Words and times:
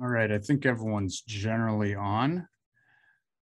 All 0.00 0.08
right, 0.08 0.32
I 0.32 0.38
think 0.38 0.66
everyone's 0.66 1.20
generally 1.20 1.94
on. 1.94 2.48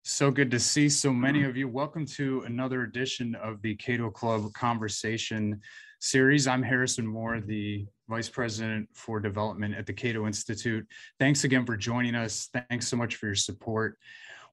So 0.02 0.30
good 0.30 0.50
to 0.50 0.60
see 0.60 0.90
so 0.90 1.10
many 1.10 1.40
mm-hmm. 1.40 1.48
of 1.48 1.56
you. 1.56 1.66
Welcome 1.66 2.04
to 2.08 2.42
another 2.42 2.82
edition 2.82 3.34
of 3.36 3.62
the 3.62 3.74
Cato 3.77 4.11
Club 4.11 4.53
Conversation 4.53 5.62
Series. 5.99 6.46
I'm 6.46 6.62
Harrison 6.62 7.07
Moore, 7.07 7.41
the 7.41 7.87
Vice 8.11 8.29
President 8.29 8.87
for 8.93 9.19
Development 9.19 9.75
at 9.75 9.87
the 9.87 9.95
Cato 9.95 10.27
Institute. 10.27 10.87
Thanks 11.19 11.45
again 11.45 11.64
for 11.64 11.75
joining 11.75 12.14
us. 12.14 12.50
Thanks 12.68 12.87
so 12.87 12.98
much 12.98 13.16
for 13.16 13.27
your 13.27 13.34
support. 13.34 13.98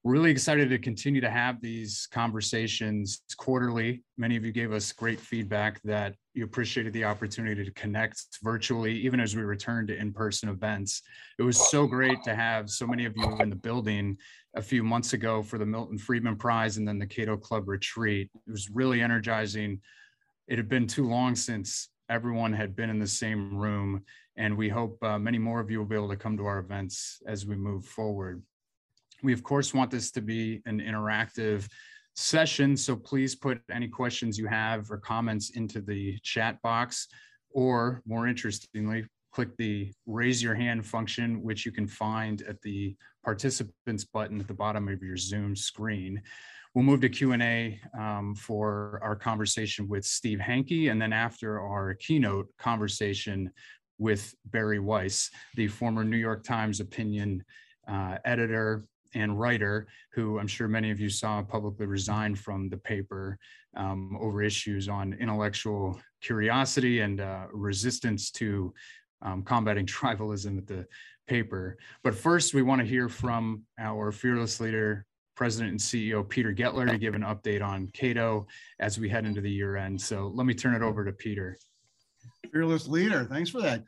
We're 0.04 0.12
really 0.12 0.30
excited 0.30 0.68
to 0.68 0.78
continue 0.78 1.22
to 1.22 1.30
have 1.30 1.62
these 1.62 2.06
conversations 2.12 3.22
quarterly. 3.38 4.02
Many 4.18 4.36
of 4.36 4.44
you 4.44 4.52
gave 4.52 4.70
us 4.70 4.92
great 4.92 5.18
feedback 5.18 5.80
that 5.84 6.14
you 6.34 6.44
appreciated 6.44 6.92
the 6.92 7.04
opportunity 7.04 7.64
to 7.64 7.70
connect 7.70 8.22
virtually, 8.42 8.92
even 8.98 9.18
as 9.18 9.34
we 9.34 9.40
return 9.40 9.86
to 9.86 9.96
in-person 9.96 10.50
events. 10.50 11.00
It 11.38 11.42
was 11.42 11.70
so 11.70 11.86
great 11.86 12.22
to 12.24 12.34
have 12.34 12.68
so 12.68 12.86
many 12.86 13.06
of 13.06 13.14
you 13.16 13.34
in 13.40 13.48
the 13.48 13.56
building 13.56 14.18
a 14.54 14.60
few 14.60 14.82
months 14.82 15.14
ago 15.14 15.42
for 15.42 15.56
the 15.56 15.64
Milton 15.64 15.96
Friedman 15.96 16.36
Prize 16.36 16.76
and 16.76 16.86
then 16.86 16.98
the 16.98 17.06
Cato 17.06 17.38
Club 17.38 17.66
retreat. 17.66 18.28
It 18.46 18.50
was 18.50 18.68
really 18.68 19.00
energizing. 19.00 19.80
It 20.48 20.58
had 20.58 20.68
been 20.68 20.86
too 20.86 21.08
long 21.08 21.34
since 21.34 21.88
everyone 22.10 22.52
had 22.52 22.76
been 22.76 22.90
in 22.90 22.98
the 22.98 23.06
same 23.06 23.56
room, 23.56 24.02
and 24.36 24.54
we 24.54 24.68
hope 24.68 25.02
uh, 25.02 25.18
many 25.18 25.38
more 25.38 25.60
of 25.60 25.70
you 25.70 25.78
will 25.78 25.86
be 25.86 25.96
able 25.96 26.10
to 26.10 26.16
come 26.16 26.36
to 26.36 26.44
our 26.44 26.58
events 26.58 27.22
as 27.26 27.46
we 27.46 27.56
move 27.56 27.86
forward. 27.86 28.42
We, 29.24 29.32
of 29.32 29.42
course, 29.42 29.72
want 29.72 29.90
this 29.90 30.10
to 30.12 30.20
be 30.20 30.60
an 30.66 30.82
interactive 30.82 31.66
session, 32.14 32.76
so 32.76 32.94
please 32.94 33.34
put 33.34 33.58
any 33.72 33.88
questions 33.88 34.36
you 34.36 34.46
have 34.48 34.90
or 34.90 34.98
comments 34.98 35.50
into 35.56 35.80
the 35.80 36.18
chat 36.22 36.60
box, 36.60 37.08
or 37.50 38.02
more 38.04 38.28
interestingly, 38.28 39.06
click 39.32 39.56
the 39.56 39.90
raise 40.04 40.42
your 40.42 40.54
hand 40.54 40.84
function, 40.84 41.42
which 41.42 41.64
you 41.64 41.72
can 41.72 41.88
find 41.88 42.42
at 42.42 42.60
the 42.60 42.94
participants 43.24 44.04
button 44.04 44.40
at 44.40 44.46
the 44.46 44.52
bottom 44.52 44.88
of 44.88 45.02
your 45.02 45.16
Zoom 45.16 45.56
screen. 45.56 46.20
We'll 46.74 46.84
move 46.84 47.00
to 47.00 47.08
Q&A 47.08 47.80
um, 47.98 48.34
for 48.34 49.00
our 49.02 49.16
conversation 49.16 49.88
with 49.88 50.04
Steve 50.04 50.38
Hanke, 50.38 50.90
and 50.90 51.00
then 51.00 51.14
after 51.14 51.58
our 51.58 51.94
keynote 51.94 52.48
conversation 52.58 53.50
with 53.96 54.34
Bari 54.44 54.80
Weiss, 54.80 55.30
the 55.54 55.68
former 55.68 56.04
New 56.04 56.18
York 56.18 56.44
Times 56.44 56.80
opinion 56.80 57.42
uh, 57.88 58.18
editor 58.26 58.84
and 59.14 59.38
writer, 59.38 59.86
who 60.12 60.38
I'm 60.38 60.46
sure 60.46 60.68
many 60.68 60.90
of 60.90 61.00
you 61.00 61.08
saw 61.08 61.42
publicly 61.42 61.86
resign 61.86 62.34
from 62.34 62.68
the 62.68 62.76
paper 62.76 63.38
um, 63.76 64.16
over 64.20 64.42
issues 64.42 64.88
on 64.88 65.14
intellectual 65.14 65.98
curiosity 66.20 67.00
and 67.00 67.20
uh, 67.20 67.46
resistance 67.52 68.30
to 68.32 68.72
um, 69.22 69.42
combating 69.42 69.86
tribalism 69.86 70.58
at 70.58 70.66
the 70.66 70.86
paper. 71.26 71.78
But 72.02 72.14
first, 72.14 72.54
we 72.54 72.62
want 72.62 72.80
to 72.80 72.86
hear 72.86 73.08
from 73.08 73.62
our 73.78 74.12
fearless 74.12 74.60
leader, 74.60 75.06
President 75.36 75.70
and 75.70 75.80
CEO 75.80 76.28
Peter 76.28 76.52
Goettler, 76.52 76.88
to 76.88 76.98
give 76.98 77.14
an 77.14 77.22
update 77.22 77.62
on 77.62 77.88
Cato 77.88 78.46
as 78.78 78.98
we 78.98 79.08
head 79.08 79.24
into 79.24 79.40
the 79.40 79.50
year 79.50 79.76
end. 79.76 80.00
So 80.00 80.30
let 80.34 80.46
me 80.46 80.54
turn 80.54 80.74
it 80.74 80.82
over 80.82 81.04
to 81.04 81.12
Peter. 81.12 81.56
Fearless 82.52 82.86
leader, 82.86 83.24
thanks 83.24 83.50
for 83.50 83.60
that, 83.62 83.82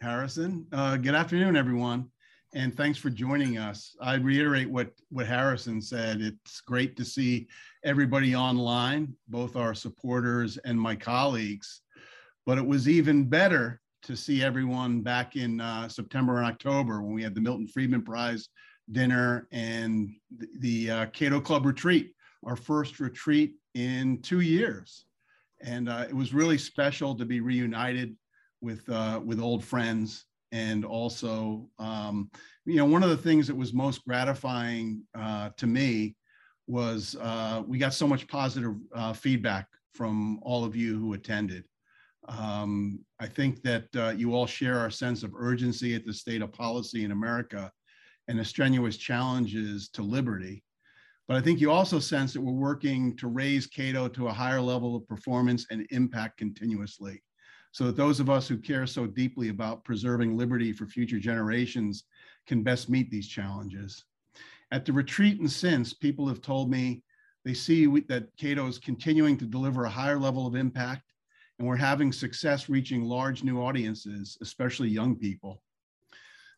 Harrison. 0.00 0.66
Uh, 0.72 0.96
good 0.96 1.14
afternoon, 1.14 1.56
everyone 1.56 2.08
and 2.56 2.74
thanks 2.74 2.98
for 2.98 3.10
joining 3.10 3.58
us. 3.58 3.94
I 4.00 4.14
reiterate 4.14 4.70
what, 4.70 4.90
what 5.10 5.26
Harrison 5.26 5.78
said. 5.82 6.22
It's 6.22 6.62
great 6.62 6.96
to 6.96 7.04
see 7.04 7.48
everybody 7.84 8.34
online, 8.34 9.14
both 9.28 9.56
our 9.56 9.74
supporters 9.74 10.56
and 10.64 10.80
my 10.80 10.96
colleagues. 10.96 11.82
But 12.46 12.56
it 12.56 12.66
was 12.66 12.88
even 12.88 13.24
better 13.28 13.82
to 14.04 14.16
see 14.16 14.42
everyone 14.42 15.02
back 15.02 15.36
in 15.36 15.60
uh, 15.60 15.90
September 15.90 16.38
and 16.38 16.46
October 16.46 17.02
when 17.02 17.12
we 17.12 17.22
had 17.22 17.34
the 17.34 17.42
Milton 17.42 17.68
Friedman 17.68 18.00
Prize 18.00 18.48
dinner 18.90 19.48
and 19.52 20.14
the, 20.38 20.48
the 20.60 20.90
uh, 20.90 21.06
Cato 21.06 21.42
Club 21.42 21.66
retreat, 21.66 22.14
our 22.46 22.56
first 22.56 23.00
retreat 23.00 23.52
in 23.74 24.22
two 24.22 24.40
years. 24.40 25.04
And 25.60 25.90
uh, 25.90 26.06
it 26.08 26.16
was 26.16 26.32
really 26.32 26.56
special 26.56 27.14
to 27.16 27.26
be 27.26 27.40
reunited 27.40 28.16
with, 28.62 28.88
uh, 28.88 29.20
with 29.22 29.40
old 29.40 29.62
friends 29.62 30.24
and 30.56 30.84
also 30.86 31.68
um, 31.78 32.30
you 32.64 32.76
know 32.76 32.84
one 32.84 33.02
of 33.02 33.10
the 33.10 33.16
things 33.16 33.46
that 33.46 33.56
was 33.56 33.74
most 33.74 34.04
gratifying 34.06 35.02
uh, 35.14 35.50
to 35.56 35.66
me 35.66 36.16
was 36.66 37.16
uh, 37.20 37.62
we 37.66 37.78
got 37.78 37.94
so 37.94 38.08
much 38.08 38.26
positive 38.26 38.74
uh, 38.94 39.12
feedback 39.12 39.66
from 39.92 40.38
all 40.42 40.64
of 40.64 40.74
you 40.74 40.98
who 40.98 41.12
attended. 41.12 41.64
Um, 42.28 43.04
i 43.20 43.28
think 43.36 43.62
that 43.62 43.86
uh, 43.94 44.12
you 44.20 44.34
all 44.34 44.48
share 44.48 44.78
our 44.80 44.90
sense 44.90 45.22
of 45.22 45.32
urgency 45.50 45.94
at 45.94 46.04
the 46.04 46.12
state 46.22 46.42
of 46.42 46.52
policy 46.52 47.04
in 47.04 47.12
america 47.12 47.70
and 48.26 48.36
the 48.36 48.44
strenuous 48.44 48.96
challenges 48.96 49.88
to 49.90 50.02
liberty. 50.02 50.64
But 51.28 51.36
i 51.36 51.40
think 51.40 51.60
you 51.60 51.70
also 51.70 52.00
sense 52.00 52.32
that 52.32 52.44
we're 52.46 52.64
working 52.70 53.16
to 53.18 53.28
raise 53.28 53.66
cato 53.68 54.08
to 54.08 54.26
a 54.26 54.38
higher 54.42 54.60
level 54.72 54.96
of 54.96 55.06
performance 55.06 55.66
and 55.70 55.86
impact 55.90 56.38
continuously 56.38 57.22
so 57.76 57.84
that 57.84 57.96
those 57.96 58.20
of 58.20 58.30
us 58.30 58.48
who 58.48 58.56
care 58.56 58.86
so 58.86 59.06
deeply 59.06 59.50
about 59.50 59.84
preserving 59.84 60.34
liberty 60.34 60.72
for 60.72 60.86
future 60.86 61.18
generations 61.18 62.04
can 62.46 62.62
best 62.62 62.88
meet 62.88 63.10
these 63.10 63.28
challenges. 63.28 64.02
At 64.72 64.86
the 64.86 64.94
retreat 64.94 65.40
and 65.40 65.52
since, 65.52 65.92
people 65.92 66.26
have 66.26 66.40
told 66.40 66.70
me 66.70 67.02
they 67.44 67.52
see 67.52 67.84
that 68.08 68.34
Cato 68.38 68.66
is 68.66 68.78
continuing 68.78 69.36
to 69.36 69.44
deliver 69.44 69.84
a 69.84 69.90
higher 69.90 70.18
level 70.18 70.46
of 70.46 70.54
impact, 70.54 71.12
and 71.58 71.68
we're 71.68 71.76
having 71.76 72.12
success 72.12 72.70
reaching 72.70 73.04
large 73.04 73.44
new 73.44 73.60
audiences, 73.60 74.38
especially 74.40 74.88
young 74.88 75.14
people. 75.14 75.60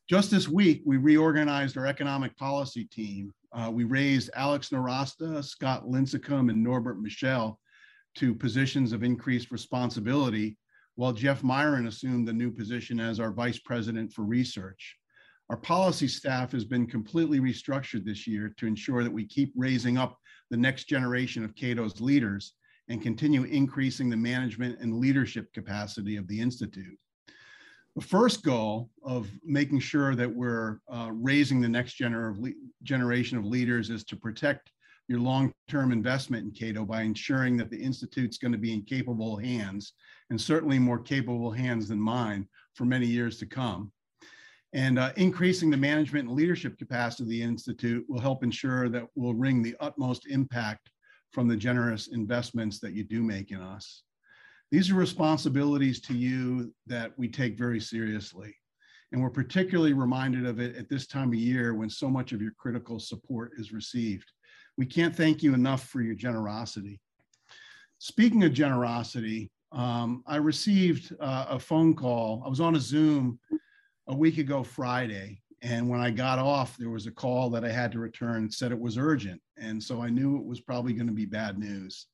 Just 0.08 0.30
this 0.30 0.46
week, 0.46 0.82
we 0.86 0.98
reorganized 0.98 1.76
our 1.76 1.86
economic 1.86 2.36
policy 2.36 2.84
team. 2.84 3.34
Uh, 3.52 3.72
we 3.72 3.82
raised 3.82 4.30
Alex 4.36 4.68
Nowrasteh, 4.68 5.42
Scott 5.42 5.82
Lincicome, 5.84 6.48
and 6.48 6.62
Norbert 6.62 7.00
Michel 7.00 7.58
to 8.14 8.36
positions 8.36 8.92
of 8.92 9.02
increased 9.02 9.50
responsibility 9.50 10.56
while 10.98 11.12
Jeff 11.12 11.44
Miron 11.44 11.86
assumed 11.86 12.26
the 12.26 12.32
new 12.32 12.50
position 12.50 12.98
as 12.98 13.20
our 13.20 13.30
vice 13.30 13.60
president 13.60 14.12
for 14.12 14.24
research. 14.24 14.96
Our 15.48 15.56
policy 15.56 16.08
staff 16.08 16.50
has 16.50 16.64
been 16.64 16.88
completely 16.88 17.38
restructured 17.38 18.04
this 18.04 18.26
year 18.26 18.52
to 18.56 18.66
ensure 18.66 19.04
that 19.04 19.12
we 19.12 19.24
keep 19.24 19.52
raising 19.54 19.96
up 19.96 20.18
the 20.50 20.56
next 20.56 20.88
generation 20.88 21.44
of 21.44 21.54
Cato's 21.54 22.00
leaders 22.00 22.54
and 22.88 23.00
continue 23.00 23.44
increasing 23.44 24.10
the 24.10 24.16
management 24.16 24.80
and 24.80 24.98
leadership 24.98 25.52
capacity 25.52 26.16
of 26.16 26.26
the 26.26 26.40
Institute. 26.40 26.98
The 27.94 28.02
first 28.02 28.42
goal 28.42 28.90
of 29.04 29.30
making 29.44 29.78
sure 29.78 30.16
that 30.16 30.34
we're 30.34 30.80
uh, 30.92 31.10
raising 31.12 31.60
the 31.60 31.68
next 31.68 31.96
gener 31.96 32.28
of 32.28 32.44
generation 32.82 33.38
of 33.38 33.44
leaders 33.44 33.90
is 33.90 34.02
to 34.06 34.16
protect 34.16 34.72
your 35.08 35.20
long-term 35.20 35.90
investment 35.90 36.44
in 36.44 36.52
Cato 36.52 36.84
by 36.84 37.02
ensuring 37.02 37.56
that 37.56 37.70
the 37.70 37.82
Institute's 37.82 38.38
going 38.38 38.52
to 38.52 38.58
be 38.58 38.74
in 38.74 38.82
capable 38.82 39.36
hands 39.36 39.94
and 40.30 40.40
certainly 40.40 40.78
more 40.78 40.98
capable 40.98 41.50
hands 41.50 41.88
than 41.88 41.98
mine 41.98 42.46
for 42.74 42.84
many 42.84 43.06
years 43.06 43.38
to 43.38 43.46
come. 43.46 43.90
And 44.74 44.98
uh, 44.98 45.12
increasing 45.16 45.70
the 45.70 45.78
management 45.78 46.28
and 46.28 46.36
leadership 46.36 46.76
capacity 46.76 47.22
of 47.22 47.28
the 47.30 47.42
Institute 47.42 48.04
will 48.06 48.20
help 48.20 48.44
ensure 48.44 48.90
that 48.90 49.06
we'll 49.14 49.34
wring 49.34 49.62
the 49.62 49.76
utmost 49.80 50.26
impact 50.26 50.90
from 51.32 51.48
the 51.48 51.56
generous 51.56 52.08
investments 52.08 52.78
that 52.80 52.92
you 52.92 53.02
do 53.02 53.22
make 53.22 53.50
in 53.50 53.62
us. 53.62 54.02
These 54.70 54.90
are 54.90 54.94
responsibilities 54.94 56.00
to 56.02 56.14
you 56.14 56.74
that 56.86 57.12
we 57.16 57.28
take 57.28 57.56
very 57.56 57.80
seriously. 57.80 58.54
And 59.12 59.22
we're 59.22 59.30
particularly 59.30 59.94
reminded 59.94 60.44
of 60.44 60.60
it 60.60 60.76
at 60.76 60.90
this 60.90 61.06
time 61.06 61.28
of 61.28 61.34
year 61.34 61.74
when 61.74 61.88
so 61.88 62.10
much 62.10 62.32
of 62.32 62.42
your 62.42 62.52
critical 62.58 63.00
support 63.00 63.52
is 63.56 63.72
received. 63.72 64.30
We 64.78 64.86
can't 64.86 65.14
thank 65.14 65.42
you 65.42 65.54
enough 65.54 65.88
for 65.88 66.00
your 66.00 66.14
generosity. 66.14 67.00
Speaking 67.98 68.44
of 68.44 68.52
generosity, 68.52 69.50
um, 69.72 70.22
I 70.24 70.36
received 70.36 71.12
uh, 71.18 71.46
a 71.50 71.58
phone 71.58 71.96
call. 71.96 72.44
I 72.46 72.48
was 72.48 72.60
on 72.60 72.76
a 72.76 72.80
Zoom 72.80 73.40
a 74.06 74.14
week 74.14 74.38
ago 74.38 74.62
Friday, 74.62 75.42
and 75.62 75.88
when 75.88 75.98
I 75.98 76.12
got 76.12 76.38
off, 76.38 76.76
there 76.76 76.90
was 76.90 77.08
a 77.08 77.10
call 77.10 77.50
that 77.50 77.64
I 77.64 77.72
had 77.72 77.90
to 77.90 77.98
return. 77.98 78.48
Said 78.52 78.70
it 78.70 78.78
was 78.78 78.96
urgent, 78.96 79.42
and 79.56 79.82
so 79.82 80.00
I 80.00 80.10
knew 80.10 80.36
it 80.36 80.46
was 80.46 80.60
probably 80.60 80.92
going 80.92 81.08
to 81.08 81.12
be 81.12 81.26
bad 81.26 81.58
news. 81.58 82.06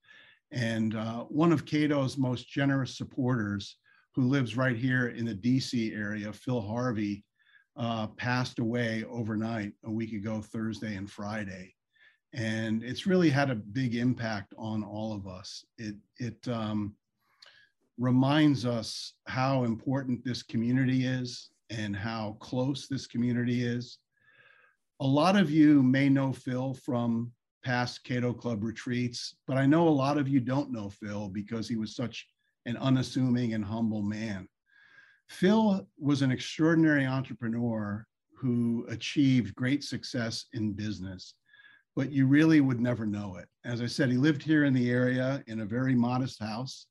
And 0.51 0.97
uh, 0.97 1.25
one 1.25 1.53
of 1.53 1.67
Cato's 1.67 2.17
most 2.17 2.49
generous 2.49 2.97
supporters, 2.97 3.77
who 4.15 4.23
lives 4.23 4.57
right 4.57 4.77
here 4.77 5.09
in 5.09 5.27
the 5.27 5.35
DC 5.35 5.95
area, 5.95 6.33
Phil 6.33 6.63
Harvey, 6.63 7.25
uh, 7.77 8.07
passed 8.07 8.59
away 8.59 9.05
overnight 9.11 9.73
a 9.85 9.91
week 9.91 10.15
ago, 10.15 10.41
Thursday 10.41 10.97
and 10.97 11.11
Friday. 11.11 11.75
And 12.35 12.83
it's 12.83 13.07
really 13.07 13.31
had 13.31 13.51
a 13.51 13.55
big 13.55 13.95
impact 13.95 14.55
on 14.59 14.83
all 14.83 15.15
of 15.15 15.27
us. 15.27 15.65
It, 15.79 15.95
it, 16.19 16.47
um, 16.49 16.95
reminds 17.99 18.67
us 18.67 19.15
how 19.27 19.65
important 19.65 20.25
this 20.25 20.43
community 20.43 21.07
is 21.07 21.51
and 21.71 21.95
how 21.95 22.37
close 22.41 22.87
this 22.87 23.07
community 23.07 23.65
is. 23.65 23.99
A 25.01 25.07
lot 25.07 25.37
of 25.37 25.51
you 25.51 25.83
may 25.83 26.09
know 26.09 26.33
Phil 26.33 26.75
from 26.75 27.33
past 27.65 28.05
Cato 28.05 28.33
Club 28.33 28.63
retreats, 28.63 29.37
but 29.47 29.57
I 29.57 29.67
know 29.67 29.89
a 29.89 29.91
lot 29.91 30.19
of 30.19 30.29
you 30.29 30.41
don't 30.41 30.73
know 30.73 30.91
Phil 30.91 31.29
because 31.29 31.69
he 31.69 31.77
was 31.77 31.97
such 31.97 32.29
an 32.67 32.77
unassuming 32.77 33.55
and 33.55 33.65
humble 33.65 34.03
man. 34.03 34.49
Phil 35.29 35.87
was 35.99 36.23
an 36.23 36.31
extraordinary 36.31 37.07
entrepreneur 37.07 38.07
who 38.37 38.87
achieved 38.89 39.55
great 39.55 39.83
success 39.83 40.47
in 40.53 40.73
business, 40.73 41.35
but 41.97 42.11
you 42.11 42.27
really 42.27 42.61
would 42.61 42.81
never 42.81 43.07
know 43.07 43.37
it. 43.37 43.47
As 43.65 43.81
I 43.81 43.87
said, 43.87 44.11
he 44.11 44.17
lived 44.17 44.43
here 44.43 44.65
in 44.65 44.75
the 44.75 44.91
area 44.91 45.43
in 45.47 45.61
a 45.61 45.67
very 45.67 45.95
modest 45.95 46.43
house. 46.43 46.87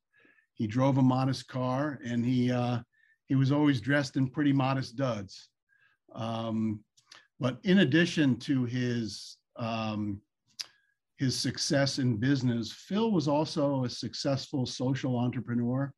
He 0.54 0.68
drove 0.68 0.98
a 0.98 1.02
modest 1.02 1.48
car, 1.48 2.00
and 2.06 2.26
he 2.26 2.52
uh, 2.52 2.80
he 3.28 3.36
was 3.36 3.52
always 3.52 3.82
dressed 3.82 4.18
in 4.18 4.30
pretty 4.30 4.54
modest 4.54 4.96
duds. 4.96 5.50
Um, 6.14 6.84
but 7.40 7.60
in 7.64 7.80
addition 7.80 8.38
to 8.40 8.66
his 8.66 9.38
um, 9.58 10.22
his 11.18 11.38
success 11.38 12.00
in 12.00 12.18
business, 12.18 12.72
Phil 12.72 13.12
was 13.12 13.28
also 13.28 13.84
a 13.84 13.90
successful 13.90 14.66
social 14.66 15.18
entrepreneur. 15.18 15.94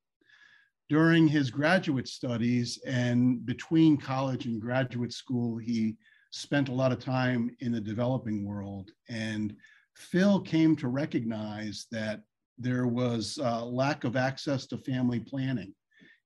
During 0.88 1.28
his 1.28 1.50
graduate 1.50 2.08
studies 2.08 2.80
and 2.86 3.44
between 3.46 3.98
college 3.98 4.46
and 4.46 4.62
graduate 4.62 5.14
school, 5.14 5.58
he 5.58 5.96
spent 6.36 6.68
a 6.68 6.74
lot 6.74 6.92
of 6.92 7.00
time 7.00 7.50
in 7.62 7.72
the 7.72 7.80
developing 7.80 8.44
world. 8.46 8.92
And 9.08 9.56
Phil 9.96 10.42
came 10.42 10.76
to 10.76 10.90
recognize 10.90 11.88
that 11.92 12.24
there 12.58 12.88
was 12.88 13.40
a 13.42 13.64
lack 13.64 14.04
of 14.04 14.18
access 14.18 14.66
to 14.68 14.78
family 14.78 15.22
planning 15.22 15.74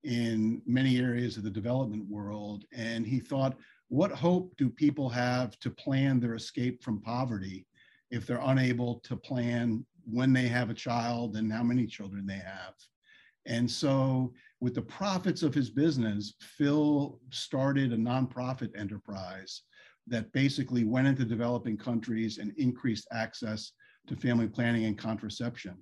in 0.04 0.64
many 0.66 0.98
areas 0.98 1.38
of 1.38 1.44
the 1.44 1.52
development 1.52 2.10
world. 2.10 2.66
And 2.74 3.06
he 3.06 3.20
thought, 3.20 3.56
what 3.90 4.12
hope 4.12 4.52
do 4.58 4.68
people 4.68 5.10
have 5.10 5.60
to 5.60 5.70
plan 5.70 6.20
their 6.20 6.34
escape 6.34 6.82
from 6.82 7.02
poverty 7.02 7.68
if 8.10 8.26
they're 8.26 8.42
unable 8.42 9.02
to 9.02 9.16
plan 9.16 9.86
when 10.06 10.34
they 10.34 10.48
have 10.48 10.72
a 10.72 10.76
child 10.76 11.36
and 11.36 11.54
how 11.54 11.62
many 11.62 11.86
children 11.86 12.26
they 12.26 12.34
have? 12.34 12.74
And 13.46 13.70
so, 13.70 14.34
with 14.60 14.74
the 14.74 14.82
profits 14.82 15.44
of 15.44 15.54
his 15.54 15.70
business, 15.70 16.34
Phil 16.42 17.20
started 17.30 17.94
a 17.94 17.98
nonprofit 17.98 18.78
enterprise 18.78 19.62
that 20.08 20.32
basically 20.32 20.84
went 20.84 21.08
into 21.08 21.26
developing 21.26 21.78
countries 21.78 22.38
and 22.38 22.54
increased 22.58 23.08
access 23.12 23.72
to 24.08 24.16
family 24.16 24.48
planning 24.48 24.86
and 24.86 24.98
contraception. 24.98 25.78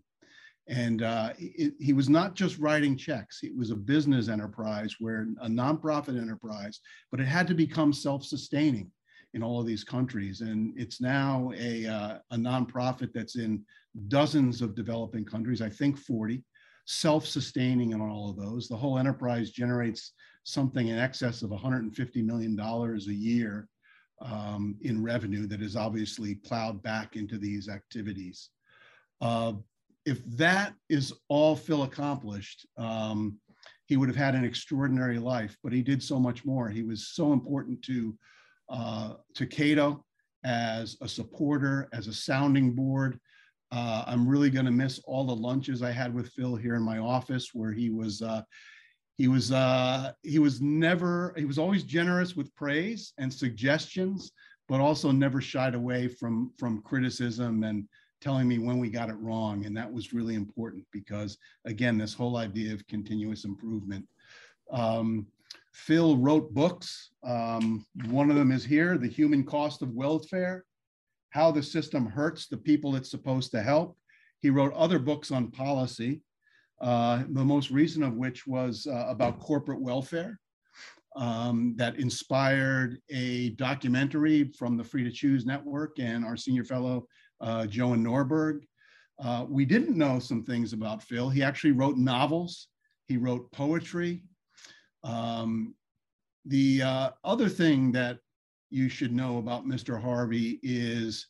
And 0.67 1.01
uh, 1.01 1.31
it, 1.37 1.73
he 1.79 1.93
was 1.93 2.09
not 2.09 2.35
just 2.35 2.59
writing 2.59 2.97
checks, 2.97 3.39
it 3.41 3.55
was 3.55 3.71
a 3.71 3.75
business 3.75 4.27
enterprise 4.27 4.95
where 4.99 5.27
a 5.41 5.47
nonprofit 5.47 6.19
enterprise, 6.21 6.81
but 7.09 7.21
it 7.21 7.25
had 7.25 7.47
to 7.47 7.53
become 7.53 7.93
self 7.93 8.25
sustaining 8.25 8.91
in 9.33 9.43
all 9.43 9.61
of 9.61 9.65
these 9.67 9.83
countries. 9.83 10.41
And 10.41 10.73
it's 10.77 10.99
now 10.99 11.51
a, 11.55 11.85
uh, 11.85 12.17
a 12.31 12.35
nonprofit 12.35 13.13
that's 13.13 13.37
in 13.37 13.63
dozens 14.09 14.61
of 14.61 14.75
developing 14.75 15.25
countries, 15.25 15.61
I 15.61 15.69
think 15.69 15.97
40, 15.97 16.43
self 16.85 17.25
sustaining 17.25 17.91
in 17.91 18.01
all 18.01 18.29
of 18.29 18.37
those. 18.37 18.67
The 18.67 18.75
whole 18.75 18.97
enterprise 18.97 19.51
generates 19.51 20.13
something 20.43 20.87
in 20.87 20.97
excess 20.99 21.41
of 21.41 21.51
$150 21.51 22.25
million 22.25 22.59
a 22.59 22.97
year 23.11 23.67
um, 24.21 24.75
in 24.81 25.03
revenue 25.03 25.47
that 25.47 25.61
is 25.61 25.75
obviously 25.75 26.35
plowed 26.35 26.81
back 26.81 27.15
into 27.15 27.37
these 27.37 27.69
activities. 27.69 28.49
Uh, 29.21 29.53
if 30.05 30.23
that 30.25 30.73
is 30.89 31.13
all 31.27 31.55
Phil 31.55 31.83
accomplished, 31.83 32.65
um, 32.77 33.37
he 33.85 33.97
would 33.97 34.09
have 34.09 34.15
had 34.15 34.35
an 34.35 34.45
extraordinary 34.45 35.19
life. 35.19 35.57
But 35.63 35.73
he 35.73 35.81
did 35.81 36.01
so 36.01 36.19
much 36.19 36.45
more. 36.45 36.69
He 36.69 36.83
was 36.83 37.09
so 37.09 37.33
important 37.33 37.81
to 37.83 38.17
uh, 38.69 39.13
to 39.35 39.45
Cato 39.45 40.03
as 40.43 40.97
a 41.01 41.07
supporter, 41.07 41.89
as 41.93 42.07
a 42.07 42.13
sounding 42.13 42.73
board. 42.73 43.19
Uh, 43.71 44.03
I'm 44.07 44.27
really 44.27 44.49
going 44.49 44.65
to 44.65 44.71
miss 44.71 44.99
all 45.05 45.25
the 45.25 45.35
lunches 45.35 45.81
I 45.81 45.91
had 45.91 46.13
with 46.13 46.29
Phil 46.29 46.55
here 46.55 46.75
in 46.75 46.83
my 46.83 46.99
office, 46.99 47.53
where 47.53 47.71
he 47.71 47.89
was 47.89 48.21
uh, 48.21 48.41
he 49.17 49.27
was 49.27 49.51
uh, 49.51 50.11
he 50.23 50.39
was 50.39 50.61
never 50.61 51.33
he 51.37 51.45
was 51.45 51.57
always 51.57 51.83
generous 51.83 52.35
with 52.35 52.53
praise 52.55 53.13
and 53.17 53.33
suggestions, 53.33 54.31
but 54.67 54.79
also 54.79 55.11
never 55.11 55.41
shied 55.41 55.75
away 55.75 56.07
from 56.07 56.51
from 56.57 56.81
criticism 56.83 57.63
and 57.63 57.87
telling 58.21 58.47
me 58.47 58.57
when 58.59 58.79
we 58.79 58.89
got 58.89 59.09
it 59.09 59.17
wrong. 59.19 59.65
And 59.65 59.75
that 59.77 59.91
was 59.91 60.13
really 60.13 60.35
important 60.35 60.85
because, 60.91 61.37
again, 61.65 61.97
this 61.97 62.13
whole 62.13 62.37
idea 62.37 62.73
of 62.73 62.87
continuous 62.87 63.45
improvement. 63.45 64.05
Um, 64.71 65.27
Phil 65.73 66.17
wrote 66.17 66.53
books. 66.53 67.11
Um, 67.23 67.85
one 68.09 68.29
of 68.29 68.35
them 68.35 68.51
is 68.51 68.65
here 68.65 68.97
The 68.97 69.07
Human 69.07 69.43
Cost 69.43 69.81
of 69.81 69.93
Welfare 69.93 70.65
How 71.29 71.51
the 71.51 71.61
System 71.63 72.07
Hurts 72.07 72.47
the 72.47 72.57
People 72.57 72.95
It's 72.95 73.11
Supposed 73.11 73.51
to 73.51 73.61
Help. 73.61 73.97
He 74.41 74.49
wrote 74.49 74.73
other 74.73 74.99
books 74.99 75.31
on 75.31 75.51
policy, 75.51 76.21
uh, 76.81 77.23
the 77.29 77.43
most 77.43 77.71
recent 77.71 78.03
of 78.03 78.15
which 78.15 78.45
was 78.47 78.87
uh, 78.87 79.05
about 79.07 79.39
corporate 79.39 79.81
welfare. 79.81 80.39
Um, 81.15 81.73
that 81.77 81.97
inspired 81.97 82.99
a 83.09 83.49
documentary 83.51 84.51
from 84.55 84.77
the 84.77 84.83
Free 84.83 85.03
to 85.03 85.09
Choose 85.09 85.47
Network 85.47 85.97
and 85.97 86.23
our 86.23 86.37
senior 86.37 86.63
fellow 86.63 87.07
uh, 87.41 87.65
Johan 87.67 88.03
Norberg. 88.03 88.59
Uh, 89.19 89.45
we 89.49 89.65
didn't 89.65 89.97
know 89.97 90.19
some 90.19 90.43
things 90.43 90.73
about 90.73 91.01
Phil. 91.01 91.29
He 91.29 91.41
actually 91.41 91.71
wrote 91.71 91.97
novels, 91.97 92.67
he 93.07 93.17
wrote 93.17 93.51
poetry. 93.51 94.21
Um, 95.03 95.73
the 96.45 96.83
uh, 96.83 97.09
other 97.23 97.49
thing 97.49 97.91
that 97.93 98.19
you 98.69 98.89
should 98.89 99.13
know 99.13 99.37
about 99.37 99.65
Mr. 99.65 99.99
Harvey 99.99 100.59
is 100.61 101.27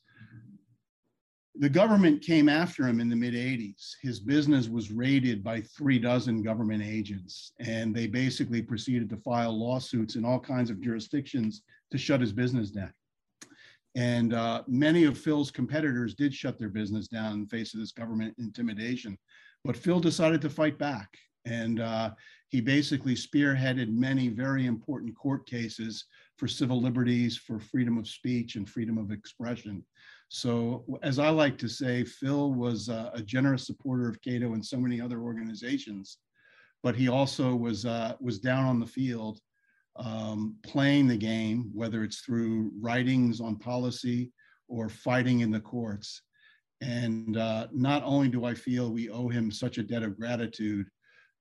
the 1.59 1.69
government 1.69 2.21
came 2.21 2.49
after 2.49 2.87
him 2.87 2.99
in 2.99 3.09
the 3.09 3.15
mid 3.15 3.33
80s. 3.33 3.93
His 4.01 4.19
business 4.19 4.67
was 4.67 4.91
raided 4.91 5.43
by 5.43 5.61
three 5.61 5.99
dozen 5.99 6.43
government 6.43 6.83
agents, 6.83 7.53
and 7.59 7.95
they 7.95 8.07
basically 8.07 8.61
proceeded 8.61 9.09
to 9.09 9.17
file 9.17 9.57
lawsuits 9.57 10.15
in 10.15 10.25
all 10.25 10.39
kinds 10.39 10.69
of 10.69 10.81
jurisdictions 10.81 11.63
to 11.91 11.97
shut 11.97 12.21
his 12.21 12.33
business 12.33 12.69
down. 12.69 12.93
And 13.95 14.33
uh, 14.33 14.63
many 14.67 15.05
of 15.05 15.17
Phil's 15.17 15.49
competitors 15.49 16.13
did 16.13 16.33
shut 16.33 16.59
their 16.59 16.69
business 16.69 17.07
down 17.07 17.33
in 17.33 17.41
the 17.41 17.49
face 17.49 17.73
of 17.73 17.79
this 17.79 17.91
government 17.91 18.35
intimidation. 18.37 19.17
But 19.63 19.75
Phil 19.75 19.99
decided 19.99 20.41
to 20.41 20.49
fight 20.49 20.77
back. 20.77 21.09
And 21.45 21.79
uh, 21.79 22.11
he 22.49 22.61
basically 22.61 23.15
spearheaded 23.15 23.89
many 23.89 24.27
very 24.27 24.65
important 24.67 25.15
court 25.17 25.47
cases 25.47 26.05
for 26.37 26.47
civil 26.47 26.79
liberties, 26.79 27.37
for 27.37 27.59
freedom 27.59 27.97
of 27.97 28.07
speech, 28.07 28.55
and 28.55 28.69
freedom 28.69 28.97
of 28.97 29.11
expression. 29.11 29.83
So, 30.29 30.83
as 31.03 31.19
I 31.19 31.29
like 31.29 31.57
to 31.59 31.69
say, 31.69 32.03
Phil 32.03 32.53
was 32.53 32.89
a 32.89 33.21
generous 33.25 33.65
supporter 33.65 34.09
of 34.09 34.21
Cato 34.21 34.53
and 34.53 34.65
so 34.65 34.77
many 34.77 34.99
other 34.99 35.21
organizations, 35.21 36.17
but 36.83 36.95
he 36.95 37.07
also 37.07 37.55
was 37.55 37.85
uh, 37.85 38.15
was 38.19 38.39
down 38.39 38.65
on 38.65 38.79
the 38.79 38.85
field 38.85 39.39
um, 39.95 40.55
playing 40.63 41.07
the 41.07 41.17
game, 41.17 41.69
whether 41.73 42.03
it's 42.03 42.21
through 42.21 42.71
writings 42.79 43.41
on 43.41 43.55
policy 43.55 44.31
or 44.67 44.89
fighting 44.89 45.39
in 45.39 45.51
the 45.51 45.59
courts. 45.59 46.21
And 46.81 47.37
uh, 47.37 47.67
not 47.71 48.03
only 48.03 48.27
do 48.27 48.45
I 48.45 48.53
feel 48.53 48.91
we 48.91 49.09
owe 49.09 49.27
him 49.27 49.49
such 49.49 49.77
a 49.77 49.83
debt 49.83 50.03
of 50.03 50.19
gratitude, 50.19 50.87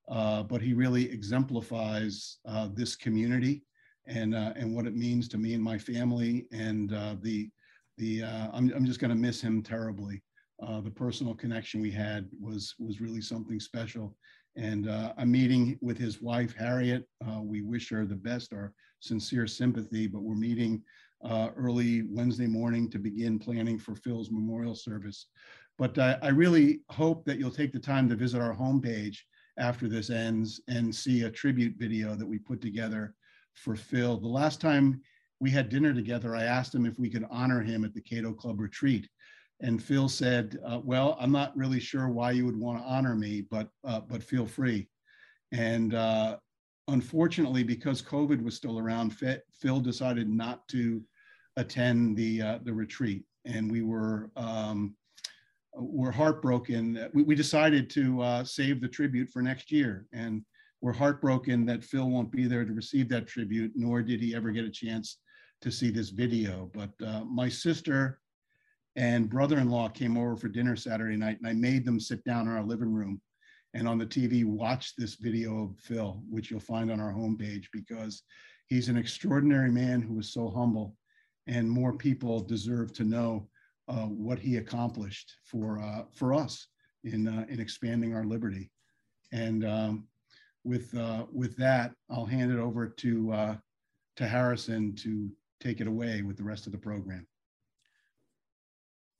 uh, 0.08 0.44
but 0.44 0.62
he 0.62 0.72
really 0.72 1.10
exemplifies 1.10 2.38
uh, 2.46 2.68
this 2.72 2.96
community 2.96 3.64
and 4.06 4.34
uh, 4.34 4.52
and 4.54 4.74
what 4.74 4.86
it 4.86 4.94
means 4.94 5.26
to 5.28 5.38
me 5.38 5.54
and 5.54 5.62
my 5.62 5.76
family. 5.76 6.46
And 6.52 6.90
the 7.22 7.50
the 7.96 8.22
uh, 8.22 8.48
I'm 8.52 8.72
I'm 8.74 8.84
just 8.84 9.00
going 9.00 9.10
to 9.10 9.16
miss 9.16 9.40
him 9.40 9.62
terribly. 9.62 10.22
the 10.60 10.90
personal 10.90 11.34
connection 11.34 11.80
we 11.80 11.90
had 11.90 12.28
was 12.40 12.74
was 12.78 13.00
really 13.00 13.20
something 13.20 13.60
special. 13.60 14.16
And 14.56 14.88
uh, 14.88 15.12
meeting 15.26 15.78
with 15.82 15.98
his 15.98 16.22
wife, 16.22 16.54
Harriet. 16.58 17.06
Uh, 17.26 17.42
we 17.42 17.60
wish 17.60 17.90
her 17.90 18.06
the 18.06 18.16
best, 18.16 18.54
our 18.54 18.72
sincere 19.00 19.46
sympathy, 19.46 20.06
but 20.06 20.22
we're 20.22 20.34
meeting 20.34 20.82
uh, 21.22 21.50
early 21.56 22.04
Wednesday 22.08 22.46
morning 22.46 22.90
to 22.90 22.98
begin 22.98 23.38
planning 23.38 23.78
for 23.78 23.94
Phil's 23.94 24.30
memorial 24.30 24.74
service. 24.74 25.26
But 25.78 25.98
I 25.98 26.28
really 26.28 26.80
hope 26.88 27.26
that 27.26 27.38
you'll 27.38 27.50
take 27.50 27.72
the 27.72 27.78
time 27.78 28.08
to 28.08 28.16
visit 28.16 28.40
our 28.40 28.56
homepage 28.56 29.18
after 29.58 29.88
this 29.88 30.08
ends 30.08 30.60
and 30.68 30.94
see 30.94 31.22
a 31.22 31.30
tribute 31.30 31.74
video 31.76 32.14
that 32.14 32.26
we 32.26 32.38
put 32.38 32.62
together 32.62 33.14
for 33.52 33.76
Phil. 33.76 34.18
The 34.18 34.26
last 34.26 34.60
time 34.60 35.02
we 35.40 35.50
had 35.50 35.68
dinner 35.68 35.92
together, 35.92 36.34
I 36.34 36.44
asked 36.44 36.74
him 36.74 36.86
if 36.86 36.98
we 36.98 37.10
could 37.10 37.26
honor 37.30 37.60
him 37.60 37.84
at 37.84 37.94
the 37.94 38.00
Cato 38.00 38.32
Club 38.32 38.60
retreat. 38.60 39.08
And 39.60 39.82
Phil 39.82 40.08
said, 40.08 40.58
uh, 40.66 40.80
"Well, 40.84 41.16
I'm 41.18 41.32
not 41.32 41.56
really 41.56 41.80
sure 41.80 42.08
why 42.08 42.32
you 42.32 42.44
would 42.44 42.58
want 42.58 42.78
to 42.78 42.84
honor 42.84 43.14
me, 43.14 43.42
but 43.42 43.68
uh, 43.84 44.00
but 44.00 44.22
feel 44.22 44.46
free." 44.46 44.88
And 45.52 45.94
uh, 45.94 46.36
unfortunately, 46.88 47.62
because 47.62 48.02
COVID 48.02 48.42
was 48.42 48.54
still 48.54 48.78
around, 48.78 49.16
Phil 49.60 49.80
decided 49.80 50.28
not 50.28 50.66
to 50.68 51.02
attend 51.56 52.16
the 52.16 52.42
uh, 52.42 52.58
the 52.64 52.72
retreat, 52.72 53.24
and 53.46 53.70
we 53.70 53.82
were 53.82 54.30
um, 54.36 54.94
were 55.74 56.12
heartbroken. 56.12 57.08
We, 57.14 57.22
we 57.22 57.34
decided 57.34 57.88
to 57.90 58.22
uh, 58.22 58.44
save 58.44 58.82
the 58.82 58.88
tribute 58.88 59.30
for 59.30 59.40
next 59.40 59.72
year, 59.72 60.06
and 60.12 60.44
we're 60.82 60.92
heartbroken 60.92 61.64
that 61.66 61.84
Phil 61.84 62.10
won't 62.10 62.30
be 62.30 62.46
there 62.46 62.66
to 62.66 62.72
receive 62.74 63.08
that 63.08 63.26
tribute, 63.26 63.72
nor 63.74 64.02
did 64.02 64.20
he 64.20 64.34
ever 64.34 64.50
get 64.50 64.66
a 64.66 64.70
chance 64.70 65.18
to 65.62 65.70
see 65.70 65.90
this 65.90 66.10
video. 66.10 66.70
But 66.72 66.90
uh, 67.04 67.24
my 67.24 67.48
sister 67.48 68.20
and 68.96 69.28
brother-in-law 69.28 69.90
came 69.90 70.16
over 70.16 70.36
for 70.36 70.48
dinner 70.48 70.76
Saturday 70.76 71.16
night, 71.16 71.38
and 71.38 71.48
I 71.48 71.52
made 71.52 71.84
them 71.84 72.00
sit 72.00 72.24
down 72.24 72.48
in 72.48 72.54
our 72.54 72.64
living 72.64 72.92
room 72.92 73.20
and 73.74 73.86
on 73.86 73.98
the 73.98 74.06
TV 74.06 74.44
watch 74.44 74.96
this 74.96 75.16
video 75.16 75.64
of 75.64 75.78
Phil, 75.78 76.22
which 76.30 76.50
you'll 76.50 76.60
find 76.60 76.90
on 76.90 77.00
our 77.00 77.12
homepage 77.12 77.66
because 77.72 78.22
He's 78.66 78.88
an 78.88 78.96
extraordinary 78.96 79.70
man 79.70 80.02
who 80.02 80.14
was 80.14 80.32
so 80.32 80.50
humble, 80.50 80.96
and 81.46 81.70
more 81.70 81.92
people 81.92 82.40
deserve 82.40 82.92
to 82.94 83.04
know 83.04 83.48
uh, 83.88 84.06
what 84.06 84.40
he 84.40 84.56
accomplished 84.56 85.36
for 85.44 85.80
uh, 85.80 86.02
for 86.12 86.34
us 86.34 86.66
in 87.04 87.28
uh, 87.28 87.46
in 87.48 87.60
expanding 87.60 88.14
our 88.14 88.24
liberty. 88.24 88.70
And 89.32 89.64
um, 89.64 90.08
with 90.64 90.92
uh, 90.96 91.26
with 91.32 91.56
that, 91.58 91.92
I'll 92.10 92.26
hand 92.26 92.50
it 92.50 92.58
over 92.58 92.88
to 92.88 93.32
uh, 93.32 93.56
to 94.16 94.26
Harrison 94.26 94.96
to 94.96 95.30
take 95.60 95.80
it 95.80 95.86
away 95.86 96.22
with 96.22 96.36
the 96.36 96.44
rest 96.44 96.66
of 96.66 96.72
the 96.72 96.78
program. 96.78 97.26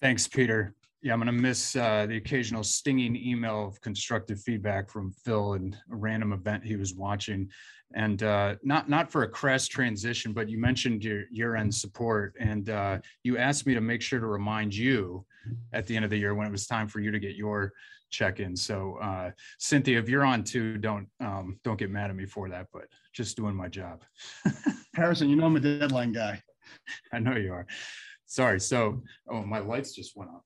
Thanks, 0.00 0.28
Peter. 0.28 0.74
Yeah, 1.02 1.12
I'm 1.12 1.20
going 1.20 1.26
to 1.26 1.32
miss 1.32 1.76
uh, 1.76 2.06
the 2.06 2.16
occasional 2.16 2.64
stinging 2.64 3.16
email 3.16 3.66
of 3.66 3.80
constructive 3.80 4.40
feedback 4.40 4.90
from 4.90 5.12
Phil 5.24 5.52
and 5.52 5.74
a 5.92 5.96
random 5.96 6.32
event 6.32 6.64
he 6.64 6.76
was 6.76 6.94
watching, 6.94 7.48
and 7.94 8.22
uh, 8.22 8.56
not 8.62 8.88
not 8.88 9.12
for 9.12 9.22
a 9.22 9.28
crass 9.28 9.68
transition, 9.68 10.32
but 10.32 10.48
you 10.48 10.58
mentioned 10.58 11.04
your 11.04 11.24
year-end 11.30 11.72
support, 11.72 12.34
and 12.40 12.70
uh, 12.70 12.98
you 13.22 13.38
asked 13.38 13.66
me 13.66 13.74
to 13.74 13.80
make 13.80 14.02
sure 14.02 14.18
to 14.18 14.26
remind 14.26 14.74
you 14.74 15.24
at 15.72 15.86
the 15.86 15.94
end 15.94 16.04
of 16.04 16.10
the 16.10 16.18
year 16.18 16.34
when 16.34 16.46
it 16.46 16.50
was 16.50 16.66
time 16.66 16.88
for 16.88 17.00
you 17.00 17.10
to 17.12 17.20
get 17.20 17.36
your 17.36 17.72
check-in. 18.10 18.56
So, 18.56 18.96
uh, 19.00 19.30
Cynthia, 19.58 19.98
if 19.98 20.08
you're 20.08 20.24
on 20.24 20.44
too, 20.44 20.78
don't 20.78 21.08
um, 21.20 21.60
don't 21.62 21.78
get 21.78 21.90
mad 21.90 22.10
at 22.10 22.16
me 22.16 22.26
for 22.26 22.48
that, 22.48 22.66
but 22.72 22.86
just 23.16 23.36
doing 23.36 23.54
my 23.54 23.68
job. 23.68 24.02
Harrison, 24.94 25.30
you 25.30 25.36
know 25.36 25.46
I'm 25.46 25.56
a 25.56 25.60
deadline 25.60 26.12
guy. 26.12 26.42
I 27.12 27.18
know 27.18 27.34
you 27.34 27.52
are. 27.52 27.66
Sorry. 28.26 28.60
So, 28.60 29.02
oh, 29.30 29.42
my 29.42 29.58
lights 29.58 29.94
just 29.94 30.16
went 30.16 30.30
off. 30.30 30.42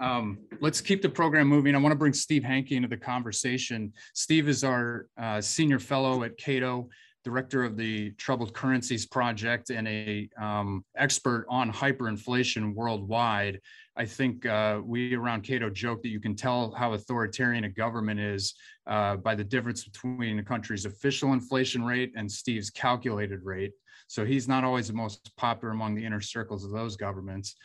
Um, 0.00 0.38
let's 0.60 0.80
keep 0.80 1.02
the 1.02 1.08
program 1.08 1.46
moving. 1.46 1.74
I 1.74 1.78
want 1.78 1.92
to 1.92 1.98
bring 1.98 2.12
Steve 2.12 2.42
Hanke 2.42 2.72
into 2.72 2.88
the 2.88 2.96
conversation. 2.96 3.92
Steve 4.14 4.48
is 4.48 4.64
our 4.64 5.06
uh, 5.20 5.40
senior 5.40 5.78
fellow 5.78 6.22
at 6.22 6.36
Cato, 6.36 6.88
director 7.24 7.64
of 7.64 7.76
the 7.76 8.12
Troubled 8.12 8.54
Currencies 8.54 9.06
Project, 9.06 9.70
and 9.70 9.86
a 9.86 10.28
um, 10.40 10.84
expert 10.96 11.46
on 11.48 11.72
hyperinflation 11.72 12.74
worldwide. 12.74 13.60
I 13.96 14.06
think 14.06 14.46
uh, 14.46 14.80
we 14.82 15.14
around 15.14 15.42
Cato 15.42 15.68
joke 15.68 16.02
that 16.02 16.08
you 16.08 16.20
can 16.20 16.34
tell 16.34 16.72
how 16.72 16.94
authoritarian 16.94 17.64
a 17.64 17.68
government 17.68 18.20
is 18.20 18.54
uh, 18.86 19.16
by 19.16 19.34
the 19.34 19.44
difference 19.44 19.84
between 19.84 20.38
a 20.38 20.42
country's 20.42 20.86
official 20.86 21.32
inflation 21.32 21.84
rate 21.84 22.12
and 22.16 22.30
Steve's 22.30 22.70
calculated 22.70 23.40
rate. 23.42 23.72
So 24.06 24.24
he's 24.24 24.48
not 24.48 24.64
always 24.64 24.88
the 24.88 24.94
most 24.94 25.36
popular 25.36 25.72
among 25.72 25.94
the 25.94 26.04
inner 26.04 26.20
circles 26.20 26.64
of 26.64 26.70
those 26.70 26.96
governments. 26.96 27.56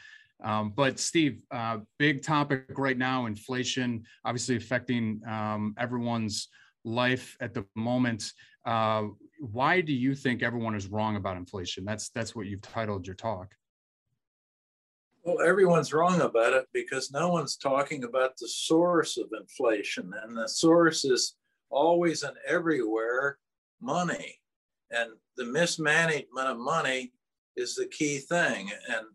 Um, 0.43 0.73
but 0.75 0.99
Steve, 0.99 1.41
uh, 1.51 1.77
big 1.97 2.21
topic 2.21 2.77
right 2.77 2.97
now, 2.97 3.25
inflation 3.25 4.03
obviously 4.25 4.57
affecting 4.57 5.21
um, 5.27 5.73
everyone's 5.77 6.49
life 6.83 7.37
at 7.39 7.53
the 7.53 7.65
moment. 7.75 8.31
Uh, 8.65 9.05
why 9.39 9.81
do 9.81 9.93
you 9.93 10.15
think 10.15 10.43
everyone 10.43 10.75
is 10.75 10.87
wrong 10.87 11.15
about 11.15 11.37
inflation? 11.37 11.85
That's 11.85 12.09
that's 12.09 12.35
what 12.35 12.47
you've 12.47 12.61
titled 12.61 13.05
your 13.05 13.15
talk. 13.15 13.53
Well, 15.23 15.41
everyone's 15.41 15.91
wrong 15.91 16.21
about 16.21 16.53
it 16.53 16.67
because 16.71 17.11
no 17.11 17.29
one's 17.29 17.57
talking 17.57 18.03
about 18.03 18.37
the 18.37 18.47
source 18.47 19.17
of 19.17 19.27
inflation, 19.39 20.13
and 20.23 20.37
the 20.37 20.47
source 20.47 21.03
is 21.03 21.35
always 21.69 22.23
and 22.23 22.37
everywhere 22.47 23.39
money, 23.81 24.39
and 24.91 25.11
the 25.35 25.45
mismanagement 25.45 26.47
of 26.47 26.57
money 26.57 27.11
is 27.55 27.75
the 27.75 27.87
key 27.87 28.19
thing. 28.19 28.69
And 28.89 29.07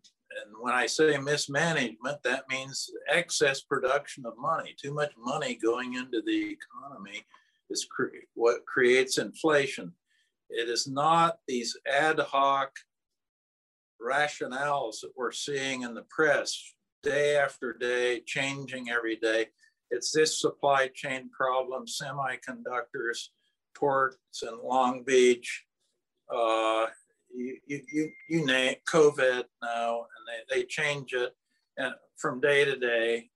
and 0.43 0.55
when 0.61 0.75
I 0.75 0.87
say 0.87 1.17
mismanagement, 1.19 2.23
that 2.23 2.49
means 2.49 2.91
excess 3.09 3.63
production 3.63 4.25
of 4.27 4.39
money. 4.39 4.75
Too 4.81 4.95
much 4.95 5.13
money 5.19 5.57
going 5.57 5.95
into 5.95 6.23
the 6.25 6.57
economy 6.57 7.25
is 7.69 7.85
cre- 7.85 8.27
what 8.35 8.65
creates 8.67 9.19
inflation. 9.19 9.93
It 10.51 10.69
is 10.69 10.87
not 10.87 11.39
these 11.47 11.77
ad 11.91 12.19
hoc 12.19 12.73
rationales 14.01 15.01
that 15.01 15.13
we're 15.17 15.33
seeing 15.33 15.83
in 15.83 15.95
the 15.95 16.05
press 16.11 16.75
day 17.03 17.37
after 17.37 17.73
day, 17.73 18.23
changing 18.27 18.91
every 18.91 19.17
day. 19.17 19.47
It's 19.91 20.13
this 20.13 20.41
supply 20.41 20.91
chain 20.95 21.31
problem, 21.31 21.85
semiconductors, 21.87 23.29
ports 23.75 24.43
in 24.43 24.59
Long 24.63 25.03
Beach, 25.05 25.65
uh, 26.33 26.87
you, 27.35 27.59
you, 27.67 28.11
you 28.29 28.47
name 28.47 28.77
COVID 28.89 29.45
now, 29.63 29.99
and 29.99 30.27
they, 30.51 30.57
they 30.57 30.65
change 30.65 31.13
it 31.13 31.33
and 31.77 31.95
from 32.17 32.41
day 32.41 32.65
to 32.65 32.77
day, 32.77 33.31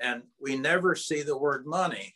and 0.00 0.22
we 0.40 0.56
never 0.56 0.94
see 0.94 1.22
the 1.22 1.36
word 1.36 1.66
money. 1.66 2.14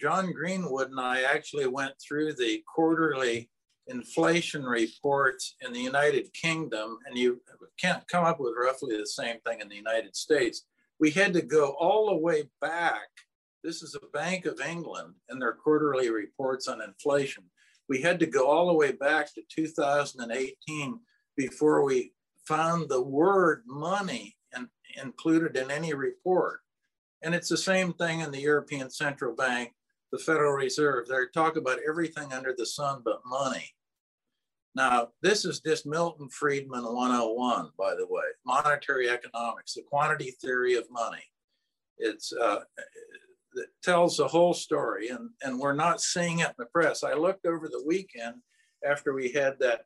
John 0.00 0.32
Greenwood 0.32 0.90
and 0.90 1.00
I 1.00 1.22
actually 1.22 1.66
went 1.66 1.94
through 2.00 2.34
the 2.34 2.62
quarterly 2.72 3.50
inflation 3.88 4.64
reports 4.64 5.54
in 5.60 5.72
the 5.72 5.80
United 5.80 6.32
Kingdom, 6.32 6.98
and 7.06 7.16
you 7.16 7.40
can't 7.80 8.06
come 8.08 8.24
up 8.24 8.40
with 8.40 8.54
roughly 8.58 8.96
the 8.96 9.06
same 9.06 9.38
thing 9.40 9.60
in 9.60 9.68
the 9.68 9.76
United 9.76 10.16
States. 10.16 10.64
We 10.98 11.10
had 11.10 11.32
to 11.34 11.42
go 11.42 11.76
all 11.78 12.08
the 12.08 12.16
way 12.16 12.44
back. 12.60 13.08
This 13.62 13.82
is 13.82 13.94
a 13.96 14.06
Bank 14.16 14.46
of 14.46 14.60
England 14.60 15.14
and 15.28 15.40
their 15.40 15.52
quarterly 15.52 16.10
reports 16.10 16.68
on 16.68 16.80
inflation 16.80 17.44
we 17.88 18.02
had 18.02 18.18
to 18.20 18.26
go 18.26 18.48
all 18.48 18.66
the 18.66 18.74
way 18.74 18.92
back 18.92 19.32
to 19.34 19.42
2018 19.48 21.00
before 21.36 21.84
we 21.84 22.12
found 22.46 22.88
the 22.88 23.02
word 23.02 23.62
money 23.66 24.36
and 24.52 24.68
included 25.02 25.56
in 25.56 25.70
any 25.70 25.94
report. 25.94 26.60
And 27.22 27.34
it's 27.34 27.48
the 27.48 27.56
same 27.56 27.92
thing 27.92 28.20
in 28.20 28.30
the 28.30 28.40
European 28.40 28.90
Central 28.90 29.34
Bank, 29.34 29.72
the 30.12 30.18
Federal 30.18 30.52
Reserve. 30.52 31.06
They 31.08 31.16
talk 31.32 31.56
about 31.56 31.78
everything 31.86 32.32
under 32.32 32.54
the 32.56 32.66
sun 32.66 33.02
but 33.04 33.20
money. 33.24 33.72
Now, 34.76 35.08
this 35.22 35.46
is 35.46 35.60
just 35.60 35.86
Milton 35.86 36.28
Friedman 36.28 36.84
101, 36.84 37.70
by 37.78 37.94
the 37.94 38.06
way, 38.06 38.24
monetary 38.44 39.08
economics, 39.08 39.72
the 39.72 39.80
quantity 39.80 40.32
theory 40.32 40.74
of 40.74 40.84
money. 40.90 41.24
It's 41.96 42.30
uh, 42.30 42.60
that 43.54 43.68
tells 43.82 44.18
the 44.18 44.28
whole 44.28 44.52
story, 44.52 45.08
and, 45.08 45.30
and 45.40 45.58
we're 45.58 45.72
not 45.72 46.02
seeing 46.02 46.40
it 46.40 46.48
in 46.48 46.54
the 46.58 46.66
press. 46.66 47.02
I 47.02 47.14
looked 47.14 47.46
over 47.46 47.68
the 47.68 47.82
weekend 47.86 48.34
after 48.86 49.14
we 49.14 49.32
had 49.32 49.54
that 49.60 49.84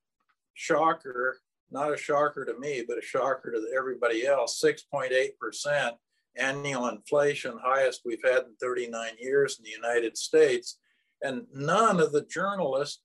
shocker, 0.54 1.38
not 1.70 1.94
a 1.94 1.96
shocker 1.96 2.44
to 2.44 2.58
me, 2.58 2.84
but 2.86 2.98
a 2.98 3.02
shocker 3.02 3.52
to 3.52 3.72
everybody 3.78 4.26
else 4.26 4.60
6.8% 4.60 5.92
annual 6.36 6.88
inflation, 6.88 7.60
highest 7.62 8.00
we've 8.04 8.24
had 8.24 8.38
in 8.38 8.56
39 8.60 9.12
years 9.20 9.56
in 9.56 9.64
the 9.64 9.70
United 9.70 10.18
States. 10.18 10.80
And 11.22 11.46
none 11.54 12.00
of 12.00 12.10
the 12.10 12.22
journalists 12.22 13.02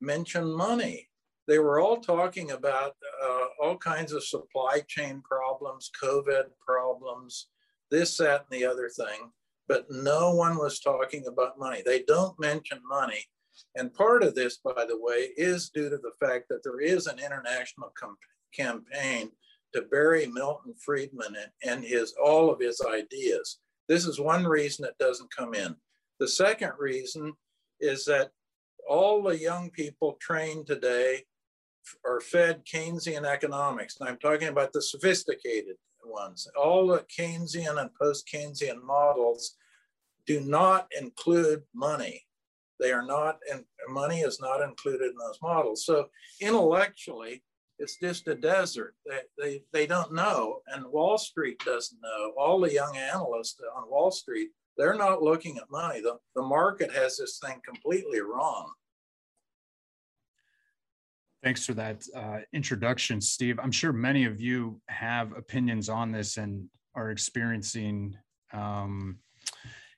mentioned 0.00 0.52
money. 0.52 1.09
They 1.50 1.58
were 1.58 1.80
all 1.80 1.98
talking 1.98 2.52
about 2.52 2.94
uh, 3.22 3.46
all 3.62 3.76
kinds 3.76 4.12
of 4.12 4.24
supply 4.24 4.80
chain 4.88 5.20
problems, 5.20 5.90
COVID 6.02 6.44
problems, 6.66 7.48
this, 7.90 8.16
that, 8.16 8.46
and 8.50 8.58
the 8.58 8.64
other 8.64 8.88
thing 8.88 9.32
but 9.70 9.88
no 9.88 10.34
one 10.34 10.58
was 10.58 10.80
talking 10.80 11.28
about 11.28 11.56
money. 11.56 11.80
They 11.86 12.02
don't 12.02 12.36
mention 12.40 12.80
money. 12.88 13.24
And 13.76 13.94
part 13.94 14.24
of 14.24 14.34
this, 14.34 14.58
by 14.64 14.84
the 14.84 14.98
way, 14.98 15.28
is 15.36 15.70
due 15.70 15.88
to 15.88 15.96
the 15.96 16.10
fact 16.18 16.46
that 16.48 16.64
there 16.64 16.80
is 16.80 17.06
an 17.06 17.20
international 17.20 17.92
campaign 18.52 19.30
to 19.72 19.82
bury 19.82 20.26
Milton 20.26 20.74
Friedman 20.84 21.36
and, 21.36 21.72
and 21.72 21.84
his 21.84 22.16
all 22.20 22.50
of 22.50 22.58
his 22.58 22.80
ideas. 22.80 23.60
This 23.88 24.06
is 24.06 24.18
one 24.18 24.44
reason 24.44 24.86
it 24.86 24.98
doesn't 24.98 25.32
come 25.32 25.54
in. 25.54 25.76
The 26.18 26.26
second 26.26 26.72
reason 26.76 27.32
is 27.78 28.04
that 28.06 28.30
all 28.88 29.22
the 29.22 29.38
young 29.38 29.70
people 29.70 30.18
trained 30.20 30.66
today 30.66 31.22
are 32.04 32.20
fed 32.20 32.64
Keynesian 32.64 33.24
economics. 33.24 33.98
And 33.98 34.08
I'm 34.08 34.18
talking 34.18 34.48
about 34.48 34.72
the 34.72 34.82
sophisticated 34.82 35.76
ones. 36.04 36.48
All 36.60 36.86
the 36.86 37.04
Keynesian 37.18 37.80
and 37.80 37.90
post 37.94 38.28
Keynesian 38.32 38.82
models 38.82 39.56
do 40.26 40.40
not 40.40 40.88
include 40.98 41.62
money. 41.74 42.26
They 42.78 42.92
are 42.92 43.04
not, 43.04 43.38
and 43.52 43.64
money 43.88 44.20
is 44.20 44.40
not 44.40 44.62
included 44.62 45.10
in 45.10 45.18
those 45.18 45.38
models. 45.42 45.84
So 45.84 46.08
intellectually, 46.40 47.42
it's 47.78 47.98
just 47.98 48.28
a 48.28 48.34
desert. 48.34 48.94
They, 49.06 49.20
they, 49.38 49.62
they 49.72 49.86
don't 49.86 50.12
know, 50.12 50.60
and 50.66 50.84
Wall 50.86 51.18
Street 51.18 51.58
doesn't 51.64 52.00
know. 52.02 52.32
All 52.38 52.60
the 52.60 52.72
young 52.72 52.96
analysts 52.96 53.60
on 53.76 53.90
Wall 53.90 54.10
Street, 54.10 54.48
they're 54.76 54.96
not 54.96 55.22
looking 55.22 55.58
at 55.58 55.70
money. 55.70 56.00
The, 56.00 56.18
the 56.34 56.42
market 56.42 56.92
has 56.92 57.18
this 57.18 57.38
thing 57.38 57.60
completely 57.64 58.20
wrong. 58.20 58.72
Thanks 61.42 61.64
for 61.64 61.72
that 61.74 62.04
uh, 62.14 62.38
introduction, 62.52 63.20
Steve. 63.20 63.58
I'm 63.62 63.72
sure 63.72 63.92
many 63.92 64.26
of 64.26 64.40
you 64.40 64.80
have 64.88 65.32
opinions 65.32 65.88
on 65.88 66.12
this 66.12 66.36
and 66.36 66.68
are 66.94 67.10
experiencing 67.10 68.14
um, 68.52 69.18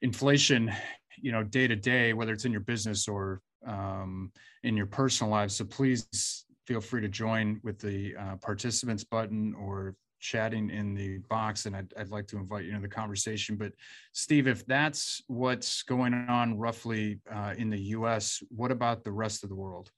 inflation, 0.03 0.73
you 1.21 1.33
know, 1.33 1.43
day 1.43 1.67
to 1.67 1.75
day, 1.75 2.13
whether 2.13 2.33
it's 2.33 2.45
in 2.45 2.53
your 2.53 2.61
business 2.61 3.09
or 3.09 3.41
um, 3.67 4.31
in 4.63 4.77
your 4.77 4.87
personal 4.87 5.33
lives. 5.33 5.57
So 5.57 5.65
please 5.65 6.45
feel 6.67 6.81
free 6.81 7.01
to 7.01 7.09
join 7.09 7.61
with 7.65 7.81
the 7.81 8.15
uh, 8.17 8.37
participants 8.37 9.03
button 9.03 9.55
or 9.55 9.97
chatting 10.21 10.71
in 10.71 10.95
the 10.95 11.19
box 11.29 11.67
and 11.67 11.75
I'd, 11.75 11.93
I'd, 11.99 12.11
like 12.11 12.29
to 12.29 12.37
invite 12.37 12.65
you 12.65 12.71
into 12.71 12.83
the 12.83 12.95
conversation 12.95 13.57
but 13.57 13.73
steve 14.13 14.47
if 14.47 14.65
that's 14.67 15.21
what's 15.27 15.83
going 15.83 16.15
on 16.15 16.57
roughly 16.57 17.19
uh, 17.29 17.55
in 17.59 17.71
the 17.71 17.81
us 17.81 18.41
what 18.49 18.71
about 18.71 19.03
the 19.03 19.11
rest 19.11 19.43
of 19.43 19.49
the 19.49 19.57
world 19.57 19.91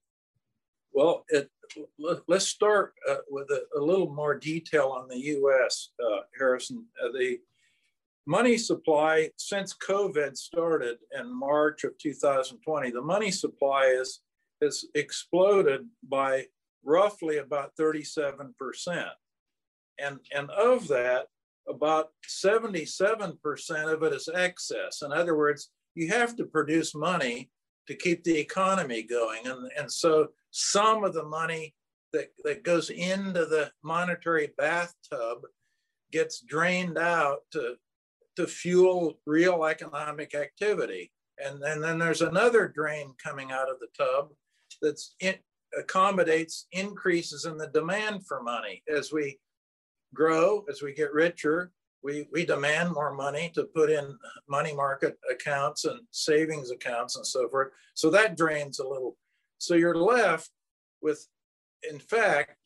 well 0.95 1.25
it, 1.29 1.51
let's 2.27 2.47
start 2.47 2.95
uh, 3.09 3.17
with 3.29 3.51
a, 3.51 3.63
a, 3.79 3.81
little 3.81 4.13
more 4.13 4.39
detail 4.39 4.95
on 4.97 5.09
the 5.09 5.19
U.S. 5.19 5.91
Uh, 6.03 6.21
Harrison, 6.39 6.87
uh, 7.03 7.09
the 7.13 7.39
money 8.27 8.57
supply 8.57 9.31
since 9.37 9.75
COVID 9.75 10.37
started 10.37 10.99
in 11.19 11.35
March 11.35 11.85
of 11.85 11.97
2020, 11.99 12.91
the 12.91 13.03
money 13.03 13.31
supply 13.31 13.87
is 13.87 14.21
has 14.63 14.85
exploded 14.95 15.87
by 16.09 16.47
roughly 16.85 17.39
about 17.39 17.73
37 17.77 18.55
percent, 18.59 19.09
and 19.99 20.21
and 20.35 20.51
of 20.51 20.89
that, 20.89 21.27
about 21.69 22.11
77 22.27 23.39
percent 23.43 23.91
of 23.91 24.03
it 24.03 24.13
is 24.13 24.29
excess. 24.33 25.03
In 25.03 25.13
other 25.13 25.37
words, 25.37 25.71
you 25.95 26.09
have 26.09 26.37
to 26.37 26.45
produce 26.45 26.95
money 26.95 27.51
to 27.89 27.95
keep 27.95 28.25
the 28.25 28.39
economy 28.39 29.03
going, 29.03 29.47
and 29.47 29.71
and 29.79 29.91
so 29.91 30.29
some 30.51 31.05
of 31.05 31.15
the 31.15 31.25
money 31.25 31.75
that, 32.15 32.29
that 32.45 32.63
goes 32.63 32.91
into 32.91 33.45
the 33.45 33.71
monetary 33.83 34.53
bathtub 34.57 35.39
gets 36.13 36.41
drained 36.41 36.97
out 36.97 37.41
to, 37.51 37.75
to 38.37 38.47
fuel 38.47 39.19
real 39.27 39.65
economic 39.65 40.35
activity. 40.35 41.11
And, 41.45 41.61
and 41.65 41.83
then 41.83 41.99
there's 41.99 42.23
another 42.23 42.69
drain 42.69 43.13
coming 43.23 43.51
out 43.51 43.69
of 43.69 43.81
the 43.81 43.89
tub 43.99 44.29
that's 44.81 45.17
in, 45.19 45.35
accommodates 45.77 46.69
increases 46.71 47.47
in 47.47 47.59
the 47.59 47.67
demand 47.67 48.25
for 48.29 48.41
money. 48.43 48.81
As 48.89 49.13
we 49.13 49.41
grow, 50.15 50.65
as 50.71 50.83
we 50.83 50.95
get 50.95 51.13
richer, 51.13 51.73
we, 52.05 52.29
we 52.31 52.45
demand 52.45 52.93
more 52.93 53.15
money 53.15 53.51
to 53.55 53.65
put 53.65 53.91
in 53.91 54.17
money 54.49 54.75
market 54.75 55.19
accounts 55.31 55.87
and 55.87 56.01
savings 56.11 56.71
accounts 56.71 57.17
and 57.17 57.27
so 57.27 57.49
forth. 57.49 57.73
So 57.95 58.11
that 58.11 58.37
drains 58.37 58.79
a 58.79 58.87
little 58.87 59.17
so 59.59 59.75
you're 59.75 59.97
left 59.97 60.51
with, 61.01 61.27
in 61.89 61.99
fact, 61.99 62.57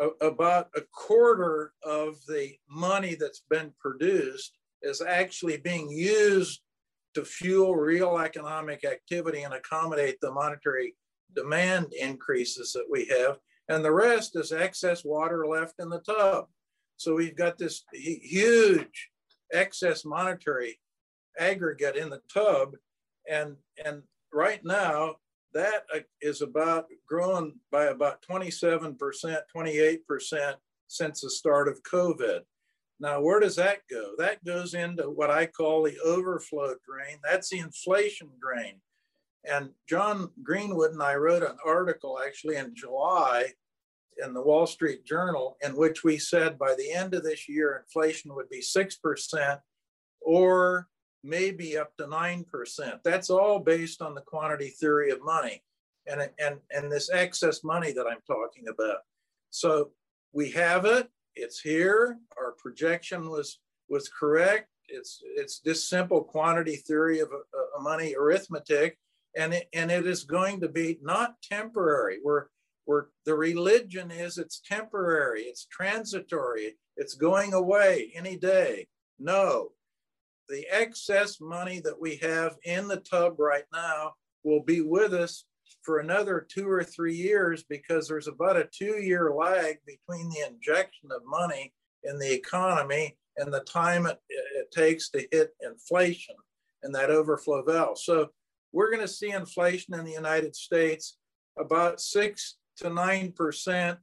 a, 0.00 0.26
about 0.26 0.68
a 0.74 0.80
quarter 0.92 1.74
of 1.84 2.16
the 2.26 2.54
money 2.68 3.14
that's 3.14 3.42
been 3.50 3.74
produced 3.78 4.56
is 4.82 5.02
actually 5.02 5.58
being 5.58 5.90
used 5.90 6.62
to 7.14 7.24
fuel 7.24 7.76
real 7.76 8.18
economic 8.18 8.84
activity 8.84 9.42
and 9.42 9.52
accommodate 9.52 10.16
the 10.22 10.32
monetary 10.32 10.94
demand 11.34 11.92
increases 11.92 12.72
that 12.72 12.86
we 12.88 13.04
have. 13.06 13.38
And 13.68 13.84
the 13.84 13.92
rest 13.92 14.36
is 14.36 14.52
excess 14.52 15.04
water 15.04 15.46
left 15.46 15.74
in 15.78 15.90
the 15.90 16.00
tub. 16.00 16.46
So 17.00 17.14
we've 17.14 17.34
got 17.34 17.56
this 17.56 17.82
huge 17.94 19.08
excess 19.50 20.04
monetary 20.04 20.78
aggregate 21.38 21.96
in 21.96 22.10
the 22.10 22.20
tub. 22.30 22.74
And, 23.26 23.56
and 23.82 24.02
right 24.34 24.60
now, 24.62 25.14
that 25.54 25.84
uh, 25.94 26.44
about 26.44 26.88
growing 27.08 27.54
by 27.72 27.86
about 27.86 28.22
27%, 28.30 28.98
28% 29.56 30.54
since 30.88 31.20
the 31.22 31.30
start 31.30 31.68
of 31.68 31.82
COVID. 31.84 32.40
Now, 33.00 33.22
where 33.22 33.40
does 33.40 33.56
that 33.56 33.78
go? 33.90 34.12
That 34.18 34.44
goes 34.44 34.74
into 34.74 35.04
what 35.04 35.30
I 35.30 35.46
call 35.46 35.84
the 35.84 35.98
overflow 36.04 36.74
drain. 36.86 37.16
That's 37.24 37.48
the 37.48 37.60
inflation 37.60 38.28
drain. 38.42 38.74
And 39.50 39.70
John 39.88 40.32
Greenwood 40.42 40.92
and 40.92 41.02
I 41.02 41.14
wrote 41.14 41.44
an 41.44 41.56
article 41.64 42.20
actually 42.22 42.56
in 42.56 42.74
July 42.74 43.54
in 44.24 44.34
the 44.34 44.42
Wall 44.42 44.66
Street 44.66 45.04
Journal 45.04 45.56
in 45.62 45.76
which 45.76 46.04
we 46.04 46.18
said 46.18 46.58
by 46.58 46.74
the 46.76 46.92
end 46.92 47.14
of 47.14 47.22
this 47.22 47.48
year, 47.48 47.82
inflation 47.84 48.34
would 48.34 48.48
be 48.48 48.60
6% 48.60 49.60
or 50.20 50.88
maybe 51.22 51.76
up 51.76 51.96
to 51.96 52.04
9%. 52.04 53.00
That's 53.04 53.30
all 53.30 53.58
based 53.58 54.02
on 54.02 54.14
the 54.14 54.22
quantity 54.22 54.68
theory 54.68 55.10
of 55.10 55.24
money 55.24 55.62
and, 56.06 56.28
and, 56.38 56.56
and 56.70 56.90
this 56.90 57.10
excess 57.12 57.62
money 57.62 57.92
that 57.92 58.06
I'm 58.06 58.22
talking 58.26 58.68
about. 58.68 58.98
So 59.50 59.90
we 60.32 60.50
have 60.52 60.84
it, 60.84 61.08
it's 61.34 61.60
here, 61.60 62.18
our 62.38 62.52
projection 62.52 63.28
was, 63.28 63.58
was 63.88 64.08
correct. 64.08 64.68
It's, 64.88 65.22
it's 65.36 65.60
this 65.60 65.88
simple 65.88 66.22
quantity 66.22 66.76
theory 66.76 67.20
of 67.20 67.28
a, 67.30 67.78
a 67.78 67.82
money 67.82 68.14
arithmetic, 68.16 68.98
and 69.36 69.54
it, 69.54 69.68
and 69.72 69.90
it 69.90 70.06
is 70.06 70.24
going 70.24 70.60
to 70.60 70.68
be 70.68 70.98
not 71.02 71.36
temporary. 71.42 72.18
We're, 72.24 72.46
the 73.24 73.34
religion 73.34 74.10
is 74.10 74.38
it's 74.38 74.60
temporary, 74.60 75.42
it's 75.42 75.66
transitory, 75.66 76.76
it's 76.96 77.14
going 77.14 77.52
away 77.52 78.12
any 78.14 78.36
day. 78.36 78.88
No, 79.18 79.70
the 80.48 80.66
excess 80.70 81.40
money 81.40 81.80
that 81.80 82.00
we 82.00 82.16
have 82.16 82.56
in 82.64 82.88
the 82.88 82.98
tub 82.98 83.38
right 83.38 83.64
now 83.72 84.14
will 84.42 84.62
be 84.62 84.80
with 84.80 85.14
us 85.14 85.44
for 85.82 85.98
another 85.98 86.46
two 86.48 86.68
or 86.68 86.82
three 86.82 87.14
years 87.14 87.64
because 87.68 88.08
there's 88.08 88.28
about 88.28 88.56
a 88.56 88.68
two 88.72 89.00
year 89.02 89.32
lag 89.32 89.78
between 89.86 90.28
the 90.28 90.44
injection 90.46 91.10
of 91.12 91.22
money 91.24 91.72
in 92.04 92.18
the 92.18 92.32
economy 92.32 93.16
and 93.36 93.52
the 93.52 93.60
time 93.60 94.06
it, 94.06 94.18
it 94.28 94.70
takes 94.72 95.10
to 95.10 95.26
hit 95.30 95.50
inflation 95.62 96.34
and 96.82 96.94
that 96.94 97.10
overflow 97.10 97.62
valve. 97.62 97.98
So 97.98 98.28
we're 98.72 98.90
going 98.90 99.06
to 99.06 99.12
see 99.12 99.30
inflation 99.30 99.94
in 99.94 100.04
the 100.04 100.12
United 100.12 100.54
States 100.56 101.16
about 101.58 102.00
six 102.00 102.56
to 102.80 102.90
nine 102.90 103.32
percent 103.32 103.98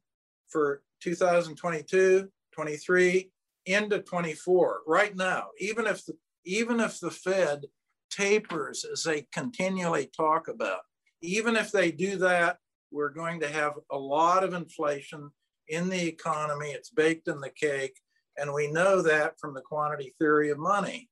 for 0.49 0.81
2022, 1.01 2.29
23, 2.53 3.31
into 3.65 3.99
24 3.99 4.81
right 4.87 5.15
now. 5.15 5.47
Even 5.59 5.85
if 5.85 6.05
the 6.05 6.13
even 6.45 6.79
if 6.79 6.99
the 6.99 7.11
Fed 7.11 7.65
tapers 8.09 8.85
as 8.85 9.03
they 9.03 9.27
continually 9.33 10.09
talk 10.15 10.47
about, 10.47 10.79
even 11.21 11.55
if 11.55 11.71
they 11.71 11.91
do 11.91 12.17
that, 12.17 12.57
we're 12.91 13.09
going 13.09 13.41
to 13.41 13.49
have 13.49 13.73
a 13.91 13.97
lot 13.97 14.43
of 14.43 14.53
inflation 14.53 15.29
in 15.67 15.89
the 15.89 16.07
economy. 16.07 16.69
It's 16.69 16.89
baked 16.89 17.27
in 17.27 17.41
the 17.41 17.49
cake. 17.49 17.99
And 18.37 18.53
we 18.53 18.71
know 18.71 19.01
that 19.01 19.39
from 19.39 19.53
the 19.53 19.61
quantity 19.61 20.13
theory 20.19 20.51
of 20.51 20.57
money. 20.57 21.09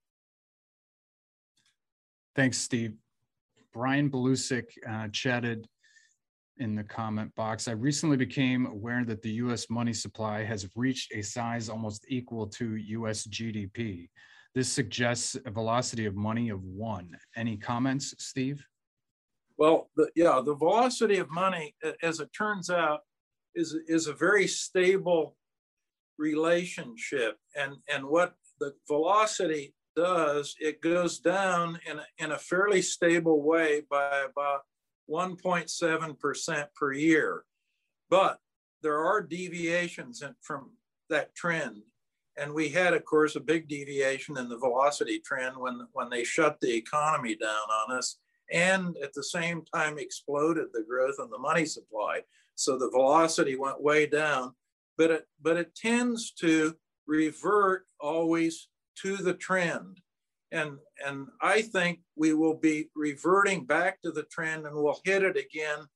Thanks, 2.36 2.58
Steve. 2.58 2.94
Brian 3.74 4.10
Belusic 4.10 4.66
uh, 4.88 5.10
chatted 5.10 5.68
in 6.58 6.76
the 6.76 6.84
comment 6.84 7.34
box. 7.36 7.68
I 7.68 7.72
recently 7.72 8.18
became 8.18 8.66
aware 8.66 9.04
that 9.06 9.22
the 9.22 9.32
US 9.32 9.70
money 9.70 9.94
supply 9.94 10.44
has 10.44 10.68
reached 10.76 11.14
a 11.14 11.22
size 11.22 11.70
almost 11.70 12.06
equal 12.08 12.48
to 12.48 12.76
US 12.76 13.28
GDP. 13.28 14.10
This 14.54 14.72
suggests 14.72 15.36
a 15.46 15.52
velocity 15.52 16.06
of 16.06 16.16
money 16.16 16.50
of 16.50 16.64
one. 16.64 17.18
Any 17.36 17.58
comments, 17.58 18.16
Steve? 18.20 18.66
Well, 19.58 19.90
the, 19.96 20.10
yeah, 20.16 20.42
the 20.44 20.56
velocity 20.56 21.18
of 21.18 21.30
money, 21.30 21.76
as 22.02 22.20
it 22.20 22.30
turns 22.38 22.70
out, 22.70 23.02
is, 23.54 23.76
is 23.88 24.08
a 24.08 24.14
very 24.14 24.48
stable 24.48 25.36
relationship. 26.18 27.38
And, 27.56 27.76
and 27.90 28.06
what 28.06 28.36
the 28.60 28.74
velocity 28.88 29.74
does, 29.96 30.56
it 30.60 30.82
goes 30.82 31.20
down 31.20 31.80
in, 31.90 32.00
in 32.18 32.32
a 32.32 32.38
fairly 32.38 32.82
stable 32.82 33.42
way 33.42 33.84
by 33.90 34.26
about 34.30 34.62
1.7% 35.10 36.68
per 36.76 36.94
year. 36.94 37.44
But 38.10 38.40
there 38.82 39.00
are 39.00 39.22
deviations 39.22 40.24
from 40.42 40.72
that 41.10 41.36
trend. 41.36 41.82
And 42.38 42.54
we 42.54 42.70
had, 42.70 42.94
of 42.94 43.06
course, 43.06 43.36
a 43.36 43.40
big 43.40 43.68
deviation 43.68 44.38
in 44.38 44.50
the 44.50 44.58
velocity 44.58 45.20
trend 45.20 45.56
when, 45.58 45.88
when 45.94 46.10
they 46.10 46.24
shut 46.24 46.60
the 46.60 46.74
economy 46.74 47.36
down 47.36 47.50
on 47.50 47.98
us 47.98 48.18
and 48.52 48.96
at 49.02 49.14
the 49.14 49.24
same 49.24 49.64
time 49.74 49.98
exploded 49.98 50.68
the 50.74 50.84
growth 50.88 51.16
in 51.20 51.30
the 51.30 51.38
money 51.38 51.66
supply. 51.66 52.22
So 52.56 52.78
the 52.78 52.90
velocity 52.90 53.56
went 53.56 53.82
way 53.82 54.06
down, 54.06 54.54
but 54.98 55.12
it, 55.12 55.28
but 55.42 55.58
it 55.58 55.76
tends 55.76 56.32
to 56.40 56.76
revert 57.08 57.86
always 58.00 58.68
to 59.02 59.18
the 59.18 59.34
trend. 59.34 60.02
And, 60.52 60.78
and 61.06 61.28
I 61.42 61.62
think 61.62 62.00
we 62.16 62.34
will 62.34 62.56
be 62.56 62.90
reverting 62.96 63.66
back 63.66 64.02
to 64.04 64.12
the 64.12 64.24
trend 64.24 64.66
and 64.66 64.76
we'll 64.76 65.00
hit 65.04 65.24
it 65.24 65.38
again 65.38 65.88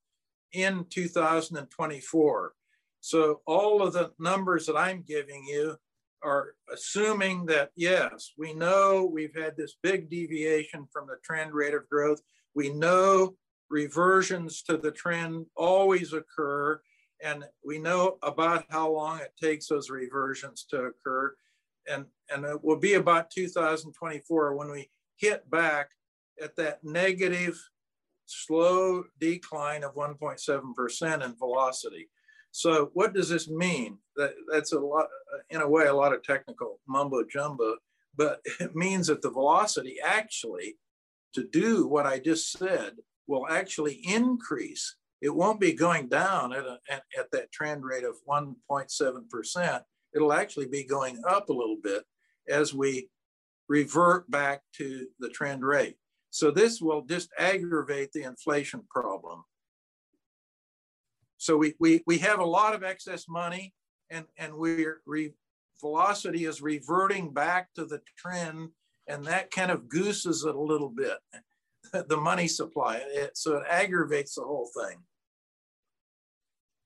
in 0.53 0.85
2024. 0.89 2.53
So 3.01 3.41
all 3.45 3.81
of 3.81 3.93
the 3.93 4.11
numbers 4.19 4.65
that 4.65 4.75
I'm 4.75 5.03
giving 5.07 5.45
you 5.45 5.77
are 6.21 6.55
assuming 6.73 7.45
that, 7.45 7.71
yes, 7.75 8.33
we 8.37 8.53
know 8.53 9.09
we've 9.11 9.35
had 9.35 9.55
this 9.55 9.75
big 9.81 10.09
deviation 10.09 10.87
from 10.91 11.07
the 11.07 11.17
trend 11.23 11.53
rate 11.53 11.73
of 11.73 11.87
growth. 11.89 12.21
We 12.55 12.69
know 12.69 13.35
reversions 13.69 14.61
to 14.63 14.77
the 14.77 14.91
trend 14.91 15.45
always 15.55 16.13
occur, 16.13 16.81
and 17.23 17.45
we 17.63 17.79
know 17.79 18.17
about 18.23 18.65
how 18.69 18.91
long 18.91 19.19
it 19.19 19.33
takes 19.41 19.67
those 19.67 19.89
reversions 19.89 20.65
to 20.71 20.83
occur. 20.83 21.35
And, 21.89 22.05
and 22.29 22.45
it 22.45 22.63
will 22.63 22.77
be 22.77 22.93
about 22.93 23.31
2024 23.31 24.55
when 24.55 24.69
we 24.69 24.89
hit 25.17 25.49
back 25.49 25.89
at 26.41 26.55
that 26.55 26.83
negative 26.83 27.59
slow 28.25 29.03
decline 29.19 29.83
of 29.83 29.95
1.7% 29.95 31.25
in 31.25 31.35
velocity. 31.35 32.09
So 32.51 32.91
what 32.93 33.13
does 33.13 33.29
this 33.29 33.49
mean? 33.49 33.97
That, 34.15 34.33
that's 34.51 34.73
a 34.73 34.79
lot, 34.79 35.07
in 35.49 35.61
a 35.61 35.67
way, 35.67 35.87
a 35.87 35.93
lot 35.93 36.13
of 36.13 36.23
technical 36.23 36.79
mumbo 36.87 37.23
jumbo, 37.23 37.77
but 38.15 38.41
it 38.59 38.75
means 38.75 39.07
that 39.07 39.21
the 39.21 39.31
velocity 39.31 39.97
actually 40.03 40.77
to 41.33 41.47
do 41.51 41.87
what 41.87 42.05
I 42.05 42.19
just 42.19 42.51
said 42.51 42.93
will 43.27 43.47
actually 43.47 44.01
increase 44.03 44.95
It 45.21 45.35
won't 45.35 45.59
be 45.59 45.73
going 45.73 46.07
down 46.07 46.53
at, 46.53 46.65
a, 46.65 46.79
at, 46.89 47.03
at 47.17 47.31
that 47.31 47.51
trend 47.51 47.83
rate 47.83 48.05
of 48.05 48.15
1.7%. 48.27 49.83
It'll 50.13 50.33
actually 50.33 50.67
be 50.67 50.83
going 50.83 51.21
up 51.27 51.49
a 51.49 51.53
little 51.53 51.77
bit 51.81 52.03
as 52.49 52.73
we 52.73 53.09
revert 53.67 54.29
back 54.29 54.61
to 54.77 55.07
the 55.19 55.29
trend 55.29 55.63
rate. 55.63 55.95
So 56.31 56.51
this 56.51 56.81
will 56.81 57.03
just 57.03 57.29
aggravate 57.37 58.11
the 58.11 58.23
inflation 58.23 58.83
problem. 58.89 59.43
So 61.37 61.57
we, 61.57 61.73
we, 61.79 62.03
we 62.05 62.17
have 62.19 62.39
a 62.39 62.45
lot 62.45 62.75
of 62.75 62.83
excess 62.83 63.25
money 63.27 63.73
and, 64.09 64.25
and 64.37 64.53
we're 64.53 65.01
re, 65.05 65.33
velocity 65.79 66.45
is 66.45 66.61
reverting 66.61 67.31
back 67.31 67.69
to 67.75 67.85
the 67.85 68.01
trend 68.17 68.69
and 69.07 69.25
that 69.25 69.49
kind 69.49 69.71
of 69.71 69.89
gooses 69.89 70.43
it 70.45 70.55
a 70.55 70.61
little 70.61 70.89
bit, 70.89 71.17
the 72.07 72.17
money 72.17 72.47
supply. 72.47 73.01
It, 73.07 73.37
so 73.37 73.57
it 73.57 73.63
aggravates 73.69 74.35
the 74.35 74.43
whole 74.43 74.69
thing. 74.77 74.97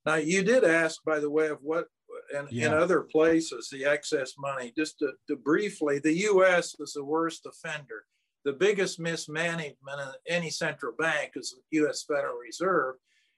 Now 0.06 0.16
you 0.16 0.44
did 0.44 0.64
ask, 0.64 1.04
by 1.04 1.20
the 1.20 1.30
way, 1.30 1.48
of 1.48 1.60
what 1.62 1.88
and 2.34 2.48
yeah. 2.52 2.68
in 2.68 2.74
other 2.74 3.02
places, 3.02 3.70
the 3.72 3.86
excess 3.86 4.34
money. 4.38 4.74
Just 4.76 5.00
to, 5.00 5.14
to, 5.28 5.36
briefly, 5.36 6.00
the 6.00 6.14
U.S. 6.14 6.76
is 6.80 6.94
the 6.94 7.04
worst 7.04 7.46
offender. 7.46 8.06
The 8.46 8.54
biggest 8.54 9.00
mismanagement 9.00 10.02
in 10.02 10.36
any 10.36 10.50
central 10.50 10.94
bank 10.98 11.34
is 11.36 11.56
the 11.72 11.78
U.S. 11.80 12.04
Federal 12.04 12.36
Reserve, 12.38 12.96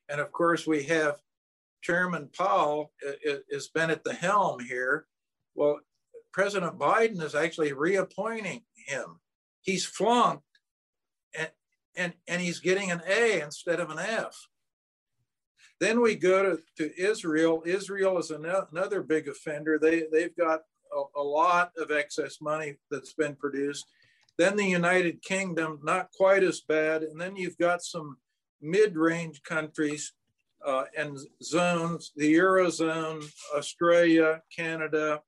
and 0.09 0.19
of 0.19 0.31
course, 0.31 0.65
we 0.65 0.83
have 0.83 1.19
Chairman 1.83 2.29
Powell 2.35 2.91
uh, 3.07 3.31
uh, 3.31 3.37
has 3.51 3.67
been 3.67 3.91
at 3.91 4.03
the 4.03 4.13
helm 4.13 4.59
here. 4.59 5.05
Well, 5.53 5.79
President 6.33 6.79
Biden 6.79 7.21
is 7.21 7.35
actually 7.35 7.73
reappointing 7.73 8.63
him. 8.87 9.19
He's 9.61 9.85
flunked, 9.85 10.43
and 11.37 11.49
and 11.95 12.13
and 12.27 12.41
he's 12.41 12.59
getting 12.59 12.91
an 12.91 13.01
A 13.07 13.41
instead 13.41 13.79
of 13.79 13.89
an 13.91 13.99
F. 13.99 14.35
Then 15.79 16.01
we 16.01 16.15
go 16.15 16.43
to, 16.43 16.61
to 16.77 17.01
Israel. 17.01 17.63
Israel 17.65 18.17
is 18.17 18.31
another 18.31 19.01
big 19.01 19.27
offender. 19.27 19.77
They, 19.77 20.03
they've 20.11 20.35
got 20.35 20.61
a, 20.95 21.19
a 21.19 21.23
lot 21.23 21.71
of 21.77 21.91
excess 21.91 22.39
money 22.41 22.75
that's 22.89 23.13
been 23.13 23.35
produced. 23.35 23.85
Then 24.37 24.55
the 24.55 24.65
United 24.65 25.21
Kingdom, 25.21 25.79
not 25.83 26.11
quite 26.11 26.43
as 26.43 26.61
bad. 26.61 27.03
And 27.03 27.19
then 27.19 27.35
you've 27.35 27.57
got 27.57 27.83
some 27.83 28.17
mid 28.61 28.95
range 28.95 29.41
countries 29.43 30.13
uh, 30.65 30.85
and 30.97 31.17
zones, 31.43 32.11
the 32.15 32.35
Eurozone, 32.35 33.23
Australia, 33.55 34.41
Canada, 34.55 35.21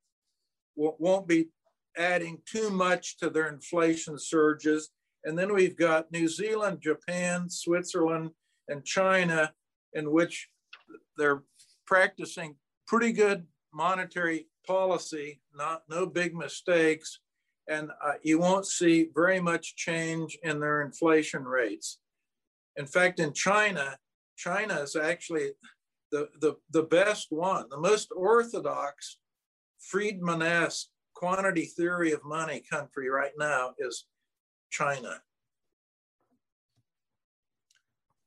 won't 0.76 1.28
be 1.28 1.50
adding 1.98 2.40
too 2.46 2.70
much 2.70 3.18
to 3.18 3.30
their 3.30 3.48
inflation 3.48 4.18
surges. 4.18 4.90
And 5.24 5.38
then 5.38 5.54
we've 5.54 5.78
got 5.78 6.12
New 6.12 6.28
Zealand, 6.28 6.80
Japan, 6.82 7.50
Switzerland, 7.50 8.32
and 8.68 8.86
China 8.86 9.54
in 9.94 10.12
which 10.12 10.50
they're 11.18 11.44
practicing 11.86 12.56
pretty 12.88 13.12
good 13.12 13.46
monetary 13.74 14.48
policy, 14.66 15.42
not 15.54 15.84
no 15.90 16.06
big 16.06 16.36
mistakes, 16.36 17.20
and 17.68 17.92
uh, 18.04 18.14
you 18.24 18.40
won't 18.40 18.66
see 18.66 19.10
very 19.14 19.40
much 19.40 19.76
change 19.76 20.38
in 20.44 20.60
their 20.60 20.82
inflation 20.82 21.44
rates. 21.44 22.00
In 22.76 22.86
fact, 22.86 23.20
in 23.20 23.34
China, 23.34 23.98
China 24.38 24.76
is 24.76 24.96
actually 24.96 25.52
the, 26.12 26.30
the, 26.40 26.56
the 26.72 26.84
best 26.84 27.28
one, 27.30 27.66
the 27.70 27.80
most 27.80 28.10
orthodox 28.16 29.18
Friedman-esque 29.80 30.88
quantity 31.14 31.66
theory 31.66 32.12
of 32.12 32.24
money 32.24 32.62
country 32.70 33.10
right 33.10 33.32
now 33.38 33.74
is 33.80 34.06
China. 34.70 35.22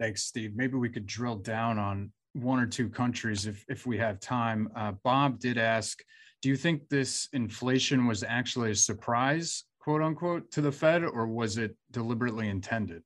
Thanks, 0.00 0.22
Steve. 0.22 0.56
Maybe 0.56 0.78
we 0.78 0.88
could 0.88 1.06
drill 1.06 1.36
down 1.36 1.78
on 1.78 2.10
one 2.32 2.58
or 2.58 2.66
two 2.66 2.88
countries 2.88 3.46
if, 3.46 3.62
if 3.68 3.86
we 3.86 3.98
have 3.98 4.18
time. 4.18 4.70
Uh, 4.74 4.92
Bob 5.04 5.38
did 5.38 5.58
ask, 5.58 6.02
do 6.40 6.48
you 6.48 6.56
think 6.56 6.88
this 6.88 7.28
inflation 7.34 8.06
was 8.06 8.24
actually 8.24 8.70
a 8.70 8.74
surprise, 8.74 9.64
quote 9.78 10.00
unquote, 10.00 10.50
to 10.52 10.62
the 10.62 10.72
Fed, 10.72 11.04
or 11.04 11.26
was 11.26 11.58
it 11.58 11.76
deliberately 11.90 12.48
intended? 12.48 13.02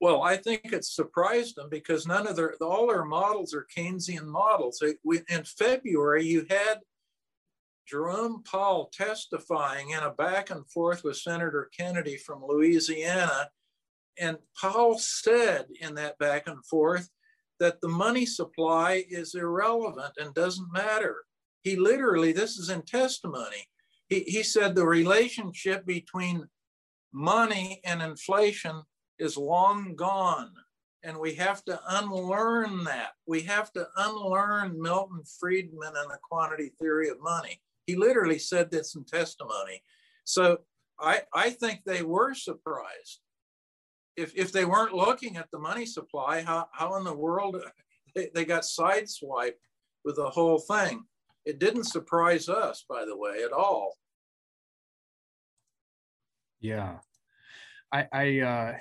Well, 0.00 0.24
I 0.24 0.36
think 0.36 0.72
it 0.72 0.84
surprised 0.84 1.54
them 1.54 1.68
because 1.70 2.08
none 2.08 2.26
of 2.26 2.34
their 2.34 2.56
all 2.60 2.88
their 2.88 3.04
models 3.04 3.54
are 3.54 3.68
Keynesian 3.76 4.26
models. 4.26 4.82
in 4.82 5.44
February, 5.44 6.26
you 6.26 6.44
had 6.50 6.80
Jerome 7.86 8.42
Powell 8.42 8.90
testifying 8.92 9.90
in 9.90 10.00
a 10.00 10.10
back 10.10 10.50
and 10.50 10.68
forth 10.68 11.04
with 11.04 11.18
Senator 11.18 11.70
Kennedy 11.72 12.16
from 12.16 12.42
Louisiana 12.44 13.48
and 14.18 14.36
Powell 14.60 14.98
said 14.98 15.66
in 15.80 15.94
that 15.94 16.18
back 16.18 16.46
and 16.46 16.64
forth 16.66 17.08
that 17.60 17.80
the 17.80 17.88
money 17.88 18.26
supply 18.26 19.04
is 19.08 19.34
irrelevant 19.34 20.14
and 20.18 20.34
doesn't 20.34 20.72
matter. 20.72 21.16
He 21.62 21.76
literally, 21.76 22.32
this 22.32 22.58
is 22.58 22.70
in 22.70 22.82
testimony, 22.82 23.68
he, 24.08 24.20
he 24.20 24.42
said 24.42 24.74
the 24.74 24.86
relationship 24.86 25.86
between 25.86 26.48
money 27.12 27.80
and 27.84 28.02
inflation 28.02 28.82
is 29.18 29.36
long 29.36 29.94
gone. 29.94 30.50
And 31.04 31.18
we 31.18 31.34
have 31.34 31.64
to 31.64 31.80
unlearn 31.88 32.84
that. 32.84 33.12
We 33.26 33.42
have 33.42 33.72
to 33.72 33.88
unlearn 33.96 34.80
Milton 34.80 35.22
Friedman 35.40 35.92
and 35.96 36.10
the 36.10 36.18
quantity 36.22 36.72
theory 36.80 37.08
of 37.08 37.20
money. 37.20 37.60
He 37.86 37.96
literally 37.96 38.38
said 38.38 38.70
this 38.70 38.94
in 38.94 39.04
testimony. 39.04 39.82
So 40.24 40.58
I, 41.00 41.22
I 41.34 41.50
think 41.50 41.80
they 41.84 42.02
were 42.02 42.34
surprised 42.34 43.20
if, 44.16 44.34
if 44.36 44.52
they 44.52 44.64
weren't 44.64 44.94
looking 44.94 45.36
at 45.36 45.50
the 45.50 45.58
money 45.58 45.86
supply, 45.86 46.42
how, 46.42 46.68
how 46.72 46.96
in 46.96 47.04
the 47.04 47.14
world 47.14 47.56
they, 48.14 48.28
they 48.34 48.44
got 48.44 48.62
sideswiped 48.62 49.52
with 50.04 50.16
the 50.16 50.30
whole 50.30 50.58
thing? 50.58 51.04
It 51.44 51.58
didn't 51.58 51.84
surprise 51.84 52.48
us, 52.48 52.84
by 52.88 53.04
the 53.04 53.16
way, 53.16 53.42
at 53.44 53.52
all. 53.52 53.96
Yeah. 56.60 56.98
I, 57.92 58.06
I 58.12 58.40
uh, 58.40 58.78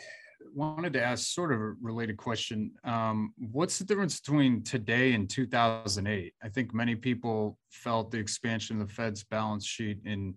wanted 0.53 0.93
to 0.93 1.03
ask 1.03 1.27
sort 1.33 1.51
of 1.51 1.59
a 1.59 1.73
related 1.81 2.17
question. 2.17 2.71
Um, 2.83 3.33
what's 3.37 3.79
the 3.79 3.85
difference 3.85 4.19
between 4.19 4.63
today 4.63 5.13
and 5.13 5.29
2008? 5.29 6.33
I 6.43 6.49
think 6.49 6.73
many 6.73 6.95
people 6.95 7.57
felt 7.69 8.11
the 8.11 8.19
expansion 8.19 8.79
of 8.79 8.87
the 8.87 8.93
Fed's 8.93 9.23
balance 9.23 9.65
sheet 9.65 9.99
in 10.05 10.35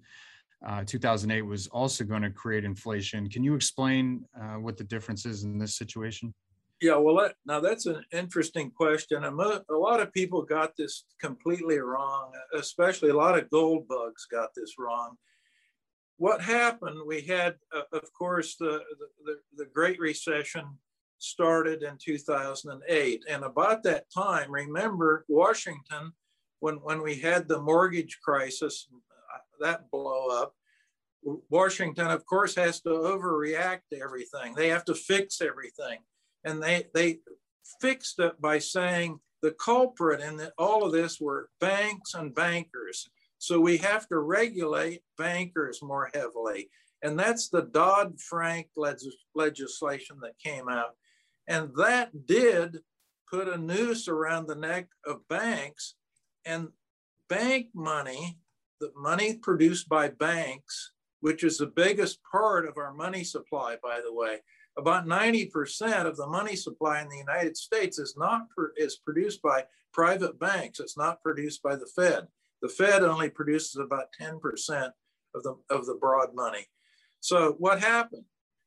uh, 0.65 0.85
2008 0.85 1.43
was 1.43 1.67
also 1.69 2.05
going 2.05 2.23
to 2.23 2.31
create 2.31 2.65
inflation. 2.65 3.29
Can 3.29 3.45
you 3.45 3.55
explain 3.55 4.25
uh, 4.41 4.55
what 4.55 4.77
the 4.77 4.85
difference 4.85 5.27
is 5.27 5.45
in 5.45 5.59
this 5.59 5.77
situation? 5.77 6.35
Yeah, 6.81 6.97
well, 6.97 7.17
that, 7.17 7.35
now 7.47 7.61
that's 7.61 7.87
an 7.87 8.05
interesting 8.13 8.71
question. 8.71 9.25
A 9.25 9.31
lot 9.31 10.01
of 10.01 10.13
people 10.13 10.43
got 10.43 10.73
this 10.77 11.05
completely 11.21 11.79
wrong, 11.79 12.33
especially 12.55 13.11
a 13.11 13.17
lot 13.17 13.39
of 13.39 13.51
gold 13.51 13.87
bugs 13.89 14.27
got 14.31 14.51
this 14.57 14.75
wrong. 14.79 15.17
What 16.17 16.41
happened? 16.41 16.99
We 17.07 17.23
had, 17.23 17.57
uh, 17.75 17.83
of 17.93 18.13
course, 18.17 18.57
the, 18.57 18.83
the, 19.25 19.37
the 19.57 19.67
Great 19.67 19.99
Recession 19.99 20.65
started 21.19 21.83
in 21.83 21.97
2008. 22.03 23.25
And 23.31 23.45
about 23.45 23.83
that 23.85 24.05
time, 24.13 24.51
remember 24.51 25.25
Washington, 25.29 26.13
when, 26.61 26.77
when 26.77 27.03
we 27.03 27.17
had 27.17 27.49
the 27.49 27.61
mortgage 27.61 28.19
crisis, 28.23 28.89
that 29.61 29.91
blow 29.91 30.29
up. 30.29 30.55
Washington, 31.49 32.09
of 32.09 32.27
course, 32.27 32.55
has 32.57 32.81
to 32.83 32.91
overreact 32.91 33.81
to 33.93 34.01
everything. 34.01 34.55
They 34.55 34.69
have 34.69 34.85
to 34.87 34.95
fix 34.95 35.41
everything. 35.41 35.99
And 36.45 36.63
they, 36.63 36.89
they 36.95 37.21
fixed 37.81 38.19
it 38.19 38.41
by 38.41 38.59
saying 38.59 39.21
the 39.43 39.53
culprit 39.53 40.21
in 40.21 40.37
the, 40.37 40.53
all 40.59 40.85
of 40.85 40.93
this 40.93 41.21
were 41.21 41.49
banks 41.61 42.15
and 42.15 42.35
bankers. 42.35 43.09
So 43.39 43.61
we 43.61 43.79
have 43.79 44.07
to 44.09 44.19
regulate 44.19 45.03
bankers 45.19 45.81
more 45.83 46.11
heavily. 46.15 46.71
And 47.03 47.19
that's 47.19 47.49
the 47.49 47.63
Dodd 47.63 48.19
Frank 48.21 48.69
legislation 48.77 50.17
that 50.23 50.39
came 50.43 50.69
out. 50.69 50.93
And 51.47 51.71
that 51.77 52.27
did 52.27 52.79
put 53.31 53.49
a 53.49 53.59
noose 53.59 54.09
around 54.09 54.47
the 54.47 54.55
neck 54.55 54.89
of 55.07 55.29
banks. 55.29 55.95
And 56.47 56.69
bank 57.29 57.69
money 57.75 58.39
the 58.85 59.01
money 59.01 59.35
produced 59.35 59.89
by 59.89 60.09
banks, 60.09 60.93
which 61.21 61.43
is 61.43 61.59
the 61.59 61.67
biggest 61.67 62.19
part 62.31 62.67
of 62.67 62.77
our 62.77 62.93
money 62.93 63.25
supply, 63.25 63.77
by 63.83 64.01
the 64.05 64.13
way, 64.13 64.41
about 64.77 65.07
90% 65.07 66.05
of 66.05 66.17
the 66.17 66.27
money 66.27 66.57
supply 66.57 67.01
in 67.01 67.09
the 67.09 67.17
United 67.17 67.57
States 67.57 67.99
is 67.99 68.15
not 68.17 68.43
is 68.77 68.97
produced 68.97 69.41
by 69.41 69.65
private 69.93 70.39
banks. 70.39 70.81
It's 70.81 70.99
not 70.99 71.23
produced 71.23 71.63
by 71.63 71.77
the 71.77 71.89
Fed. 71.97 72.27
The 72.61 72.69
Fed 72.69 73.03
only 73.03 73.31
produces 73.31 73.77
about 73.77 74.09
10% 74.21 74.91
of 75.35 75.43
the, 75.43 75.57
of 75.71 75.87
the 75.87 75.95
broad 75.95 76.35
money. 76.35 76.67
So 77.21 77.55
what 77.59 77.81
happened? 77.81 78.25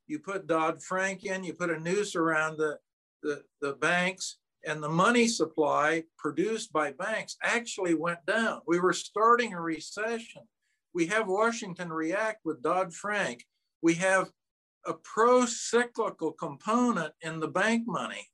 You 0.08 0.20
put 0.20 0.48
Dodd-Frank 0.48 1.26
in, 1.26 1.44
you 1.44 1.54
put 1.54 1.70
a 1.70 1.80
noose 1.80 2.16
around 2.16 2.58
the, 2.58 2.80
the, 3.22 3.44
the 3.62 3.74
banks, 3.74 4.38
and 4.68 4.84
the 4.84 4.90
money 4.90 5.28
supply 5.28 6.04
produced 6.18 6.74
by 6.74 6.92
banks 6.92 7.38
actually 7.42 7.94
went 7.94 8.24
down. 8.26 8.60
We 8.68 8.80
were 8.80 8.94
starting 8.94 9.54
a 9.54 9.62
recession. 9.62 10.42
We 10.94 11.08
have 11.08 11.28
Washington 11.28 11.92
react 11.92 12.42
with 12.44 12.62
Dodd 12.62 12.94
Frank. 12.94 13.46
We 13.82 13.94
have 13.96 14.30
a 14.86 14.94
pro 14.94 15.46
cyclical 15.46 16.34
component 16.34 17.14
in 17.22 17.40
the 17.40 17.48
bank 17.48 17.84
money. 17.88 18.28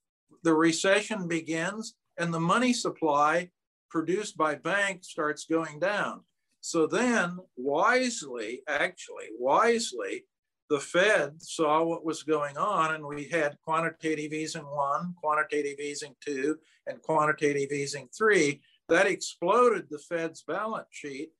The 0.43 0.55
recession 0.55 1.27
begins 1.27 1.93
and 2.17 2.33
the 2.33 2.39
money 2.39 2.73
supply 2.73 3.49
produced 3.91 4.35
by 4.35 4.55
banks 4.55 5.09
starts 5.09 5.45
going 5.45 5.79
down. 5.79 6.21
So 6.61 6.87
then, 6.87 7.37
wisely, 7.57 8.63
actually, 8.67 9.27
wisely, 9.37 10.25
the 10.69 10.79
Fed 10.79 11.41
saw 11.41 11.83
what 11.83 12.05
was 12.05 12.23
going 12.23 12.57
on, 12.57 12.95
and 12.95 13.05
we 13.05 13.25
had 13.25 13.57
quantitative 13.63 14.33
easing 14.33 14.63
one, 14.63 15.13
quantitative 15.21 15.79
easing 15.79 16.15
two, 16.25 16.57
and 16.87 17.01
quantitative 17.01 17.71
easing 17.71 18.07
three. 18.17 18.61
That 18.89 19.07
exploded 19.07 19.87
the 19.89 19.99
Fed's 19.99 20.43
balance 20.43 20.87
sheet. 20.91 21.31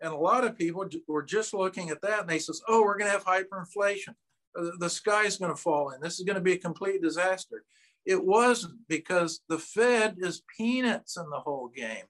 And 0.00 0.12
a 0.12 0.16
lot 0.16 0.44
of 0.44 0.56
people 0.56 0.88
were 1.06 1.22
just 1.22 1.52
looking 1.52 1.90
at 1.90 2.00
that 2.02 2.20
and 2.20 2.28
they 2.28 2.38
says, 2.38 2.62
oh, 2.68 2.82
we're 2.82 2.96
going 2.96 3.10
to 3.10 3.18
have 3.18 3.24
hyperinflation. 3.24 4.14
Uh, 4.58 4.70
the 4.78 4.90
sky's 4.90 5.36
going 5.36 5.54
to 5.54 5.60
fall 5.60 5.90
in. 5.90 6.00
This 6.00 6.18
is 6.18 6.24
going 6.24 6.36
to 6.36 6.40
be 6.40 6.54
a 6.54 6.58
complete 6.58 7.02
disaster. 7.02 7.64
It 8.06 8.24
wasn't 8.24 8.78
because 8.88 9.40
the 9.48 9.58
Fed 9.58 10.16
is 10.18 10.42
peanuts 10.56 11.16
in 11.18 11.28
the 11.30 11.40
whole 11.40 11.68
game. 11.68 12.04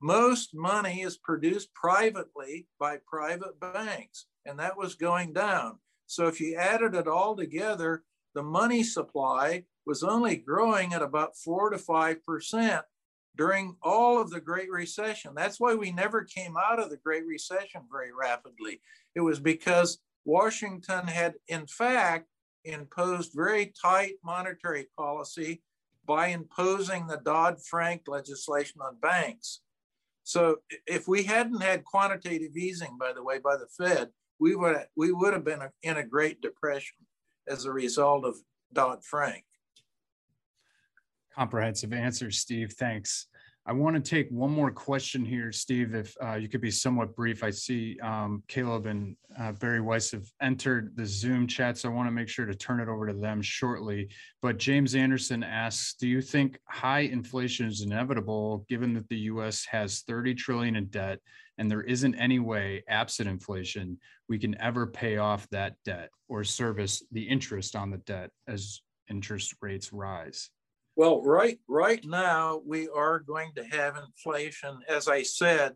Most 0.00 0.54
money 0.54 1.02
is 1.02 1.18
produced 1.18 1.72
privately 1.74 2.66
by 2.78 2.98
private 3.06 3.60
banks, 3.60 4.26
and 4.44 4.58
that 4.58 4.76
was 4.76 4.94
going 4.94 5.32
down. 5.32 5.78
So 6.06 6.26
if 6.26 6.40
you 6.40 6.56
added 6.56 6.94
it 6.94 7.08
all 7.08 7.36
together, 7.36 8.02
the 8.34 8.42
money 8.42 8.82
supply 8.82 9.64
was 9.86 10.02
only 10.02 10.36
growing 10.36 10.92
at 10.92 11.02
about 11.02 11.36
four 11.36 11.70
to 11.70 11.78
five 11.78 12.24
percent 12.24 12.84
during 13.36 13.76
all 13.82 14.20
of 14.20 14.30
the 14.30 14.40
Great 14.40 14.70
Recession. 14.70 15.32
That's 15.34 15.60
why 15.60 15.74
we 15.74 15.92
never 15.92 16.24
came 16.24 16.56
out 16.56 16.80
of 16.80 16.90
the 16.90 16.96
Great 16.96 17.26
Recession 17.26 17.82
very 17.90 18.12
rapidly. 18.12 18.80
It 19.14 19.20
was 19.20 19.38
because 19.38 19.98
Washington 20.24 21.06
had, 21.06 21.34
in 21.48 21.66
fact, 21.66 22.26
imposed 22.64 23.32
very 23.34 23.72
tight 23.80 24.14
monetary 24.24 24.86
policy 24.96 25.62
by 26.06 26.28
imposing 26.28 27.06
the 27.06 27.20
Dodd 27.24 27.62
Frank 27.62 28.02
legislation 28.06 28.80
on 28.80 28.96
banks. 29.00 29.60
So 30.24 30.58
if 30.86 31.06
we 31.06 31.22
hadn't 31.22 31.62
had 31.62 31.84
quantitative 31.84 32.56
easing, 32.56 32.96
by 32.98 33.12
the 33.12 33.22
way, 33.22 33.38
by 33.38 33.56
the 33.56 33.68
Fed, 33.68 34.08
we 34.38 34.54
would 34.54 34.76
we 34.96 35.12
would 35.12 35.32
have 35.32 35.44
been 35.44 35.60
in 35.82 35.96
a 35.96 36.06
Great 36.06 36.40
Depression 36.40 36.96
as 37.48 37.64
a 37.64 37.72
result 37.72 38.24
of 38.24 38.36
Dodd 38.72 39.04
Frank. 39.04 39.44
Comprehensive 41.34 41.92
answer, 41.92 42.30
Steve. 42.30 42.72
Thanks. 42.72 43.26
I 43.68 43.72
want 43.72 43.96
to 43.96 44.10
take 44.10 44.30
one 44.30 44.52
more 44.52 44.70
question 44.70 45.24
here, 45.24 45.50
Steve, 45.50 45.96
if 45.96 46.16
uh, 46.22 46.34
you 46.34 46.48
could 46.48 46.60
be 46.60 46.70
somewhat 46.70 47.16
brief. 47.16 47.42
I 47.42 47.50
see 47.50 47.98
um, 47.98 48.44
Caleb 48.46 48.86
and 48.86 49.16
uh, 49.36 49.52
Bari 49.52 49.80
Weiss 49.80 50.12
have 50.12 50.30
entered 50.40 50.92
the 50.94 51.04
Zoom 51.04 51.48
chat, 51.48 51.76
so 51.76 51.88
I 51.88 51.92
want 51.92 52.06
to 52.06 52.12
make 52.12 52.28
sure 52.28 52.46
to 52.46 52.54
turn 52.54 52.78
it 52.78 52.88
over 52.88 53.08
to 53.08 53.12
them 53.12 53.42
shortly. 53.42 54.08
But 54.40 54.58
James 54.58 54.94
Anderson 54.94 55.42
asks, 55.42 55.94
do 55.94 56.06
you 56.06 56.22
think 56.22 56.60
high 56.68 57.00
inflation 57.00 57.66
is 57.66 57.80
inevitable 57.80 58.64
given 58.68 58.94
that 58.94 59.08
the 59.08 59.18
US 59.32 59.64
has 59.64 60.02
30 60.02 60.36
trillion 60.36 60.76
in 60.76 60.86
debt 60.86 61.18
and 61.58 61.68
there 61.68 61.82
isn't 61.82 62.14
any 62.14 62.38
way, 62.38 62.84
absent 62.88 63.28
inflation, 63.28 63.98
we 64.28 64.38
can 64.38 64.56
ever 64.60 64.86
pay 64.86 65.16
off 65.16 65.48
that 65.50 65.74
debt 65.84 66.10
or 66.28 66.44
service 66.44 67.02
the 67.10 67.22
interest 67.24 67.74
on 67.74 67.90
the 67.90 67.98
debt 67.98 68.30
as 68.46 68.82
interest 69.10 69.56
rates 69.60 69.92
rise? 69.92 70.50
Well, 70.96 71.22
right 71.22 71.58
right 71.68 72.02
now 72.04 72.62
we 72.64 72.88
are 72.88 73.18
going 73.18 73.52
to 73.56 73.64
have 73.64 73.96
inflation, 73.96 74.78
as 74.88 75.08
I 75.08 75.22
said, 75.22 75.74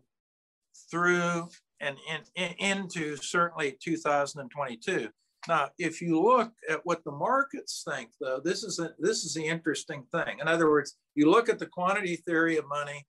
through 0.89 1.47
and 1.79 1.95
in, 2.09 2.43
in, 2.43 2.53
into 2.57 3.15
certainly 3.17 3.77
2022. 3.83 5.09
Now, 5.47 5.69
if 5.77 6.01
you 6.01 6.19
look 6.19 6.51
at 6.69 6.81
what 6.85 7.03
the 7.03 7.11
markets 7.11 7.83
think, 7.87 8.09
though, 8.19 8.39
this 8.43 8.63
is 8.63 8.79
a, 8.79 8.91
this 8.99 9.23
is 9.23 9.35
the 9.35 9.45
interesting 9.45 10.03
thing. 10.11 10.39
In 10.39 10.47
other 10.47 10.69
words, 10.69 10.97
you 11.13 11.29
look 11.29 11.49
at 11.49 11.59
the 11.59 11.65
quantity 11.67 12.15
theory 12.15 12.57
of 12.57 12.67
money. 12.67 13.05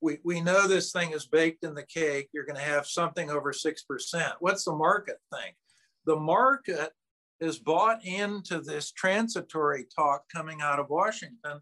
We, 0.00 0.18
we 0.24 0.40
know 0.40 0.66
this 0.66 0.92
thing 0.92 1.12
is 1.12 1.26
baked 1.26 1.64
in 1.64 1.74
the 1.74 1.84
cake. 1.84 2.28
You're 2.32 2.46
going 2.46 2.56
to 2.56 2.62
have 2.62 2.86
something 2.86 3.28
over 3.28 3.52
six 3.52 3.82
percent. 3.82 4.34
What's 4.38 4.64
the 4.64 4.74
market 4.74 5.16
think? 5.32 5.56
The 6.06 6.16
market 6.16 6.90
is 7.40 7.58
bought 7.58 8.04
into 8.04 8.60
this 8.60 8.92
transitory 8.92 9.86
talk 9.94 10.24
coming 10.34 10.60
out 10.60 10.78
of 10.78 10.90
Washington, 10.90 11.60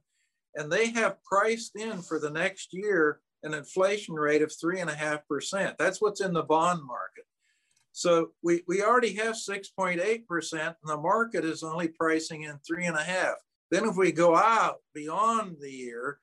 and 0.54 0.70
they 0.70 0.90
have 0.90 1.22
priced 1.24 1.76
in 1.76 2.02
for 2.02 2.18
the 2.18 2.30
next 2.30 2.72
year 2.72 3.20
an 3.42 3.54
inflation 3.54 4.14
rate 4.14 4.42
of 4.42 4.52
three 4.52 4.80
and 4.80 4.90
a 4.90 4.94
half 4.94 5.26
percent. 5.28 5.76
That's 5.78 6.00
what's 6.00 6.20
in 6.20 6.32
the 6.32 6.42
bond 6.42 6.82
market. 6.84 7.24
So 7.92 8.30
we, 8.42 8.62
we 8.68 8.82
already 8.82 9.14
have 9.14 9.34
6.8%, 9.34 10.00
and 10.02 10.74
the 10.84 10.96
market 10.96 11.44
is 11.44 11.62
only 11.62 11.88
pricing 11.88 12.42
in 12.42 12.58
three 12.66 12.86
and 12.86 12.96
a 12.96 13.02
half. 13.02 13.34
Then 13.70 13.84
if 13.88 13.96
we 13.96 14.12
go 14.12 14.36
out 14.36 14.76
beyond 14.94 15.56
the 15.60 15.70
year, 15.70 16.20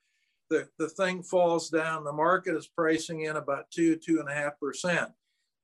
the, 0.48 0.68
the 0.78 0.88
thing 0.88 1.22
falls 1.22 1.68
down. 1.68 2.04
The 2.04 2.12
market 2.12 2.56
is 2.56 2.68
pricing 2.68 3.22
in 3.22 3.36
about 3.36 3.70
two, 3.70 3.96
two 3.96 4.20
and 4.20 4.28
a 4.28 4.34
half 4.34 4.58
percent. 4.60 5.10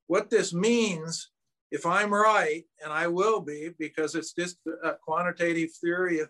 What 0.07 0.29
this 0.29 0.53
means 0.53 1.31
if 1.73 1.87
I'm 1.87 2.13
right, 2.13 2.65
and 2.85 2.93
I 2.93 3.07
will 3.07 3.41
be 3.41 3.71
because 3.79 4.15
it's 4.15 4.35
just 4.35 4.59
a 4.85 4.93
quantitative 5.03 5.71
theory 5.81 6.21
of 6.21 6.29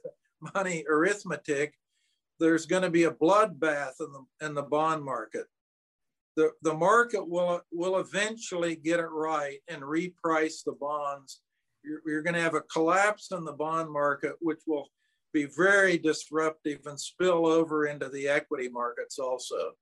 money 0.55 0.85
arithmetic, 0.89 1.75
there's 2.39 2.65
going 2.65 2.83
to 2.83 2.91
be 2.91 3.05
a 3.05 3.11
bloodbath 3.11 3.95
in 4.01 4.07
the, 4.13 4.47
in 4.47 4.55
the 4.55 4.63
bond 4.63 5.05
market. 5.05 5.47
The, 6.37 6.53
the 6.63 6.73
market 6.73 7.29
will, 7.29 7.61
will 7.73 7.99
eventually 7.99 8.77
get 8.77 9.01
it 9.01 9.11
right 9.11 9.59
and 9.69 9.83
reprice 9.83 10.65
the 10.65 10.77
bonds. 10.81 11.41
You're, 11.85 12.03
you're 12.07 12.23
going 12.23 12.35
to 12.35 12.41
have 12.41 12.55
a 12.55 12.63
collapse 12.63 13.33
in 13.33 13.45
the 13.45 13.53
bond 13.53 13.91
market, 13.91 14.35
which 14.41 14.61
will 14.67 14.89
be 15.33 15.47
very 15.47 15.99
disruptive 15.99 16.87
and 16.87 16.99
spill 16.99 17.47
over 17.47 17.87
into 17.87 18.09
the 18.09 18.29
equity 18.29 18.69
markets 18.69 19.19
also. 19.19 19.73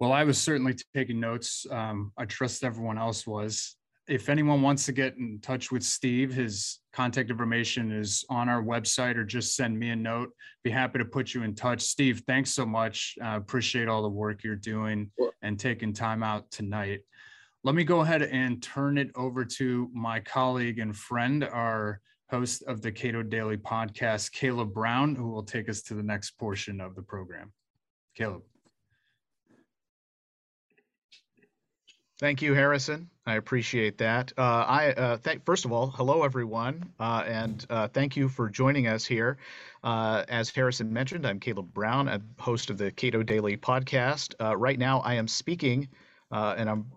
Well, 0.00 0.12
I 0.12 0.24
was 0.24 0.40
certainly 0.40 0.74
taking 0.94 1.20
notes. 1.20 1.66
Um, 1.70 2.12
I 2.16 2.24
trust 2.24 2.64
everyone 2.64 2.96
else 2.96 3.26
was. 3.26 3.76
If 4.08 4.30
anyone 4.30 4.62
wants 4.62 4.86
to 4.86 4.92
get 4.92 5.18
in 5.18 5.40
touch 5.42 5.70
with 5.70 5.82
Steve, 5.82 6.32
his 6.32 6.80
contact 6.94 7.28
information 7.28 7.92
is 7.92 8.24
on 8.30 8.48
our 8.48 8.62
website 8.62 9.16
or 9.16 9.24
just 9.24 9.54
send 9.54 9.78
me 9.78 9.90
a 9.90 9.96
note. 9.96 10.30
Be 10.64 10.70
happy 10.70 10.98
to 10.98 11.04
put 11.04 11.34
you 11.34 11.42
in 11.42 11.54
touch. 11.54 11.82
Steve, 11.82 12.22
thanks 12.26 12.50
so 12.50 12.64
much. 12.64 13.16
Uh, 13.22 13.36
appreciate 13.36 13.88
all 13.88 14.02
the 14.02 14.08
work 14.08 14.42
you're 14.42 14.56
doing 14.56 15.10
and 15.42 15.60
taking 15.60 15.92
time 15.92 16.22
out 16.22 16.50
tonight. 16.50 17.00
Let 17.62 17.74
me 17.74 17.84
go 17.84 18.00
ahead 18.00 18.22
and 18.22 18.62
turn 18.62 18.96
it 18.96 19.10
over 19.14 19.44
to 19.44 19.90
my 19.92 20.18
colleague 20.20 20.78
and 20.78 20.96
friend, 20.96 21.44
our 21.44 22.00
host 22.30 22.62
of 22.62 22.80
the 22.80 22.90
Cato 22.90 23.22
Daily 23.22 23.58
podcast, 23.58 24.32
Caleb 24.32 24.72
Brown, 24.72 25.14
who 25.14 25.28
will 25.28 25.42
take 25.42 25.68
us 25.68 25.82
to 25.82 25.94
the 25.94 26.02
next 26.02 26.32
portion 26.38 26.80
of 26.80 26.94
the 26.94 27.02
program. 27.02 27.52
Caleb. 28.16 28.49
Thank 32.20 32.42
you, 32.42 32.52
Harrison. 32.52 33.08
I 33.24 33.36
appreciate 33.36 33.96
that. 33.96 34.30
Uh, 34.36 34.42
I 34.42 34.92
uh, 34.92 35.16
th- 35.16 35.40
first 35.46 35.64
of 35.64 35.72
all, 35.72 35.86
hello 35.86 36.22
everyone, 36.22 36.92
uh, 37.00 37.24
and 37.26 37.64
uh, 37.70 37.88
thank 37.88 38.14
you 38.14 38.28
for 38.28 38.50
joining 38.50 38.88
us 38.88 39.06
here. 39.06 39.38
Uh, 39.82 40.26
as 40.28 40.50
Harrison 40.50 40.92
mentioned, 40.92 41.26
I'm 41.26 41.40
Caleb 41.40 41.72
Brown, 41.72 42.08
a 42.08 42.20
host 42.38 42.68
of 42.68 42.76
the 42.76 42.90
Cato 42.90 43.22
Daily 43.22 43.56
podcast. 43.56 44.34
Uh, 44.38 44.54
right 44.54 44.78
now, 44.78 45.00
I 45.00 45.14
am 45.14 45.28
speaking, 45.28 45.88
and 46.30 46.68
I'm 46.68 46.92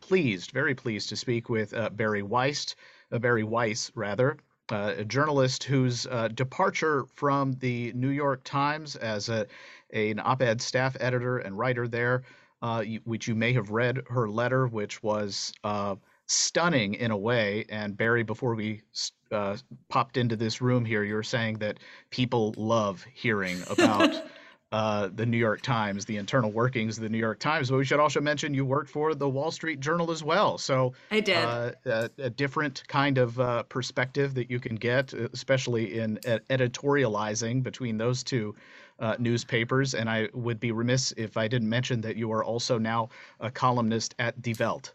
pleased, 0.00 0.50
very 0.50 0.74
pleased 0.74 1.08
to 1.10 1.16
speak 1.16 1.48
with 1.48 1.72
Bari 1.92 2.24
Weiss, 2.24 2.74
Bari 3.12 3.44
Weiss 3.44 3.92
rather, 3.94 4.38
a 4.70 5.04
journalist 5.04 5.62
whose 5.62 6.04
departure 6.34 7.04
from 7.14 7.52
the 7.60 7.92
New 7.92 8.10
York 8.10 8.42
Times 8.42 8.96
as 8.96 9.28
a, 9.28 9.46
an 9.92 10.18
op-ed 10.18 10.60
staff 10.60 10.96
editor 10.98 11.38
and 11.38 11.56
writer 11.56 11.86
there 11.86 12.24
uh, 12.62 12.84
which 13.04 13.28
you 13.28 13.34
may 13.34 13.52
have 13.52 13.70
read 13.70 14.02
her 14.08 14.28
letter, 14.28 14.66
which 14.66 15.02
was 15.02 15.52
uh, 15.64 15.96
stunning 16.26 16.94
in 16.94 17.10
a 17.10 17.16
way. 17.16 17.64
And 17.68 17.96
Bari, 17.96 18.22
before 18.22 18.54
we 18.54 18.82
uh, 19.30 19.56
popped 19.88 20.16
into 20.16 20.36
this 20.36 20.60
room 20.60 20.84
here, 20.84 21.04
you 21.04 21.14
were 21.14 21.22
saying 21.22 21.58
that 21.58 21.78
people 22.10 22.54
love 22.56 23.04
hearing 23.14 23.62
about. 23.70 24.22
Uh, 24.70 25.08
the 25.14 25.24
New 25.24 25.38
York 25.38 25.62
Times, 25.62 26.04
the 26.04 26.18
internal 26.18 26.52
workings 26.52 26.98
of 26.98 27.02
the 27.02 27.08
New 27.08 27.16
York 27.16 27.38
Times. 27.38 27.70
But 27.70 27.78
we 27.78 27.86
should 27.86 28.00
also 28.00 28.20
mention 28.20 28.52
you 28.52 28.66
worked 28.66 28.90
for 28.90 29.14
the 29.14 29.26
Wall 29.26 29.50
Street 29.50 29.80
Journal 29.80 30.10
as 30.10 30.22
well. 30.22 30.58
So 30.58 30.92
I 31.10 31.20
did 31.20 31.38
uh, 31.38 31.72
a, 31.86 32.10
a, 32.18 32.28
different 32.28 32.86
kind 32.86 33.16
of 33.16 33.40
uh, 33.40 33.62
perspective 33.62 34.34
that 34.34 34.50
you 34.50 34.60
can 34.60 34.74
get, 34.74 35.14
especially 35.14 35.98
in 35.98 36.18
editorializing 36.18 37.62
between 37.62 37.96
those 37.96 38.22
two 38.22 38.54
uh, 38.98 39.16
newspapers. 39.18 39.94
And 39.94 40.08
I 40.08 40.28
would 40.34 40.60
be 40.60 40.72
remiss 40.72 41.12
if 41.16 41.36
I 41.36 41.48
didn't 41.48 41.68
mention 41.68 42.00
that 42.02 42.16
you 42.16 42.32
are 42.32 42.44
also 42.44 42.78
now 42.78 43.08
a 43.40 43.50
columnist 43.50 44.14
at 44.18 44.40
Die 44.42 44.54
Welt. 44.58 44.94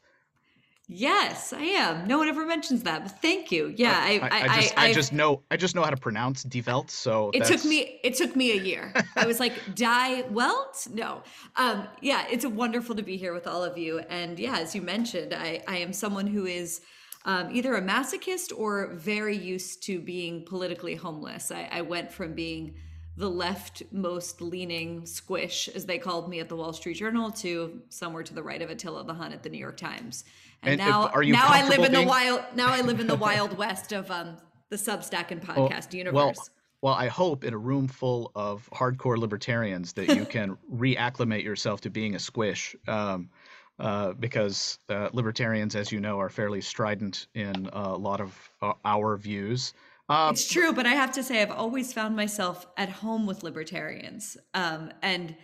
Yes, 0.90 1.54
I 1.54 1.62
am. 1.62 2.08
No 2.08 2.18
one 2.18 2.28
ever 2.28 2.46
mentions 2.46 2.84
that, 2.84 3.04
but 3.04 3.22
thank 3.22 3.54
you. 3.54 3.74
Yeah, 3.78 3.98
I, 3.98 4.20
I, 4.20 4.28
I, 4.28 4.42
I 4.42 4.62
just, 4.62 4.78
I, 4.78 4.94
just 4.94 5.14
know, 5.14 5.42
I 5.50 5.56
just 5.56 5.76
know 5.76 5.82
how 5.82 5.90
to 5.90 5.98
pronounce 5.98 6.44
Die 6.44 6.62
Welt. 6.68 6.92
So 6.92 7.32
it 7.34 7.46
took 7.46 7.64
me, 7.64 8.00
it 8.04 8.16
took 8.16 8.36
me 8.36 8.52
a 8.52 8.62
year. 8.62 8.94
I 9.16 9.26
was 9.26 9.40
like, 9.40 9.54
Die 9.76 10.22
Welt? 10.24 10.86
No. 10.92 11.24
Um, 11.56 11.88
yeah, 12.02 12.26
it's 12.30 12.46
wonderful 12.46 12.96
to 12.96 13.02
be 13.02 13.16
here 13.16 13.34
with 13.34 13.48
all 13.48 13.64
of 13.64 13.78
you. 13.78 14.00
And 14.10 14.38
yeah, 14.38 14.58
as 14.58 14.76
you 14.76 14.82
mentioned, 14.82 15.34
I, 15.34 15.64
I 15.70 15.78
am 15.78 15.94
someone 15.94 16.28
who 16.28 16.46
is 16.46 16.82
um, 17.24 17.50
either 17.56 17.76
a 17.76 17.82
masochist 17.82 18.52
or 18.56 18.94
very 18.94 19.38
used 19.38 19.84
to 19.84 20.02
being 20.02 20.44
politically 20.44 20.96
homeless. 20.96 21.50
I, 21.50 21.70
I 21.72 21.82
went 21.82 22.12
from 22.12 22.34
being 22.34 22.76
the 23.16 23.30
left 23.30 23.84
most 23.92 24.42
leaning 24.42 25.06
squish, 25.06 25.70
as 25.70 25.86
they 25.86 25.98
called 25.98 26.30
me 26.30 26.40
at 26.40 26.50
the 26.50 26.56
Wall 26.56 26.74
Street 26.74 26.96
Journal, 26.96 27.32
to 27.32 27.82
somewhere 27.90 28.24
to 28.24 28.34
the 28.34 28.42
right 28.42 28.62
of 28.62 28.70
Attila 28.70 29.04
the 29.04 29.14
Hun 29.14 29.32
at 29.32 29.44
the 29.44 29.50
New 29.50 29.60
York 29.60 29.78
Times. 29.78 30.26
And, 30.64 30.80
and 30.80 30.90
now, 30.90 31.12
now 31.14 31.48
I 31.48 31.68
live 31.68 31.80
in 31.80 31.92
being... 31.92 32.06
the 32.06 32.10
wild. 32.10 32.42
Now 32.56 32.70
I 32.70 32.82
live 32.82 33.00
in 33.00 33.08
the 33.08 33.16
wild 33.28 33.58
west 33.58 33.92
of 33.92 34.10
um, 34.10 34.38
the 34.70 34.78
Substack 34.78 35.32
and 35.32 35.42
podcast 35.42 35.92
well, 35.92 35.98
universe. 35.98 36.14
Well, 36.14 36.36
well, 36.82 36.94
I 36.96 37.08
hope 37.08 37.46
in 37.46 37.54
a 37.54 37.58
room 37.58 37.88
full 37.88 38.32
of 38.36 38.70
hardcore 38.74 39.18
libertarians 39.18 39.94
that 39.94 40.16
you 40.18 40.26
can 40.26 40.58
reacclimate 40.74 41.44
yourself 41.44 41.82
to 41.82 41.90
being 41.90 42.16
a 42.16 42.20
squish. 42.20 42.76
Um, 42.88 43.30
uh, 43.80 44.14
because 44.14 44.78
uh, 44.90 45.10
libertarians, 45.14 45.76
as 45.76 45.92
you 45.92 46.00
know, 46.00 46.20
are 46.20 46.30
fairly 46.30 46.62
strident 46.62 47.26
in 47.34 47.68
a 47.74 47.98
lot 47.98 48.22
of 48.22 48.38
uh, 48.62 48.74
our 48.86 49.18
views. 49.18 49.74
Um, 50.14 50.34
it's 50.34 50.48
true, 50.48 50.74
but 50.74 50.86
I 50.86 50.94
have 50.94 51.12
to 51.14 51.24
say, 51.24 51.42
I've 51.42 51.50
always 51.50 51.92
found 51.92 52.16
myself 52.16 52.68
at 52.78 52.88
home 52.88 53.26
with 53.26 53.42
libertarians, 53.42 54.38
um, 54.54 54.92
and 55.02 55.36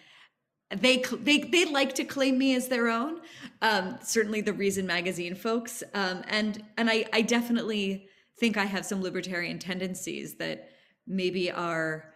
they 0.70 0.98
they 0.98 1.40
they 1.40 1.66
like 1.66 1.96
to 1.96 2.04
claim 2.04 2.38
me 2.38 2.54
as 2.54 2.68
their 2.68 2.88
own. 2.88 3.22
Um, 3.64 3.98
certainly, 4.04 4.42
the 4.42 4.54
Reason 4.54 4.86
Magazine 4.86 5.34
folks, 5.34 5.82
um, 5.96 6.22
and 6.28 6.64
and 6.78 6.88
I 6.88 7.06
I 7.12 7.24
definitely 7.24 8.06
think 8.40 8.58
I 8.58 8.66
have 8.66 8.86
some 8.86 9.02
libertarian 9.02 9.58
tendencies 9.58 10.36
that 10.36 10.70
maybe 11.08 11.50
are 11.50 12.14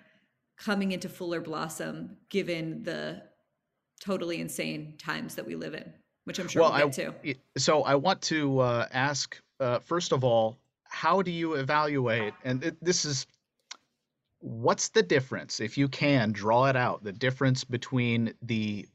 coming 0.59 0.91
into 0.91 1.09
fuller 1.09 1.41
blossom 1.41 2.17
given 2.29 2.83
the 2.83 3.23
totally 3.99 4.39
insane 4.39 4.95
times 4.99 5.33
that 5.33 5.47
we 5.47 5.55
live 5.55 5.73
in, 5.73 5.91
which 6.25 6.37
I'm 6.37 6.47
sure 6.47 6.61
well, 6.61 6.71
we'll 6.71 6.89
get 6.89 6.99
I, 6.99 7.33
to. 7.33 7.35
So 7.57 7.81
I 7.81 7.95
want 7.95 8.21
to 8.23 8.59
uh, 8.59 8.87
ask 8.91 9.41
uh, 9.59 9.79
first 9.79 10.11
of 10.11 10.23
all 10.23 10.59
how 10.93 11.23
do 11.23 11.31
you 11.31 11.55
evaluate? 11.55 12.35
And 12.43 12.63
it, 12.63 12.77
this 12.79 13.03
is 13.03 13.25
what's 14.39 14.89
the 14.89 15.01
difference, 15.01 15.59
if 15.59 15.75
you 15.75 15.87
can 15.87 16.31
draw 16.31 16.65
it 16.65 16.75
out, 16.75 17.03
the 17.03 17.11
difference 17.11 17.63
between 17.63 18.35
the 18.43 18.87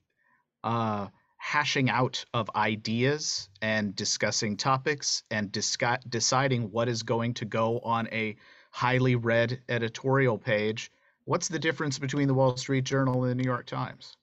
uh, 0.63 1.09
hashing 1.39 1.91
out 1.91 2.25
of 2.33 2.49
ideas 2.55 3.49
and 3.63 3.97
discussing 3.97 4.57
topics 4.57 5.25
and 5.33 5.51
disca- 5.51 6.09
deciding 6.09 6.71
what 6.71 6.89
is 6.89 7.03
going 7.03 7.35
to 7.35 7.45
go 7.45 7.81
on 7.81 8.09
a 8.13 8.37
highly 8.71 9.17
read 9.17 9.61
editorial 9.69 10.39
page. 10.39 10.93
What's 11.25 11.49
the 11.49 11.59
difference 11.59 11.99
between 11.99 12.29
the 12.29 12.35
Wall 12.35 12.57
Street 12.57 12.85
Journal 12.85 13.25
and 13.25 13.33
the 13.33 13.43
New 13.43 13.49
York 13.49 13.67
Times? 13.67 14.17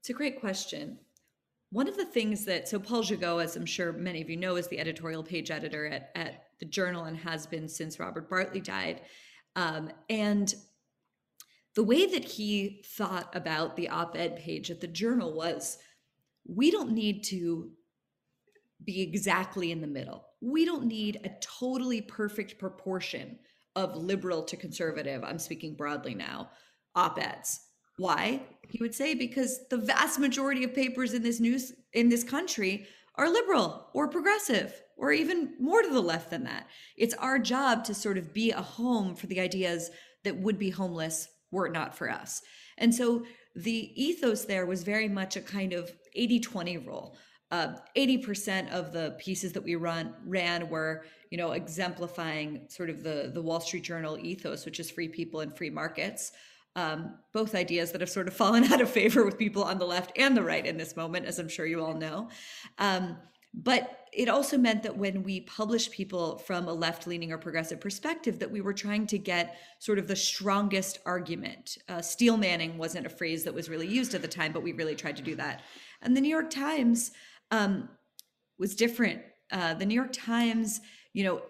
It's 0.00 0.10
a 0.10 0.12
great 0.12 0.40
question. 0.40 0.98
One 1.70 1.88
of 1.88 1.96
the 1.96 2.04
things 2.04 2.44
that, 2.46 2.68
so 2.68 2.80
Paul 2.80 3.04
Gigot, 3.04 3.44
as 3.44 3.56
I'm 3.56 3.64
sure 3.64 3.92
many 3.92 4.20
of 4.20 4.28
you 4.28 4.36
know, 4.36 4.56
is 4.56 4.66
the 4.66 4.80
editorial 4.80 5.22
page 5.22 5.50
editor 5.50 5.86
at, 5.86 6.10
at 6.14 6.51
the 6.62 6.68
journal 6.68 7.06
and 7.06 7.16
has 7.16 7.44
been 7.44 7.68
since 7.68 7.98
Robert 7.98 8.30
Bartley 8.30 8.60
died. 8.60 9.00
Um, 9.56 9.90
and 10.08 10.54
the 11.74 11.82
way 11.82 12.06
that 12.06 12.22
he 12.22 12.84
thought 12.86 13.34
about 13.34 13.74
the 13.74 13.88
op 13.88 14.16
ed 14.16 14.36
page 14.36 14.70
at 14.70 14.80
the 14.80 14.86
journal 14.86 15.34
was 15.34 15.78
we 16.46 16.70
don't 16.70 16.92
need 16.92 17.24
to 17.24 17.72
be 18.84 19.02
exactly 19.02 19.72
in 19.72 19.80
the 19.80 19.88
middle. 19.88 20.24
We 20.40 20.64
don't 20.64 20.86
need 20.86 21.18
a 21.24 21.32
totally 21.40 22.00
perfect 22.00 22.60
proportion 22.60 23.40
of 23.74 23.96
liberal 23.96 24.44
to 24.44 24.56
conservative. 24.56 25.24
I'm 25.24 25.40
speaking 25.40 25.74
broadly 25.74 26.14
now, 26.14 26.50
op 26.94 27.18
eds. 27.18 27.58
Why? 27.98 28.40
He 28.68 28.78
would 28.80 28.94
say 28.94 29.14
because 29.14 29.66
the 29.68 29.78
vast 29.78 30.20
majority 30.20 30.62
of 30.62 30.74
papers 30.74 31.12
in 31.12 31.24
this 31.24 31.40
news 31.40 31.72
in 31.92 32.08
this 32.08 32.22
country 32.22 32.86
are 33.16 33.28
liberal 33.28 33.88
or 33.94 34.06
progressive 34.06 34.80
or 35.02 35.10
even 35.10 35.52
more 35.58 35.82
to 35.82 35.90
the 35.90 36.00
left 36.00 36.30
than 36.30 36.44
that. 36.44 36.68
It's 36.96 37.12
our 37.14 37.36
job 37.40 37.82
to 37.84 37.94
sort 37.94 38.16
of 38.16 38.32
be 38.32 38.52
a 38.52 38.62
home 38.62 39.16
for 39.16 39.26
the 39.26 39.40
ideas 39.40 39.90
that 40.22 40.38
would 40.38 40.60
be 40.60 40.70
homeless 40.70 41.28
were 41.50 41.66
it 41.66 41.72
not 41.72 41.92
for 41.98 42.08
us. 42.08 42.40
And 42.78 42.94
so 42.94 43.24
the 43.56 43.90
ethos 44.00 44.44
there 44.44 44.64
was 44.64 44.84
very 44.84 45.08
much 45.08 45.36
a 45.36 45.40
kind 45.40 45.72
of 45.72 45.90
80 46.14 46.40
20 46.40 46.78
rule. 46.78 47.16
Uh, 47.50 47.74
80% 47.96 48.70
of 48.70 48.92
the 48.92 49.14
pieces 49.18 49.52
that 49.52 49.64
we 49.64 49.74
run 49.74 50.14
ran 50.24 50.70
were 50.70 51.04
you 51.30 51.36
know 51.36 51.50
exemplifying 51.50 52.66
sort 52.68 52.88
of 52.88 53.02
the 53.02 53.30
the 53.34 53.42
wall 53.42 53.60
street 53.60 53.82
journal 53.82 54.16
ethos 54.18 54.64
which 54.64 54.80
is 54.80 54.90
free 54.90 55.08
people 55.08 55.40
and 55.40 55.54
free 55.54 55.68
markets 55.68 56.32
um, 56.76 57.18
both 57.32 57.54
ideas 57.54 57.92
that 57.92 58.00
have 58.00 58.10
sort 58.10 58.28
of 58.28 58.34
fallen 58.42 58.64
out 58.64 58.80
of 58.80 58.90
favor 58.90 59.24
with 59.24 59.38
people 59.38 59.64
on 59.64 59.78
the 59.78 59.84
left 59.84 60.12
and 60.16 60.36
the 60.36 60.42
right 60.42 60.64
in 60.64 60.76
this 60.76 60.96
moment, 60.96 61.26
as 61.26 61.38
I'm 61.38 61.48
sure 61.48 61.66
you 61.66 61.84
all 61.84 61.94
know. 61.94 62.28
Um, 62.78 63.18
but 63.54 63.98
it 64.12 64.28
also 64.28 64.58
meant 64.58 64.82
that 64.82 64.96
when 64.96 65.22
we 65.22 65.40
published 65.40 65.90
people 65.90 66.36
from 66.38 66.68
a 66.68 66.72
left 66.72 67.06
leaning 67.06 67.32
or 67.32 67.38
progressive 67.38 67.80
perspective, 67.80 68.38
that 68.38 68.50
we 68.50 68.60
were 68.60 68.74
trying 68.74 69.06
to 69.06 69.18
get 69.18 69.56
sort 69.78 69.98
of 69.98 70.06
the 70.06 70.16
strongest 70.16 70.98
argument. 71.06 71.78
Uh, 71.88 72.02
steel 72.02 72.36
manning 72.36 72.76
wasn't 72.76 73.06
a 73.06 73.10
phrase 73.10 73.42
that 73.44 73.54
was 73.54 73.70
really 73.70 73.86
used 73.86 74.14
at 74.14 74.20
the 74.20 74.28
time, 74.28 74.52
but 74.52 74.62
we 74.62 74.72
really 74.72 74.94
tried 74.94 75.16
to 75.16 75.22
do 75.22 75.34
that. 75.34 75.62
And 76.02 76.14
the 76.14 76.20
New 76.20 76.28
York 76.28 76.50
Times 76.50 77.12
um, 77.50 77.88
was 78.58 78.74
different. 78.74 79.22
Uh, 79.50 79.74
the 79.74 79.86
New 79.86 79.94
York 79.94 80.12
Times, 80.12 80.80
you 81.14 81.24
know, 81.24 81.42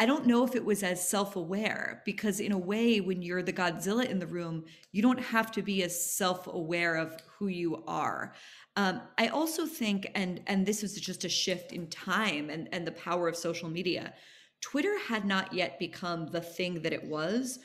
I 0.00 0.06
don't 0.06 0.26
know 0.26 0.44
if 0.44 0.54
it 0.54 0.64
was 0.64 0.82
as 0.82 1.08
self 1.08 1.34
aware 1.34 2.02
because, 2.04 2.38
in 2.38 2.52
a 2.52 2.58
way, 2.58 3.00
when 3.00 3.20
you're 3.20 3.42
the 3.42 3.52
Godzilla 3.52 4.08
in 4.08 4.20
the 4.20 4.26
room, 4.26 4.64
you 4.92 5.02
don't 5.02 5.20
have 5.20 5.50
to 5.52 5.62
be 5.62 5.82
as 5.82 6.16
self 6.16 6.46
aware 6.46 6.96
of 6.96 7.16
who 7.26 7.48
you 7.48 7.82
are. 7.86 8.34
Um, 8.76 9.00
I 9.18 9.28
also 9.28 9.66
think, 9.66 10.10
and 10.14 10.40
and 10.46 10.64
this 10.64 10.82
was 10.82 10.94
just 10.94 11.24
a 11.24 11.28
shift 11.28 11.72
in 11.72 11.88
time 11.88 12.48
and 12.48 12.68
and 12.72 12.86
the 12.86 12.92
power 12.92 13.26
of 13.26 13.36
social 13.36 13.68
media. 13.68 14.14
Twitter 14.60 14.98
had 14.98 15.24
not 15.24 15.52
yet 15.52 15.78
become 15.78 16.26
the 16.26 16.40
thing 16.40 16.82
that 16.82 16.92
it 16.92 17.04
was 17.04 17.58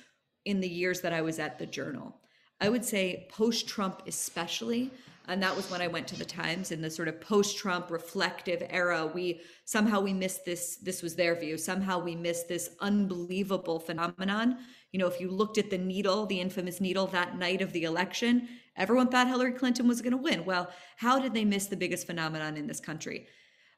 in 0.46 0.60
the 0.60 0.70
years 0.70 1.02
that 1.02 1.14
I 1.14 1.22
was 1.22 1.40
at 1.40 1.60
the 1.60 1.66
Journal. 1.66 2.20
I 2.60 2.70
would 2.70 2.86
say 2.86 3.28
post 3.30 3.68
Trump, 3.68 4.04
especially, 4.08 4.92
and 5.28 5.42
that 5.42 5.56
was 5.56 5.70
when 5.72 5.82
i 5.82 5.88
went 5.88 6.08
to 6.08 6.18
the 6.18 6.26
times 6.26 6.72
in 6.72 6.82
the 6.82 6.90
sort 6.90 7.08
of 7.08 7.22
post-trump 7.22 7.90
reflective 7.90 8.62
era. 8.70 9.06
We 9.14 9.42
somehow 9.66 10.02
we 10.02 10.14
missed 10.14 10.46
this 10.46 10.78
this 10.78 11.02
was 11.02 11.16
their 11.16 11.36
view. 11.36 11.58
Somehow 11.58 12.00
we 12.00 12.16
missed 12.16 12.48
this 12.48 12.76
unbelievable 12.82 13.80
phenomenon. 13.80 14.58
You 14.92 15.00
know 15.00 15.08
if 15.08 15.20
you 15.20 15.30
looked 15.32 15.58
at 15.58 15.70
the 15.70 15.78
needle 15.78 16.26
the 16.26 16.40
infamous 16.40 16.82
needle 16.82 17.08
that 17.08 17.38
night 17.38 17.62
of 17.62 17.72
the 17.74 17.84
election 17.84 18.48
everyone 18.76 19.08
thought 19.08 19.28
hillary 19.28 19.52
clinton 19.54 19.88
was 19.88 20.02
going 20.02 20.12
to 20.12 20.18
win. 20.18 20.46
Well 20.46 20.70
how 20.98 21.20
did 21.20 21.34
they 21.34 21.46
miss 21.46 21.68
the 21.68 21.78
biggest 21.78 22.06
phenomenon 22.06 22.58
in 22.58 22.68
this 22.68 22.80
country? 22.80 23.28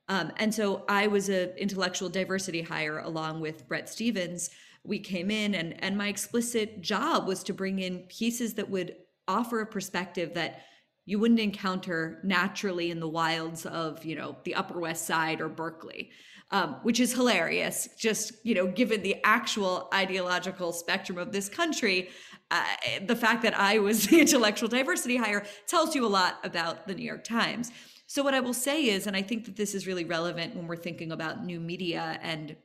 Um, 0.08 0.32
and 0.38 0.54
so 0.54 0.84
i 0.88 1.08
was 1.08 1.30
an 1.30 1.50
intellectual 1.58 2.10
diversity 2.10 2.62
hire 2.62 3.00
along 3.00 3.42
with 3.42 3.68
Bret 3.68 3.88
Stephens. 3.90 4.50
We 4.84 5.00
came 5.00 5.30
in 5.30 5.56
and 5.56 5.82
and 5.84 5.98
my 5.98 6.08
explicit 6.08 6.82
job 6.82 7.28
was 7.28 7.44
to 7.44 7.54
bring 7.54 7.80
in 7.80 8.00
pieces 8.08 8.56
that 8.56 8.70
would 8.70 8.96
offer 9.28 9.62
a 9.62 9.66
perspective 9.66 10.34
that 10.36 10.62
you 11.06 11.20
wouldn't 11.20 11.40
encounter 11.40 12.20
naturally 12.24 12.90
in 12.90 13.00
the 13.00 13.08
wilds 13.08 13.66
of 13.66 14.04
you 14.04 14.16
know 14.16 14.36
the 14.44 14.56
upper 14.56 14.80
west 14.80 15.06
side 15.06 15.40
or 15.42 15.48
berkeley 15.50 16.10
um, 16.52 16.76
which 16.84 17.00
is 17.00 17.14
hilarious 17.14 17.90
just 17.98 18.34
you 18.44 18.54
know 18.54 18.68
given 18.68 19.02
the 19.02 19.16
actual 19.24 19.90
ideological 19.94 20.72
spectrum 20.72 21.18
of 21.18 21.32
this 21.32 21.50
country 21.50 22.10
uh, 22.52 22.64
the 23.06 23.16
fact 23.16 23.42
that 23.42 23.58
i 23.58 23.80
was 23.80 24.08
the 24.08 24.20
intellectual 24.20 24.70
diversity 24.70 25.18
hire 25.18 25.46
tells 25.68 25.96
you 25.96 26.06
a 26.06 26.08
lot 26.08 26.40
about 26.44 26.88
the 26.88 26.94
new 26.94 27.06
york 27.06 27.24
times. 27.24 27.72
So 28.08 28.22
what 28.22 28.36
i 28.36 28.40
will 28.40 28.54
say 28.54 28.84
is 28.84 29.08
and 29.08 29.16
i 29.16 29.22
think 29.22 29.46
that 29.46 29.56
this 29.56 29.74
is 29.74 29.88
really 29.88 30.06
relevant 30.06 30.56
when 30.56 30.68
we're 30.68 30.76
thinking 30.76 31.12
about 31.12 31.44
new 31.44 31.60
media 31.60 32.20
and 32.22 32.56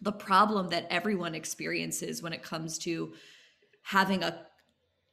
the 0.00 0.12
problem 0.12 0.68
that 0.68 0.86
everyone 0.90 1.34
experiences 1.34 2.22
when 2.22 2.32
it 2.32 2.42
comes 2.42 2.78
to 2.78 3.14
having 3.82 4.22
a 4.22 4.46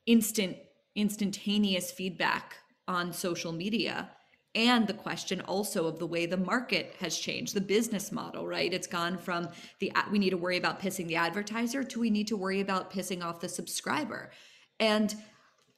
instant 0.05 0.57
instantaneous 0.95 1.91
feedback 1.91 2.57
on 2.87 3.13
social 3.13 3.51
media 3.51 4.09
and 4.55 4.87
the 4.87 4.93
question 4.93 5.41
also 5.41 5.87
of 5.87 5.97
the 5.97 6.05
way 6.05 6.25
the 6.25 6.37
market 6.37 6.95
has 6.99 7.17
changed 7.17 7.55
the 7.55 7.61
business 7.61 8.11
model 8.11 8.45
right? 8.45 8.73
It's 8.73 8.87
gone 8.87 9.17
from 9.17 9.49
the 9.79 9.91
we 10.11 10.19
need 10.19 10.29
to 10.29 10.37
worry 10.37 10.57
about 10.57 10.79
pissing 10.79 11.07
the 11.07 11.15
advertiser 11.15 11.83
to 11.83 11.99
we 11.99 12.09
need 12.09 12.27
to 12.27 12.37
worry 12.37 12.61
about 12.61 12.91
pissing 12.91 13.23
off 13.23 13.39
the 13.39 13.49
subscriber. 13.49 14.31
And 14.79 15.15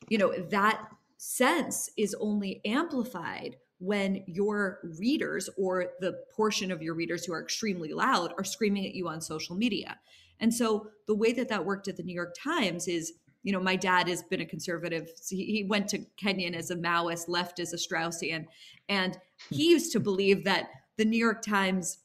you 0.10 0.18
know 0.18 0.34
that 0.50 0.88
sense 1.18 1.90
is 1.98 2.16
only 2.20 2.62
amplified 2.66 3.56
when 3.80 4.24
your 4.28 4.80
readers 5.00 5.50
or 5.58 5.88
the 6.00 6.20
portion 6.36 6.72
of 6.72 6.82
your 6.82 6.96
readers 6.96 7.26
who 7.26 7.34
are 7.34 7.42
extremely 7.42 7.94
loud 7.94 8.34
are 8.38 8.44
screaming 8.44 8.86
at 8.86 8.96
you 8.96 9.08
on 9.08 9.22
social 9.22 9.56
media. 9.56 10.00
And 10.40 10.54
so 10.54 10.90
the 11.08 11.16
way 11.16 11.32
that 11.34 11.50
that 11.50 11.66
worked 11.66 11.88
at 11.88 11.96
the 11.96 12.04
new 12.04 12.14
york 12.14 12.36
times 12.38 12.90
is 12.90 13.14
you 13.46 13.52
know, 13.52 13.60
my 13.60 13.76
dad 13.76 14.08
has 14.08 14.24
been 14.24 14.42
a 14.42 14.46
conservative. 14.46 15.08
So 15.22 15.36
he, 15.36 15.46
he 15.46 15.64
went 15.64 15.88
to 15.90 16.00
Kenyon 16.18 16.56
as 16.56 16.72
a 16.72 16.76
Maoist, 16.76 17.30
left 17.30 17.60
as 17.60 17.74
a 17.74 17.78
Straussian. 17.78 18.48
And 18.90 19.18
he 19.52 19.68
hmm. 19.68 19.72
used 19.74 19.92
to 19.92 20.00
believe 20.00 20.44
that 20.46 20.70
the 20.98 21.06
New 21.06 21.18
York 21.18 21.44
Times 21.44 22.00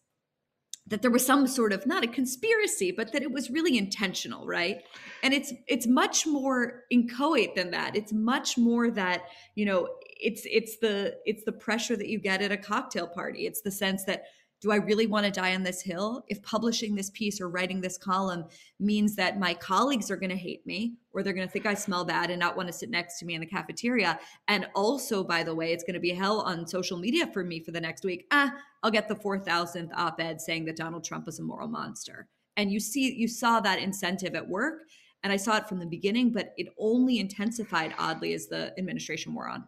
that 0.87 1.03
there 1.03 1.11
was 1.11 1.25
some 1.25 1.47
sort 1.47 1.73
of 1.73 1.87
not 1.87 2.03
a 2.03 2.09
conspiracy 2.09 2.91
but 2.91 3.13
that 3.13 3.23
it 3.23 3.31
was 3.31 3.49
really 3.49 3.79
intentional 3.79 4.45
right 4.45 4.83
and 5.23 5.33
it's 5.33 5.53
it's 5.69 5.87
much 5.87 6.27
more 6.27 6.83
inchoate 6.91 7.55
than 7.55 7.71
that 7.71 7.95
it's 7.95 8.13
much 8.13 8.59
more 8.59 8.91
that 8.91 9.23
you 9.55 9.65
know 9.65 9.89
it's 10.03 10.43
it's 10.47 10.79
the 10.79 11.17
it's 11.27 11.45
the 11.45 11.53
pressure 11.53 11.95
that 11.95 12.09
you 12.09 12.19
get 12.19 12.43
at 12.43 12.51
a 12.51 12.57
cocktail 12.57 13.07
party 13.07 13.47
it's 13.47 13.61
the 13.61 13.71
sense 13.71 14.05
that 14.05 14.25
do 14.61 14.71
I 14.71 14.77
really 14.77 15.07
want 15.07 15.25
to 15.25 15.33
die 15.33 15.55
on 15.55 15.63
this 15.63 15.81
hill? 15.81 16.23
If 16.29 16.43
publishing 16.43 16.95
this 16.95 17.11
piece 17.11 17.41
or 17.41 17.49
writing 17.49 17.81
this 17.81 17.97
column 17.97 18.45
means 18.79 19.17
that 19.17 19.41
my 19.41 19.55
colleagues 19.55 20.11
are 20.11 20.17
going 20.17 20.31
to 20.31 20.37
hate 20.37 20.67
me 20.67 20.95
or 21.13 21.23
they're 21.23 21.33
going 21.33 21.47
to 21.47 21.53
think 21.53 21.65
I 21.65 21.75
smell 21.75 22.05
bad 22.05 22.31
and 22.31 22.39
not 22.39 22.57
want 22.57 22.69
to 22.69 22.73
sit 22.73 22.91
next 22.91 23.19
to 23.19 23.25
me 23.25 23.35
in 23.35 23.41
the 23.41 23.47
cafeteria. 23.47 24.21
And 24.49 24.67
also, 24.75 25.25
by 25.25 25.43
the 25.43 25.55
way, 25.55 25.73
it's 25.73 25.85
going 25.85 25.95
to 25.95 26.01
be 26.01 26.11
hell 26.11 26.43
on 26.43 26.67
social 26.67 26.99
media 26.99 27.27
for 27.33 27.43
me 27.43 27.61
for 27.61 27.71
the 27.71 27.81
next 27.81 28.05
week. 28.05 28.27
Ah, 28.31 28.53
I'll 28.83 28.91
get 28.91 29.09
the 29.09 29.15
4,000th 29.15 29.91
op 29.97 30.21
ed 30.21 30.41
saying 30.41 30.67
that 30.67 30.77
Donald 30.77 31.05
Trump 31.05 31.27
is 31.27 31.39
a 31.39 31.43
moral 31.43 31.69
monster. 31.69 32.29
And 32.57 32.71
you 32.71 32.81
see, 32.81 33.15
you 33.15 33.29
saw 33.29 33.61
that 33.61 33.79
incentive 33.79 34.35
at 34.35 34.47
work. 34.47 34.83
And 35.23 35.33
I 35.33 35.37
saw 35.37 35.57
it 35.57 35.69
from 35.69 35.79
the 35.79 35.87
beginning, 35.87 36.33
but 36.33 36.55
it 36.57 36.69
only 36.79 37.19
intensified 37.19 37.95
oddly 37.99 38.33
as 38.33 38.47
the 38.47 38.73
administration 38.79 39.35
wore 39.35 39.49
on. 39.49 39.65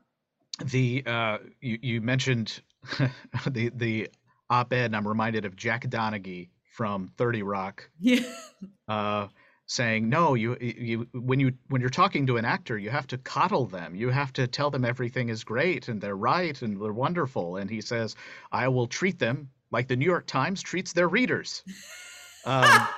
The 0.64 1.02
uh, 1.06 1.38
you, 1.60 1.78
you 1.82 2.00
mentioned 2.00 2.60
the 3.50 3.70
the 3.74 4.08
op-ed, 4.52 4.86
and 4.86 4.96
I'm 4.96 5.08
reminded 5.08 5.44
of 5.44 5.56
Jack 5.56 5.86
Donaghy 5.88 6.50
from 6.76 7.08
30 7.18 7.42
Rock. 7.42 7.90
Yeah. 7.98 8.20
Uh, 8.88 9.28
saying 9.66 10.08
no 10.08 10.34
you 10.34 10.56
you 10.60 11.06
when 11.14 11.40
you 11.40 11.52
when 11.68 11.80
you're 11.80 11.88
talking 11.88 12.26
to 12.26 12.36
an 12.36 12.44
actor 12.44 12.76
you 12.76 12.90
have 12.90 13.06
to 13.06 13.16
coddle 13.16 13.64
them. 13.64 13.94
You 13.94 14.10
have 14.10 14.32
to 14.34 14.46
tell 14.46 14.70
them 14.70 14.84
everything 14.84 15.30
is 15.30 15.44
great 15.44 15.88
and 15.88 15.98
they're 16.00 16.16
right 16.16 16.60
and 16.60 16.78
they're 16.80 16.92
wonderful. 16.92 17.56
And 17.56 17.70
he 17.70 17.80
says 17.80 18.14
i 18.50 18.68
will 18.68 18.86
treat 18.86 19.18
them 19.18 19.48
like 19.70 19.88
the 19.88 19.96
new 19.96 20.04
york 20.04 20.26
times 20.26 20.60
treats 20.62 20.92
their 20.92 21.08
readers. 21.08 21.62
Um, 22.44 22.88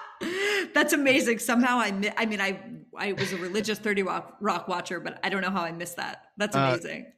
that's 0.73 0.95
amazing. 0.95 1.39
Somehow 1.39 1.77
i 1.79 1.89
i 2.17 2.25
mean 2.27 2.41
i 2.41 2.59
i 2.97 3.13
was 3.13 3.33
a 3.33 3.37
religious 3.37 3.79
30 3.79 4.03
rock, 4.03 4.37
rock 4.41 4.67
watcher 4.69 4.99
but 5.01 5.21
i 5.23 5.29
don't 5.29 5.43
know 5.43 5.51
how 5.51 5.63
i 5.63 5.71
missed 5.71 5.97
that. 5.99 6.17
That's 6.39 6.57
Uh, 6.57 6.61
amazing. 6.61 7.13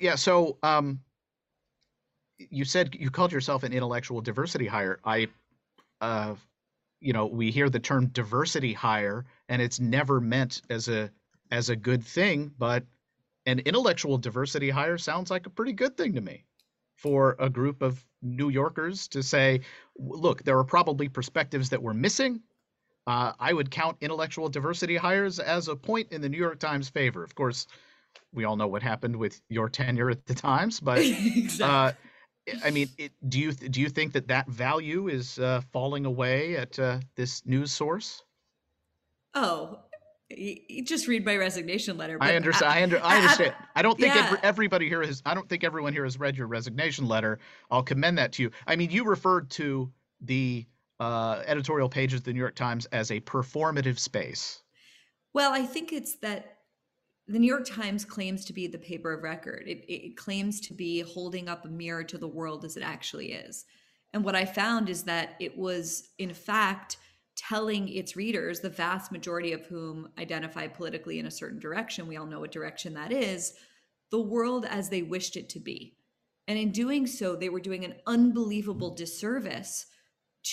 yeah 0.00 0.14
so 0.16 0.56
um 0.62 1.00
you 2.38 2.64
said 2.64 2.94
you 2.94 3.10
called 3.10 3.32
yourself 3.32 3.62
an 3.62 3.72
intellectual 3.72 4.20
diversity 4.20 4.66
hire. 4.66 4.98
I 5.04 5.28
uh 6.00 6.34
you 7.00 7.12
know 7.12 7.26
we 7.26 7.50
hear 7.50 7.68
the 7.68 7.78
term 7.78 8.06
diversity 8.08 8.72
hire 8.72 9.24
and 9.48 9.62
it's 9.62 9.80
never 9.80 10.20
meant 10.20 10.62
as 10.70 10.88
a 10.88 11.10
as 11.50 11.68
a 11.68 11.76
good 11.76 12.04
thing 12.04 12.52
but 12.58 12.84
an 13.46 13.60
intellectual 13.60 14.18
diversity 14.18 14.70
hire 14.70 14.98
sounds 14.98 15.30
like 15.30 15.46
a 15.46 15.50
pretty 15.50 15.72
good 15.72 15.96
thing 15.96 16.14
to 16.14 16.20
me 16.20 16.44
for 16.94 17.36
a 17.38 17.48
group 17.48 17.82
of 17.82 18.04
new 18.22 18.48
yorkers 18.48 19.08
to 19.08 19.22
say 19.22 19.60
look 19.96 20.42
there 20.44 20.58
are 20.58 20.64
probably 20.64 21.08
perspectives 21.08 21.70
that 21.70 21.82
we're 21.82 21.94
missing. 21.94 22.40
Uh, 23.06 23.32
i 23.38 23.52
would 23.52 23.70
count 23.70 23.96
intellectual 24.00 24.48
diversity 24.48 24.96
hires 24.96 25.38
as 25.38 25.68
a 25.68 25.76
point 25.76 26.08
in 26.12 26.20
the 26.20 26.28
new 26.28 26.38
york 26.38 26.58
times 26.58 26.88
favor. 26.88 27.24
Of 27.24 27.34
course 27.34 27.66
we 28.32 28.44
all 28.44 28.56
know 28.56 28.66
what 28.66 28.82
happened 28.82 29.16
with 29.16 29.40
your 29.48 29.68
tenure 29.68 30.10
at 30.10 30.26
the 30.26 30.34
times 30.34 30.80
but 30.80 30.98
exactly. 31.02 31.62
uh, 31.62 31.92
I 32.64 32.70
mean, 32.70 32.88
it, 32.98 33.12
do 33.28 33.38
you 33.38 33.52
do 33.52 33.80
you 33.80 33.88
think 33.88 34.12
that 34.12 34.28
that 34.28 34.48
value 34.48 35.08
is 35.08 35.38
uh, 35.38 35.60
falling 35.72 36.06
away 36.06 36.56
at 36.56 36.78
uh, 36.78 37.00
this 37.16 37.44
news 37.46 37.72
source? 37.72 38.22
oh 39.34 39.78
just 40.84 41.08
read 41.08 41.24
my 41.24 41.36
resignation 41.36 41.96
letter 41.96 42.18
I 42.20 42.36
understand. 42.36 42.72
I, 42.72 42.82
under, 42.82 43.02
I 43.02 43.14
I- 43.14 43.16
understand. 43.16 43.54
I 43.74 43.82
don't 43.82 43.98
think 43.98 44.14
every, 44.14 44.38
yeah. 44.38 44.46
everybody 44.46 44.88
here 44.88 45.02
has. 45.02 45.22
I 45.24 45.34
don't 45.34 45.48
think 45.48 45.64
everyone 45.64 45.92
here 45.92 46.04
has 46.04 46.18
read 46.18 46.36
your 46.36 46.46
resignation 46.46 47.08
letter. 47.08 47.38
I'll 47.70 47.82
commend 47.82 48.18
that 48.18 48.32
to 48.32 48.42
you. 48.42 48.50
I 48.66 48.76
mean, 48.76 48.90
you 48.90 49.04
referred 49.04 49.48
to 49.52 49.90
the 50.20 50.66
uh, 51.00 51.42
editorial 51.46 51.88
pages 51.88 52.20
of 52.20 52.24
the 52.24 52.32
New 52.34 52.40
York 52.40 52.56
Times 52.56 52.86
as 52.86 53.10
a 53.10 53.20
performative 53.20 53.98
space. 53.98 54.62
Well, 55.32 55.52
I 55.52 55.64
think 55.64 55.92
it's 55.92 56.16
that 56.16 56.57
the 57.28 57.38
New 57.38 57.46
York 57.46 57.66
Times 57.66 58.04
claims 58.04 58.44
to 58.46 58.54
be 58.54 58.66
the 58.66 58.78
paper 58.78 59.12
of 59.12 59.22
record. 59.22 59.64
It, 59.66 59.84
it 59.86 60.16
claims 60.16 60.60
to 60.62 60.74
be 60.74 61.00
holding 61.00 61.48
up 61.48 61.64
a 61.64 61.68
mirror 61.68 62.04
to 62.04 62.18
the 62.18 62.26
world 62.26 62.64
as 62.64 62.76
it 62.76 62.82
actually 62.82 63.32
is. 63.32 63.66
And 64.14 64.24
what 64.24 64.34
I 64.34 64.46
found 64.46 64.88
is 64.88 65.02
that 65.04 65.36
it 65.38 65.56
was, 65.56 66.08
in 66.18 66.32
fact, 66.32 66.96
telling 67.36 67.88
its 67.88 68.16
readers, 68.16 68.60
the 68.60 68.70
vast 68.70 69.12
majority 69.12 69.52
of 69.52 69.66
whom 69.66 70.08
identify 70.18 70.66
politically 70.66 71.18
in 71.18 71.26
a 71.26 71.30
certain 71.30 71.60
direction, 71.60 72.08
we 72.08 72.16
all 72.16 72.26
know 72.26 72.40
what 72.40 72.50
direction 72.50 72.94
that 72.94 73.12
is, 73.12 73.52
the 74.10 74.20
world 74.20 74.64
as 74.64 74.88
they 74.88 75.02
wished 75.02 75.36
it 75.36 75.50
to 75.50 75.60
be. 75.60 75.94
And 76.48 76.58
in 76.58 76.72
doing 76.72 77.06
so, 77.06 77.36
they 77.36 77.50
were 77.50 77.60
doing 77.60 77.84
an 77.84 77.96
unbelievable 78.06 78.94
disservice 78.94 79.86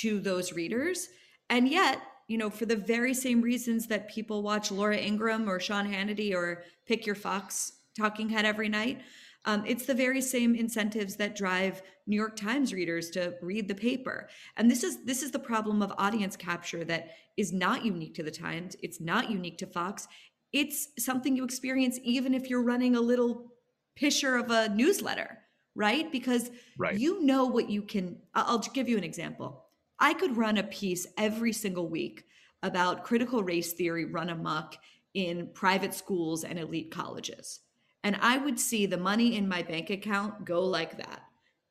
to 0.01 0.19
those 0.19 0.51
readers. 0.51 1.07
And 1.49 1.69
yet, 1.69 2.01
you 2.27 2.37
know, 2.37 2.49
for 2.49 2.65
the 2.65 2.75
very 2.75 3.13
same 3.13 3.41
reasons 3.41 3.87
that 3.87 4.09
people 4.09 4.41
watch 4.41 4.71
Laura 4.71 4.97
Ingraham 4.97 5.49
or 5.49 5.59
Sean 5.59 5.87
Hannity 5.87 6.33
or 6.33 6.63
pick 6.87 7.05
your 7.05 7.15
Fox 7.15 7.73
talking 7.97 8.29
head 8.29 8.45
every 8.45 8.69
night, 8.69 9.01
um, 9.45 9.63
it's 9.65 9.85
the 9.85 9.93
very 9.93 10.21
same 10.21 10.55
incentives 10.55 11.15
that 11.17 11.35
drive 11.35 11.83
New 12.07 12.15
York 12.15 12.35
Times 12.35 12.73
readers 12.73 13.11
to 13.11 13.35
read 13.41 13.67
the 13.67 13.75
paper. 13.75 14.27
And 14.57 14.69
this 14.69 14.83
is 14.83 15.03
this 15.05 15.21
is 15.21 15.31
the 15.31 15.39
problem 15.39 15.81
of 15.81 15.93
audience 15.97 16.35
capture 16.35 16.83
that 16.85 17.11
is 17.37 17.53
not 17.53 17.85
unique 17.85 18.15
to 18.15 18.23
the 18.23 18.31
Times. 18.31 18.75
It's 18.81 18.99
not 18.99 19.29
unique 19.29 19.59
to 19.59 19.67
Fox. 19.67 20.07
It's 20.51 20.89
something 20.97 21.35
you 21.35 21.43
experience 21.43 21.99
even 22.03 22.33
if 22.33 22.49
you're 22.49 22.63
running 22.63 22.95
a 22.95 23.01
little 23.01 23.51
pisher 23.99 24.35
of 24.35 24.49
a 24.49 24.69
newsletter, 24.69 25.37
right? 25.75 26.11
Because 26.11 26.49
Right. 26.77 26.97
you 26.97 27.23
know 27.23 27.45
what 27.45 27.69
you 27.69 27.81
can. 27.83 28.21
I'll 28.33 28.59
give 28.59 28.89
you 28.89 28.97
an 28.97 29.03
example. 29.03 29.64
I 29.99 30.13
could 30.13 30.37
run 30.37 30.57
a 30.57 30.63
piece 30.63 31.07
every 31.17 31.53
single 31.53 31.87
week 31.87 32.23
about 32.63 33.03
critical 33.03 33.43
race 33.43 33.73
theory 33.73 34.05
run 34.05 34.29
amok 34.29 34.75
in 35.13 35.49
private 35.53 35.93
schools 35.93 36.43
and 36.43 36.59
elite 36.59 36.91
colleges. 36.91 37.61
And 38.03 38.17
I 38.21 38.37
would 38.37 38.59
see 38.59 38.85
the 38.85 38.97
money 38.97 39.35
in 39.35 39.47
my 39.47 39.63
bank 39.63 39.89
account 39.89 40.45
go 40.45 40.61
like 40.63 40.97
that 40.97 41.23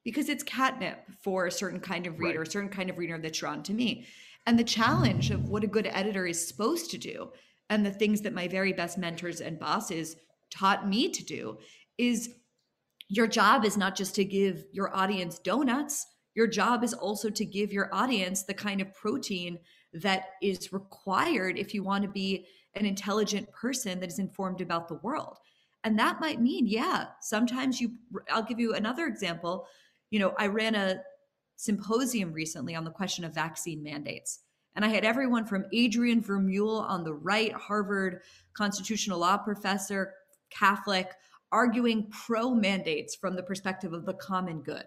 because 0.05 0.29
it's 0.29 0.43
catnip 0.43 0.99
for 1.23 1.47
a 1.47 1.53
certain 1.53 1.81
kind 1.81 2.07
of 2.07 2.19
reader, 2.19 2.41
Right. 2.41 2.49
a 2.49 2.51
certain 2.51 2.71
kind 2.71 2.91
of 2.91 2.99
reader 2.99 3.19
that's 3.19 3.39
drawn 3.39 3.63
to 3.65 3.75
me. 3.75 4.07
And 4.47 4.59
the 4.59 4.65
challenge 4.65 5.31
of 5.31 5.49
what 5.49 5.65
a 5.65 5.69
good 5.69 5.87
editor 5.87 6.27
is 6.27 6.47
supposed 6.47 6.91
to 6.91 6.99
do, 6.99 7.33
and 7.71 7.85
the 7.85 7.91
things 7.91 8.21
that 8.23 8.35
my 8.35 8.47
very 8.47 8.73
best 8.73 8.99
mentors 8.99 9.41
and 9.41 9.59
bosses 9.59 10.17
taught 10.51 10.89
me 10.89 11.11
to 11.11 11.25
do, 11.25 11.59
is 11.97 12.35
your 13.09 13.27
job 13.27 13.65
is 13.65 13.77
not 13.77 13.97
just 13.97 14.15
to 14.17 14.25
give 14.25 14.65
your 14.73 14.95
audience 14.95 15.39
donuts 15.39 16.07
your 16.35 16.47
job 16.47 16.83
is 16.83 16.95
also 16.95 17.31
to 17.31 17.45
give 17.45 17.73
your 17.73 17.89
audience 17.95 18.43
the 18.43 18.55
kind 18.55 18.81
of 18.81 18.93
protein 18.93 19.59
that 19.93 20.31
is 20.43 20.73
required 20.73 21.59
if 21.59 21.73
you 21.73 21.83
want 21.83 22.03
to 22.03 22.11
be 22.11 22.47
an 22.75 22.85
intelligent 22.85 23.51
person 23.53 24.01
that 24.01 24.09
is 24.09 24.19
informed 24.19 24.61
about 24.61 24.89
the 24.89 24.97
world 24.97 25.39
and 25.85 25.99
that 25.99 26.21
might 26.21 26.41
mean 26.41 26.67
yeah 26.67 27.07
sometimes 27.21 27.81
you 27.81 27.93
i'll 28.31 28.43
give 28.43 28.59
you 28.59 28.75
another 28.75 29.07
example 29.07 29.67
you 30.11 30.19
know 30.19 30.35
i 30.39 30.47
ran 30.47 30.75
a 30.75 31.01
symposium 31.57 32.33
recently 32.33 32.75
on 32.75 32.85
the 32.85 32.91
question 32.91 33.25
of 33.25 33.33
vaccine 33.33 33.83
mandates 33.83 34.41
and 34.75 34.85
i 34.85 34.89
had 34.89 35.05
everyone 35.05 35.45
from 35.45 35.65
adrian 35.73 36.21
vermeule 36.21 36.83
on 36.83 37.05
the 37.05 37.15
right 37.15 37.53
harvard 37.53 38.23
constitutional 38.55 39.21
law 39.21 39.37
professor 39.37 40.15
catholic 40.51 41.13
arguing 41.55 42.11
pro 42.11 42.51
mandates 42.53 43.15
from 43.15 43.37
the 43.37 43.43
perspective 43.43 43.93
of 43.93 44.05
the 44.05 44.15
common 44.15 44.61
good. 44.61 44.87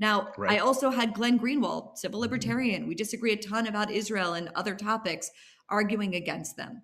Now, 0.00 0.32
Right. 0.36 0.52
I 0.52 0.58
also 0.58 0.90
had 0.90 1.14
Glenn 1.14 1.38
Greenwald, 1.38 1.98
civil 1.98 2.18
mm-hmm. 2.18 2.22
libertarian. 2.22 2.88
We 2.88 2.94
disagree 2.94 3.32
a 3.32 3.36
ton 3.36 3.68
about 3.68 3.90
Israel 3.90 4.32
and 4.32 4.48
other 4.54 4.74
topics, 4.74 5.30
arguing 5.68 6.16
against 6.16 6.56
them. 6.56 6.82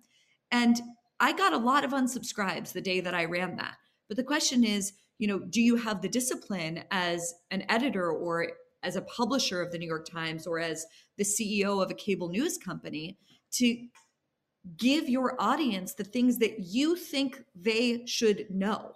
And 0.51 0.79
I 1.19 1.33
got 1.33 1.51
a 1.51 1.57
lot 1.57 1.83
of 1.83 1.91
unsubscribes 1.91 2.71
the 2.71 2.81
day 2.81 2.99
that 3.01 3.15
I 3.15 3.25
ran 3.25 3.57
that. 3.57 3.75
But 4.07 4.17
the 4.17 4.23
question 4.23 4.63
is, 4.63 4.93
you 5.17 5.27
know, 5.27 5.39
do 5.39 5.61
you 5.61 5.75
have 5.75 6.01
the 6.01 6.07
discipline 6.07 6.83
as 6.91 7.33
an 7.49 7.65
editor 7.69 8.11
or 8.11 8.51
as 8.83 8.95
a 8.95 9.01
publisher 9.01 9.61
of 9.61 9.71
the 9.71 9.79
New 9.79 9.87
York 9.87 10.07
Times 10.07 10.45
or 10.45 10.59
as 10.59 10.85
the 11.17 11.23
CEO 11.23 11.83
of 11.83 11.89
a 11.89 11.95
cable 11.95 12.29
news 12.29 12.57
company 12.59 13.17
to 13.53 13.87
give 14.77 15.09
your 15.09 15.35
audience 15.39 15.93
the 15.93 16.03
things 16.03 16.37
that 16.37 16.59
you 16.59 16.95
think 16.95 17.43
they 17.55 18.05
should 18.05 18.45
know 18.51 18.93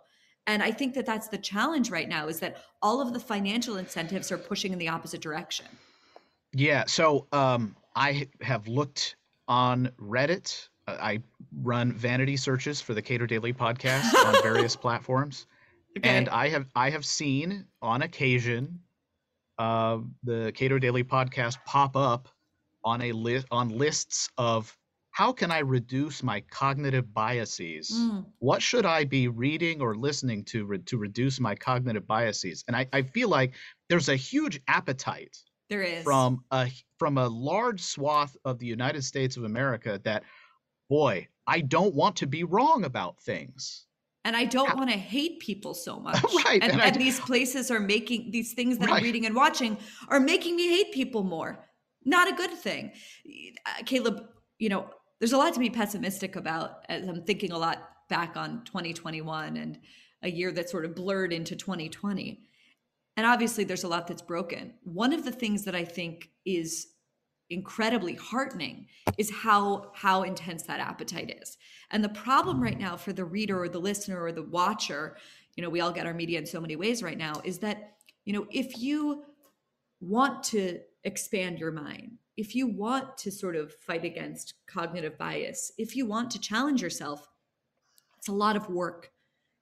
and 0.47 0.61
i 0.63 0.71
think 0.71 0.93
that 0.93 1.05
that's 1.05 1.27
the 1.27 1.37
challenge 1.37 1.89
right 1.89 2.09
now 2.09 2.27
is 2.27 2.39
that 2.39 2.57
all 2.81 3.01
of 3.01 3.13
the 3.13 3.19
financial 3.19 3.77
incentives 3.77 4.31
are 4.31 4.37
pushing 4.37 4.73
in 4.73 4.79
the 4.79 4.87
opposite 4.87 5.21
direction 5.21 5.65
Yeah. 6.53 6.85
So 6.85 7.27
um, 7.31 7.75
I 7.95 8.27
have 8.41 8.67
looked 8.67 9.15
on 9.47 9.91
Reddit. 9.99 10.67
Uh, 10.87 10.97
I 10.99 11.19
run 11.61 11.93
vanity 11.93 12.37
searches 12.37 12.81
for 12.81 12.93
the 12.93 13.01
Cato 13.01 13.25
Daily 13.25 13.53
podcast 13.53 14.13
on 14.25 14.41
various 14.41 14.75
platforms, 14.75 15.47
and 16.03 16.29
I 16.29 16.49
have 16.49 16.65
I 16.75 16.89
have 16.89 17.05
seen 17.05 17.65
on 17.81 18.01
occasion 18.01 18.79
uh, 19.57 19.99
the 20.23 20.51
Cato 20.53 20.79
Daily 20.79 21.03
podcast 21.03 21.57
pop 21.65 21.95
up 21.95 22.27
on 22.83 23.01
a 23.01 23.11
list 23.11 23.45
on 23.51 23.69
lists 23.69 24.29
of 24.37 24.75
how 25.11 25.31
can 25.33 25.51
I 25.51 25.59
reduce 25.59 26.23
my 26.23 26.39
cognitive 26.49 27.13
biases. 27.13 27.91
Mm, 27.91 28.25
What 28.39 28.61
should 28.61 28.85
I 28.85 29.03
be 29.03 29.27
reading 29.27 29.81
or 29.81 29.95
listening 29.95 30.43
to 30.45 30.65
re- 30.65 30.79
to 30.79 30.97
reduce 30.97 31.39
my 31.39 31.53
cognitive 31.55 32.07
biases? 32.07 32.63
And 32.67 32.75
I, 32.75 32.87
I 32.93 33.01
feel 33.01 33.27
like 33.29 33.53
there's 33.89 34.09
a 34.09 34.15
huge 34.15 34.59
appetite 34.67 35.37
there 35.69 35.81
is 35.81 36.03
from 36.03 36.43
a 36.51 36.69
from 36.97 37.17
a 37.17 37.27
large 37.27 37.81
swath 37.81 38.35
of 38.45 38.57
the 38.59 38.65
United 38.67 39.03
States 39.03 39.37
of 39.37 39.43
America 39.43 39.99
that 40.03 40.23
boy, 40.89 41.27
I 41.47 41.61
don't 41.61 41.93
want 41.95 42.15
to 42.17 42.27
be 42.27 42.43
wrong 42.43 42.83
about 42.85 43.19
things. 43.21 43.85
and 44.23 44.35
I 44.35 44.45
don't 44.45 44.75
want 44.77 44.89
to 44.91 44.97
hate 44.97 45.39
people 45.39 45.73
so 45.73 45.99
much. 46.07 46.21
right. 46.45 46.61
And, 46.63 46.73
and, 46.73 46.81
and 46.81 46.95
these 46.95 47.19
places 47.19 47.71
are 47.71 47.79
making 47.79 48.31
these 48.31 48.53
things 48.53 48.77
that 48.77 48.87
Right. 48.89 48.97
I'm 48.97 49.03
reading 49.03 49.25
and 49.25 49.35
watching 49.35 49.77
are 50.09 50.19
making 50.19 50.55
me 50.55 50.67
hate 50.69 50.91
people 50.93 51.23
more. 51.23 51.51
Not 52.05 52.27
a 52.29 52.33
good 52.41 52.51
thing. 52.51 52.91
Uh, 53.65 53.83
Caleb, 53.85 54.25
you 54.59 54.69
know, 54.69 54.89
there's 55.21 55.33
a 55.33 55.37
lot 55.37 55.53
to 55.53 55.59
be 55.59 55.69
pessimistic 55.69 56.35
about 56.35 56.83
as 56.89 57.07
I'm 57.07 57.21
thinking 57.21 57.51
a 57.51 57.57
lot 57.57 58.07
back 58.09 58.35
on 58.35 58.63
2021 58.65 59.55
and 59.55 59.77
a 60.23 60.31
year 60.31 60.51
that 60.51 60.67
sort 60.67 60.83
of 60.83 60.95
blurred 60.95 61.31
into 61.31 61.55
2020. 61.55 62.41
And 63.17 63.25
obviously 63.27 63.63
there's 63.63 63.83
a 63.83 63.87
lot 63.87 64.07
that's 64.07 64.23
broken. 64.23 64.73
One 64.83 65.13
of 65.13 65.23
the 65.23 65.31
things 65.31 65.63
that 65.65 65.75
I 65.75 65.85
think 65.85 66.31
is 66.43 66.87
incredibly 67.51 68.15
heartening 68.15 68.87
is 69.19 69.29
how 69.29 69.91
how 69.93 70.23
intense 70.23 70.63
that 70.63 70.79
appetite 70.79 71.37
is 71.41 71.57
and 71.91 72.01
the 72.01 72.09
problem 72.09 72.63
right 72.63 72.79
now 72.79 72.95
for 72.95 73.11
the 73.11 73.25
reader 73.25 73.61
or 73.61 73.67
the 73.67 73.77
listener 73.77 74.23
or 74.23 74.31
the 74.31 74.41
watcher 74.41 75.17
you 75.57 75.61
know 75.61 75.69
we 75.69 75.81
all 75.81 75.91
get 75.91 76.05
our 76.05 76.13
media 76.13 76.39
in 76.39 76.45
so 76.45 76.61
many 76.61 76.77
ways 76.77 77.03
right 77.03 77.17
now 77.17 77.33
is 77.43 77.59
that 77.59 77.97
you 78.23 78.31
know 78.31 78.47
if 78.51 78.77
you 78.77 79.23
want 79.99 80.41
to 80.45 80.79
expand 81.03 81.59
your 81.59 81.73
mind 81.73 82.13
if 82.41 82.55
you 82.55 82.67
want 82.67 83.17
to 83.17 83.31
sort 83.31 83.55
of 83.55 83.73
fight 83.87 84.03
against 84.03 84.55
cognitive 84.67 85.17
bias 85.17 85.71
if 85.77 85.95
you 85.95 86.05
want 86.05 86.29
to 86.31 86.39
challenge 86.39 86.81
yourself 86.81 87.27
it's 88.21 88.27
a 88.27 88.33
lot 88.33 88.55
of 88.55 88.69
work. 88.69 89.09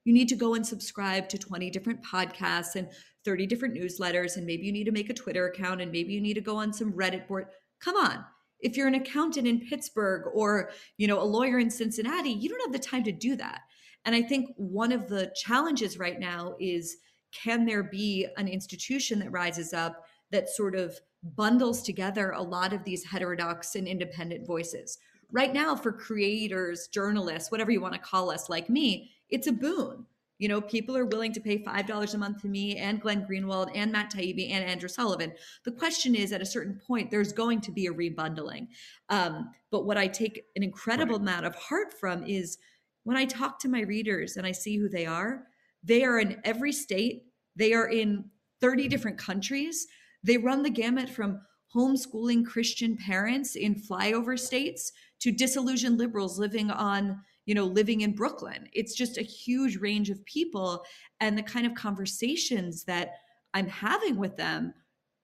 You 0.03 0.11
need 0.11 0.27
to 0.29 0.35
go 0.35 0.53
and 0.53 0.67
subscribe 0.67 1.29
to 1.29 1.37
20 1.37 1.69
different 1.69 2.03
podcasts 2.03 2.75
and 2.75 2.89
30 3.23 3.47
different 3.47 3.73
newsletters 3.73 4.35
and 4.35 4.45
maybe 4.45 4.65
you 4.65 4.73
need 4.73 4.83
to 4.83 4.91
make 4.91 5.09
a 5.09 5.13
twitter 5.13 5.47
account 5.47 5.79
and 5.79 5.91
maybe 5.93 6.11
you 6.11 6.19
need 6.19 6.33
to 6.33 6.41
go 6.41 6.57
on 6.57 6.73
some 6.73 6.91
reddit 6.91 7.25
board. 7.25 7.45
Come 7.79 7.95
on. 7.95 8.25
If 8.59 8.75
you're 8.75 8.89
an 8.89 8.95
accountant 8.95 9.47
in 9.47 9.61
pittsburgh 9.61 10.23
or 10.33 10.71
you 10.97 11.07
know 11.07 11.21
a 11.21 11.23
lawyer 11.23 11.57
in 11.57 11.69
cincinnati 11.69 12.31
you 12.31 12.49
don't 12.49 12.61
have 12.61 12.73
the 12.73 12.85
time 12.85 13.05
to 13.05 13.13
do 13.13 13.37
that. 13.37 13.61
And 14.03 14.13
i 14.13 14.21
think 14.21 14.49
one 14.57 14.91
of 14.91 15.07
the 15.07 15.31
challenges 15.35 15.97
right 15.97 16.19
now 16.19 16.55
is 16.59 16.97
can 17.31 17.65
there 17.65 17.83
be 17.83 18.27
an 18.35 18.49
institution 18.49 19.19
that 19.19 19.31
rises 19.31 19.73
up 19.73 20.03
that 20.31 20.49
sort 20.49 20.75
of 20.75 20.99
bundles 21.23 21.81
together 21.81 22.31
a 22.31 22.41
lot 22.41 22.73
of 22.73 22.83
these 22.83 23.03
heterodox 23.03 23.75
and 23.75 23.87
independent 23.87 24.45
voices 24.45 24.99
right 25.31 25.53
now 25.53 25.75
for 25.75 25.91
creators 25.91 26.87
journalists 26.87 27.51
whatever 27.51 27.71
you 27.71 27.81
want 27.81 27.93
to 27.93 27.99
call 27.99 28.31
us 28.31 28.49
like 28.49 28.69
me 28.69 29.11
it's 29.29 29.47
a 29.47 29.51
boon 29.51 30.05
you 30.39 30.47
know, 30.47 30.61
people 30.61 30.95
are 30.95 31.05
willing 31.05 31.33
to 31.33 31.41
pay 31.41 31.61
$5 31.61 32.13
a 32.13 32.17
month 32.17 32.41
to 32.41 32.47
me 32.47 32.77
and 32.77 33.01
Glenn 33.01 33.27
Greenwald 33.29 33.71
and 33.75 33.91
Matt 33.91 34.11
Taibbi 34.11 34.51
and 34.51 34.63
Andrew 34.63 34.87
Sullivan. 34.87 35.33
The 35.65 35.71
question 35.71 36.15
is 36.15 36.31
at 36.31 36.41
a 36.41 36.45
certain 36.45 36.79
point, 36.87 37.11
there's 37.11 37.33
going 37.33 37.59
to 37.61 37.71
be 37.71 37.87
a 37.87 37.93
rebundling. 37.93 38.69
Um, 39.09 39.51
but 39.69 39.85
what 39.85 39.97
I 39.97 40.07
take 40.07 40.45
an 40.55 40.63
incredible 40.63 41.15
Right. 41.15 41.21
amount 41.23 41.45
of 41.45 41.55
heart 41.55 41.93
from 41.93 42.23
is 42.23 42.57
when 43.03 43.17
I 43.17 43.25
talk 43.25 43.59
to 43.59 43.69
my 43.69 43.81
readers 43.81 44.37
and 44.37 44.47
I 44.47 44.53
see 44.53 44.77
who 44.77 44.87
they 44.87 45.05
are, 45.05 45.47
they 45.83 46.05
are 46.05 46.19
in 46.19 46.39
every 46.45 46.71
state, 46.71 47.25
they 47.57 47.73
are 47.73 47.89
in 47.89 48.23
30 48.61 48.87
different 48.87 49.17
countries. 49.17 49.87
They 50.23 50.37
run 50.37 50.63
the 50.63 50.69
gamut 50.69 51.09
from 51.09 51.41
homeschooling 51.75 52.45
Christian 52.45 52.97
parents 52.97 53.55
in 53.55 53.75
flyover 53.75 54.37
states 54.39 54.91
to 55.19 55.31
disillusioned 55.31 55.97
liberals 55.97 56.39
living 56.39 56.71
on 56.71 57.21
you 57.45 57.55
know, 57.55 57.65
living 57.65 58.01
in 58.01 58.13
Brooklyn. 58.13 58.69
It's 58.73 58.93
just 58.93 59.17
a 59.17 59.23
huge 59.23 59.77
range 59.77 60.11
of 60.11 60.23
people. 60.25 60.85
And 61.19 61.35
the 61.35 61.41
kind 61.41 61.65
of 61.65 61.73
conversations 61.73 62.83
that 62.83 63.13
I'm 63.55 63.67
having 63.67 64.17
with 64.17 64.37
them 64.37 64.71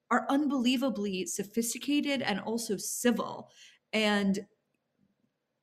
are 0.09 0.25
unbelievably 0.27 1.27
sophisticated 1.27 2.23
and 2.23 2.39
also 2.39 2.77
civil. 2.77 3.51
And 3.93 4.39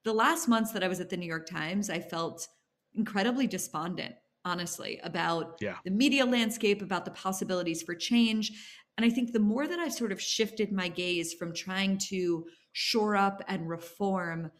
the 0.05 0.12
last 0.12 0.47
months 0.47 0.70
that 0.70 0.85
I 0.85 0.89
was 0.89 1.01
at 1.01 1.11
the 1.11 1.16
New 1.16 1.26
York 1.26 1.49
Times, 1.49 1.91
I 1.91 1.99
felt 1.99 2.47
incredibly 2.95 3.49
despondent, 3.49 4.14
honestly, 4.45 5.01
about 5.03 5.59
Yeah. 5.61 5.78
the 5.85 5.91
media 5.91 6.24
landscape, 6.24 6.80
about 6.80 7.05
the 7.05 7.11
possibilities 7.11 7.83
for 7.83 7.97
change. 7.97 8.53
And 8.97 9.07
I 9.07 9.11
think 9.11 9.32
the 9.32 9.40
more 9.40 9.66
that 9.66 9.78
I've 9.78 9.93
sort 9.93 10.12
of 10.12 10.20
shifted 10.20 10.70
my 10.72 10.88
gaze 10.88 11.32
from 11.32 11.55
trying 11.55 11.99
to 12.11 12.47
shore 12.72 13.16
up 13.16 13.43
and 13.49 13.68
reform 13.68 14.51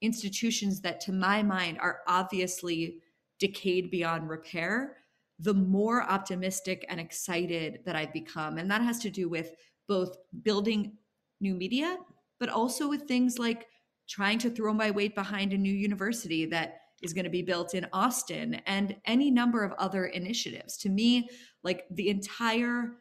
institutions 0.00 0.80
that, 0.80 1.00
to 1.02 1.12
my 1.12 1.42
mind, 1.42 1.78
are 1.80 2.00
obviously 2.06 2.98
decayed 3.38 3.90
beyond 3.90 4.28
repair, 4.28 4.96
the 5.38 5.54
more 5.54 6.02
optimistic 6.02 6.86
and 6.88 7.00
excited 7.00 7.80
that 7.84 7.96
I've 7.96 8.12
become. 8.12 8.58
And 8.58 8.70
that 8.70 8.82
has 8.82 8.98
to 9.00 9.10
do 9.10 9.28
with 9.28 9.54
both 9.88 10.16
building 10.42 10.96
new 11.40 11.54
media, 11.54 11.98
but 12.38 12.48
also 12.48 12.88
with 12.88 13.02
things 13.02 13.38
like 13.38 13.66
trying 14.08 14.38
to 14.38 14.50
throw 14.50 14.72
my 14.72 14.90
weight 14.90 15.14
behind 15.14 15.52
a 15.52 15.58
new 15.58 15.72
university 15.72 16.46
that 16.46 16.78
is 17.02 17.12
going 17.12 17.24
to 17.24 17.30
be 17.30 17.42
built 17.42 17.74
in 17.74 17.86
Austin 17.92 18.54
and 18.66 18.96
any 19.06 19.30
number 19.30 19.64
of 19.64 19.72
other 19.72 20.06
initiatives. 20.06 20.76
To 20.78 20.88
me, 20.88 21.28
like 21.64 21.84
the 21.90 22.08
entire 22.08 22.92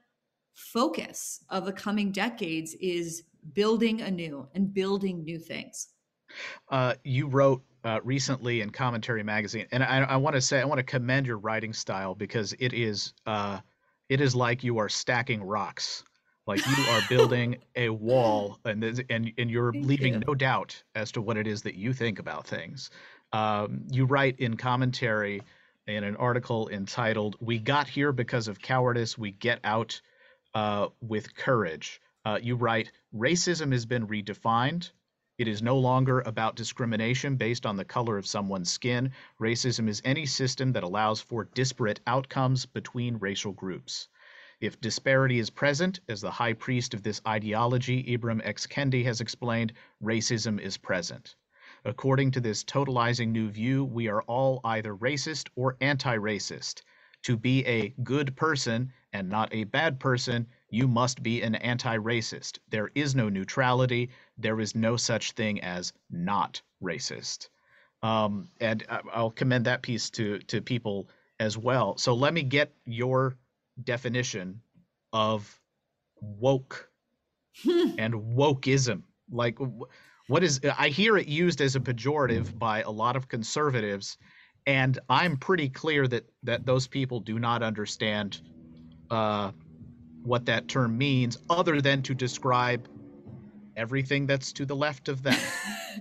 focus 0.54 1.43
of 1.49 1.66
the 1.66 1.74
coming 1.74 2.12
decades 2.12 2.76
is 2.80 3.24
building 3.54 4.02
anew 4.02 4.47
and 4.54 4.74
building 4.74 5.24
new 5.24 5.39
things. 5.39 5.89
Uh, 6.70 6.93
you 7.04 7.28
wrote 7.28 7.64
uh, 7.84 7.99
recently 8.04 8.62
in 8.62 8.70
Commentary 8.70 9.24
Magazine, 9.24 9.68
and 9.72 9.84
I, 9.84 10.02
I 10.02 10.18
want 10.18 10.36
to 10.36 10.41
say 10.41 10.62
I 10.62 10.66
want 10.66 10.80
to 10.80 10.84
commend 10.84 11.28
your 11.28 11.38
writing 11.38 11.74
style 11.74 12.16
because 12.16 12.54
it 12.60 12.74
is 12.74 13.14
uh, 13.26 13.60
it 14.08 14.22
is 14.22 14.36
like 14.36 14.64
you 14.64 14.78
are 14.78 14.88
stacking 14.88 15.43
rocks, 15.43 16.04
like 16.47 16.66
you 16.66 16.84
are 16.89 17.02
building 17.10 17.58
a 17.76 17.89
wall, 17.89 18.60
and 18.66 18.84
and 18.84 19.32
and 19.38 19.52
you're 19.52 19.74
Thank 19.74 19.86
leaving 19.86 20.14
you. 20.14 20.22
no 20.28 20.36
doubt 20.36 20.82
as 20.95 21.12
to 21.14 21.22
what 21.22 21.38
it 21.38 21.47
is 21.47 21.64
that 21.64 21.76
you 21.76 21.91
think 21.91 22.20
about 22.20 22.47
things. 22.47 22.91
Um, 23.34 23.84
you 23.89 24.06
write 24.06 24.39
in 24.39 24.58
Commentary 24.58 25.41
in 25.88 26.04
an 26.04 26.16
article 26.16 26.70
entitled 26.70 27.36
"We 27.39 27.58
Got 27.58 27.88
Here 27.88 28.12
Because 28.12 28.47
of 28.47 28.60
Cowardice. 28.60 29.18
We 29.18 29.32
Get 29.32 29.60
Out 29.64 30.02
uh, 30.54 30.88
with 31.02 31.36
Courage." 31.36 32.02
Uh, 32.24 32.39
you 32.41 32.56
write, 32.56 32.91
"Racism 33.14 33.72
has 33.72 33.86
been 33.86 34.08
redefined." 34.08 34.91
It 35.38 35.47
is 35.47 35.62
no 35.62 35.80
longer 35.80 36.20
about 36.20 36.56
discrimination 36.56 37.36
based 37.36 37.66
on 37.66 37.76
the 37.76 37.86
color 37.86 38.18
of 38.18 38.28
someone's 38.28 38.70
skin. 38.72 39.12
Racism 39.39 39.89
is 39.89 40.02
any 40.06 40.26
system 40.28 40.74
that 40.74 40.84
allows 40.84 41.20
for 41.20 41.45
disparate 41.45 41.99
outcomes 42.06 42.66
between 42.66 43.18
racial 43.18 43.52
groups. 43.52 44.08
If 44.60 44.80
disparity 44.80 45.39
is 45.39 45.49
present, 45.49 45.99
as 46.08 46.22
the 46.22 46.30
high 46.30 46.54
priest 46.54 46.93
of 46.93 47.02
this 47.02 47.20
ideology, 47.28 48.04
Ibram 48.16 48.41
X. 48.45 48.68
Kendi, 48.68 49.04
has 49.06 49.20
explained, 49.20 49.74
racism 50.04 50.60
is 50.60 50.78
present. 50.78 51.36
According 51.84 52.30
to 52.32 52.39
this 52.39 52.64
totalizing 52.64 53.30
new 53.30 53.49
view, 53.49 53.84
we 53.84 54.08
are 54.10 54.22
all 54.22 54.62
either 54.64 54.95
racist 54.95 55.49
or 55.56 55.78
anti 55.82 56.16
racist. 56.16 56.84
To 57.24 57.38
be 57.38 57.65
a 57.65 57.89
good 58.03 58.36
person 58.36 58.91
and 59.13 59.30
not 59.30 59.53
a 59.53 59.65
bad 59.65 59.99
person, 59.99 60.47
you 60.69 60.88
must 60.88 61.22
be 61.22 61.41
an 61.41 61.55
anti 61.55 61.97
racist. 61.97 62.59
There 62.69 62.89
is 62.95 63.13
no 63.15 63.30
neutrality. 63.30 64.09
There 64.38 64.59
is 64.59 64.76
no 64.76 64.97
such 64.97 65.34
thing 65.34 65.61
as 65.61 65.93
not 66.09 66.61
racist. 66.82 67.49
Um, 68.03 68.49
and 68.59 68.84
I'll 69.13 69.32
commend 69.32 69.65
that 69.65 69.84
piece 69.84 70.09
to, 70.11 70.39
to 70.39 70.61
people 70.61 71.09
as 71.39 71.57
well. 71.57 71.97
So 71.97 72.13
let 72.15 72.34
me 72.34 72.41
get 72.43 72.74
your 72.86 73.36
definition 73.84 74.61
of 75.13 75.59
woke 76.22 76.89
and 77.65 78.13
wokeism. 78.13 79.03
Like, 79.32 79.59
what 80.28 80.43
is, 80.43 80.61
I 80.78 80.89
hear 80.89 81.17
it 81.17 81.28
used 81.28 81.61
as 81.61 81.76
a 81.76 81.80
pejorative 81.80 82.57
by 82.57 82.82
a 82.82 82.89
lot 82.89 83.15
of 83.15 83.28
conservatives, 83.28 84.17
and 84.68 84.99
I'm 85.09 85.38
pretty 85.38 85.70
clear 85.70 86.07
that, 86.07 86.30
that 86.43 86.66
those 86.66 86.88
people 86.88 87.20
do 87.20 87.39
not 87.39 87.64
understand 87.64 88.41
uh, 89.09 89.51
what 90.24 90.45
that 90.45 90.68
term 90.68 90.97
means, 90.97 91.38
other 91.49 91.82
than 91.82 92.01
to 92.03 92.14
describe 92.14 92.88
everything 93.76 94.28
that's 94.28 94.51
to 94.53 94.66
the 94.66 94.76
left 94.76 95.09
of 95.09 95.24
them. 95.24 95.39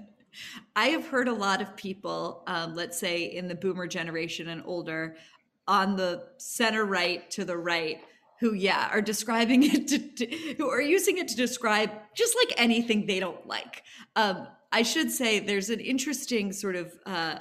I 0.76 0.88
have 0.88 1.06
heard 1.06 1.28
a 1.28 1.32
lot 1.32 1.60
of 1.60 1.76
people, 1.76 2.42
um, 2.46 2.74
let's 2.74 2.98
say 2.98 3.24
in 3.24 3.48
the 3.48 3.54
boomer 3.54 3.86
generation 3.86 4.48
and 4.48 4.62
older, 4.64 5.16
on 5.66 5.96
the 5.96 6.24
center 6.38 6.84
right 6.84 7.30
to 7.30 7.44
the 7.44 7.56
right, 7.56 8.00
who, 8.40 8.54
yeah, 8.54 8.88
are 8.90 9.02
describing 9.02 9.62
it 9.64 9.88
to, 9.88 9.98
to- 9.98 10.54
who 10.56 10.68
are 10.68 10.80
using 10.80 11.18
it 11.18 11.28
to 11.28 11.36
describe 11.36 11.90
just 12.14 12.36
like 12.36 12.58
anything 12.60 13.06
they 13.06 13.20
don't 13.20 13.46
like. 13.46 13.82
Um, 14.16 14.46
I 14.72 14.82
should 14.82 15.10
say 15.10 15.40
there's 15.40 15.70
an 15.70 15.80
interesting 15.80 16.52
sort 16.52 16.76
of 16.76 16.92
uh, 17.04 17.40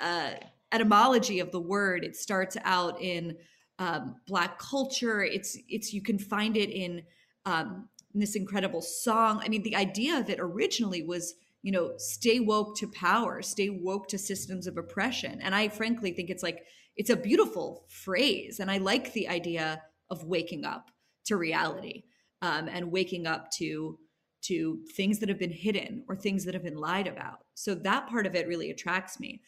uh, 0.00 0.30
etymology 0.72 1.40
of 1.40 1.50
the 1.52 1.60
word. 1.60 2.04
It 2.04 2.16
starts 2.16 2.56
out 2.64 3.00
in 3.00 3.36
um, 3.78 4.16
black 4.26 4.58
culture. 4.58 5.22
It's 5.22 5.56
it's 5.68 5.92
you 5.92 6.02
can 6.02 6.18
find 6.18 6.56
it 6.56 6.70
in 6.70 7.02
um, 7.46 7.88
in 8.12 8.20
this 8.20 8.36
incredible 8.36 8.82
song. 8.82 9.40
I 9.44 9.48
mean, 9.48 9.62
the 9.62 9.76
idea 9.76 10.18
of 10.18 10.30
it 10.30 10.38
originally 10.40 11.02
was 11.02 11.34
you 11.62 11.72
know 11.72 11.94
stay 11.96 12.40
woke 12.40 12.76
to 12.78 12.88
power, 12.88 13.42
stay 13.42 13.70
woke 13.70 14.08
to 14.08 14.18
systems 14.18 14.66
of 14.66 14.76
oppression, 14.76 15.40
and 15.40 15.54
I 15.54 15.68
frankly 15.68 16.12
think 16.12 16.30
it's 16.30 16.42
like 16.42 16.64
it's 16.96 17.10
a 17.10 17.16
beautiful 17.16 17.86
phrase, 17.88 18.60
and 18.60 18.70
I 18.70 18.78
like 18.78 19.12
the 19.12 19.28
idea 19.28 19.82
of 20.10 20.24
waking 20.24 20.64
up 20.64 20.90
to 21.26 21.36
reality 21.36 22.04
um, 22.42 22.68
and 22.68 22.92
waking 22.92 23.26
up 23.26 23.50
to 23.52 23.98
to 24.42 24.80
things 24.94 25.18
that 25.20 25.28
have 25.30 25.38
been 25.38 25.50
hidden 25.50 26.04
or 26.06 26.14
things 26.14 26.44
that 26.44 26.52
have 26.52 26.62
been 26.62 26.76
lied 26.76 27.06
about. 27.06 27.38
So 27.54 27.74
that 27.76 28.08
part 28.08 28.26
of 28.26 28.34
it 28.34 28.46
really 28.46 28.70
attracts 28.70 29.18
me 29.18 29.40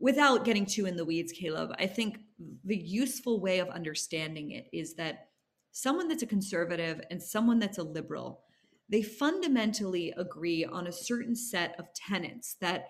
without 0.00 0.44
getting 0.44 0.66
too 0.66 0.86
in 0.86 0.96
the 0.96 1.04
weeds, 1.04 1.30
Caleb, 1.30 1.72
I 1.78 1.86
think 1.86 2.18
the 2.64 2.76
useful 2.76 3.40
way 3.40 3.58
of 3.58 3.68
understanding 3.68 4.50
it 4.50 4.68
is 4.72 4.94
that 4.94 5.28
someone 5.72 6.08
that's 6.08 6.22
a 6.22 6.26
conservative 6.26 7.00
and 7.10 7.22
someone 7.22 7.58
that's 7.58 7.78
a 7.78 7.82
liberal, 7.82 8.40
they 8.88 9.02
fundamentally 9.02 10.12
agree 10.16 10.64
on 10.64 10.86
a 10.86 10.92
certain 10.92 11.36
set 11.36 11.78
of 11.78 11.92
tenets 11.94 12.56
that, 12.60 12.88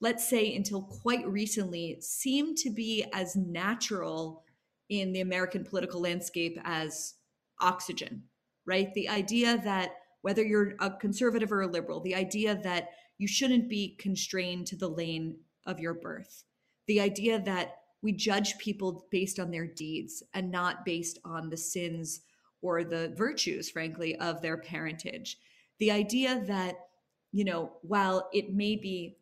let's 0.00 0.28
say, 0.28 0.54
until 0.54 0.82
quite 0.82 1.26
recently, 1.26 1.98
seem 2.00 2.54
to 2.56 2.70
be 2.70 3.04
as 3.12 3.34
natural 3.34 4.44
in 4.90 5.12
the 5.12 5.22
American 5.22 5.64
political 5.64 6.00
landscape 6.00 6.58
as 6.62 7.14
oxygen, 7.60 8.22
right? 8.66 8.92
The 8.94 9.08
idea 9.08 9.58
that 9.64 9.92
whether 10.22 10.42
you're 10.42 10.74
a 10.78 10.90
conservative 10.90 11.52
or 11.52 11.62
a 11.62 11.66
liberal, 11.66 12.00
the 12.00 12.14
idea 12.14 12.54
that 12.62 12.90
you 13.16 13.26
shouldn't 13.26 13.68
be 13.68 13.96
constrained 13.98 14.66
to 14.68 14.76
the 14.76 14.88
lane 14.88 15.36
of 15.68 15.78
your 15.78 15.94
birth. 15.94 16.42
The 16.88 17.00
idea 17.00 17.38
that 17.40 17.76
we 18.02 18.12
judge 18.12 18.58
people 18.58 19.06
based 19.10 19.38
on 19.38 19.50
their 19.50 19.66
deeds 19.66 20.22
and 20.34 20.50
not 20.50 20.84
based 20.84 21.18
on 21.24 21.50
the 21.50 21.56
sins 21.56 22.22
or 22.62 22.82
the 22.82 23.14
virtues, 23.16 23.70
frankly, 23.70 24.16
of 24.16 24.40
their 24.42 24.56
parentage. 24.56 25.36
The 25.78 25.92
idea 25.92 26.42
that, 26.46 26.76
you 27.30 27.44
know, 27.44 27.72
while 27.82 28.28
it 28.32 28.52
may 28.52 28.76
be 28.76 29.18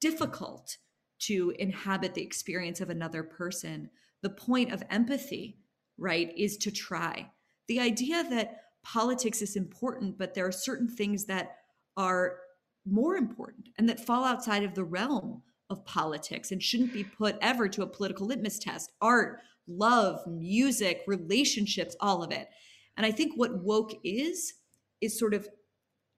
difficult 0.00 0.76
to 1.18 1.54
inhabit 1.58 2.14
the 2.14 2.22
experience 2.22 2.80
of 2.80 2.90
another 2.90 3.22
person, 3.22 3.90
the 4.22 4.30
point 4.30 4.72
of 4.72 4.82
empathy, 4.90 5.58
right, 5.98 6.32
is 6.36 6.56
to 6.58 6.70
try. 6.70 7.30
The 7.68 7.80
idea 7.80 8.24
that 8.30 8.60
politics 8.82 9.42
is 9.42 9.56
important, 9.56 10.18
but 10.18 10.34
there 10.34 10.46
are 10.46 10.52
certain 10.52 10.88
things 10.88 11.24
that 11.24 11.56
are 11.96 12.38
more 12.86 13.16
important 13.16 13.70
and 13.76 13.88
that 13.88 14.04
fall 14.04 14.24
outside 14.24 14.62
of 14.62 14.74
the 14.74 14.84
realm 14.84 15.42
of 15.70 15.84
politics 15.84 16.52
and 16.52 16.62
shouldn't 16.62 16.92
be 16.92 17.04
put 17.04 17.36
ever 17.40 17.68
to 17.68 17.82
a 17.82 17.86
political 17.86 18.26
litmus 18.26 18.58
test. 18.58 18.92
Art 19.00 19.40
love 19.66 20.26
music 20.26 21.02
relationships 21.06 21.96
all 22.00 22.22
of 22.22 22.30
it. 22.30 22.48
And 22.96 23.04
i 23.04 23.10
think 23.10 23.32
what 23.36 23.62
woke 23.62 23.92
is 24.04 24.54
is 25.00 25.18
sort 25.18 25.34
of 25.34 25.48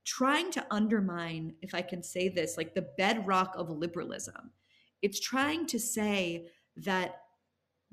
trying 0.05 0.51
to 0.51 0.67
undermine 0.71 1.55
if 1.61 1.75
i 1.75 1.83
can 1.83 2.03
say 2.03 2.29
this 2.29 2.57
like 2.57 2.75
the 2.75 2.89
bedrock 2.97 3.55
of 3.57 3.71
liberalism. 3.71 4.53
It's 5.01 5.21
trying 5.21 5.67
to 5.67 5.79
say 5.79 6.49
that 6.77 7.21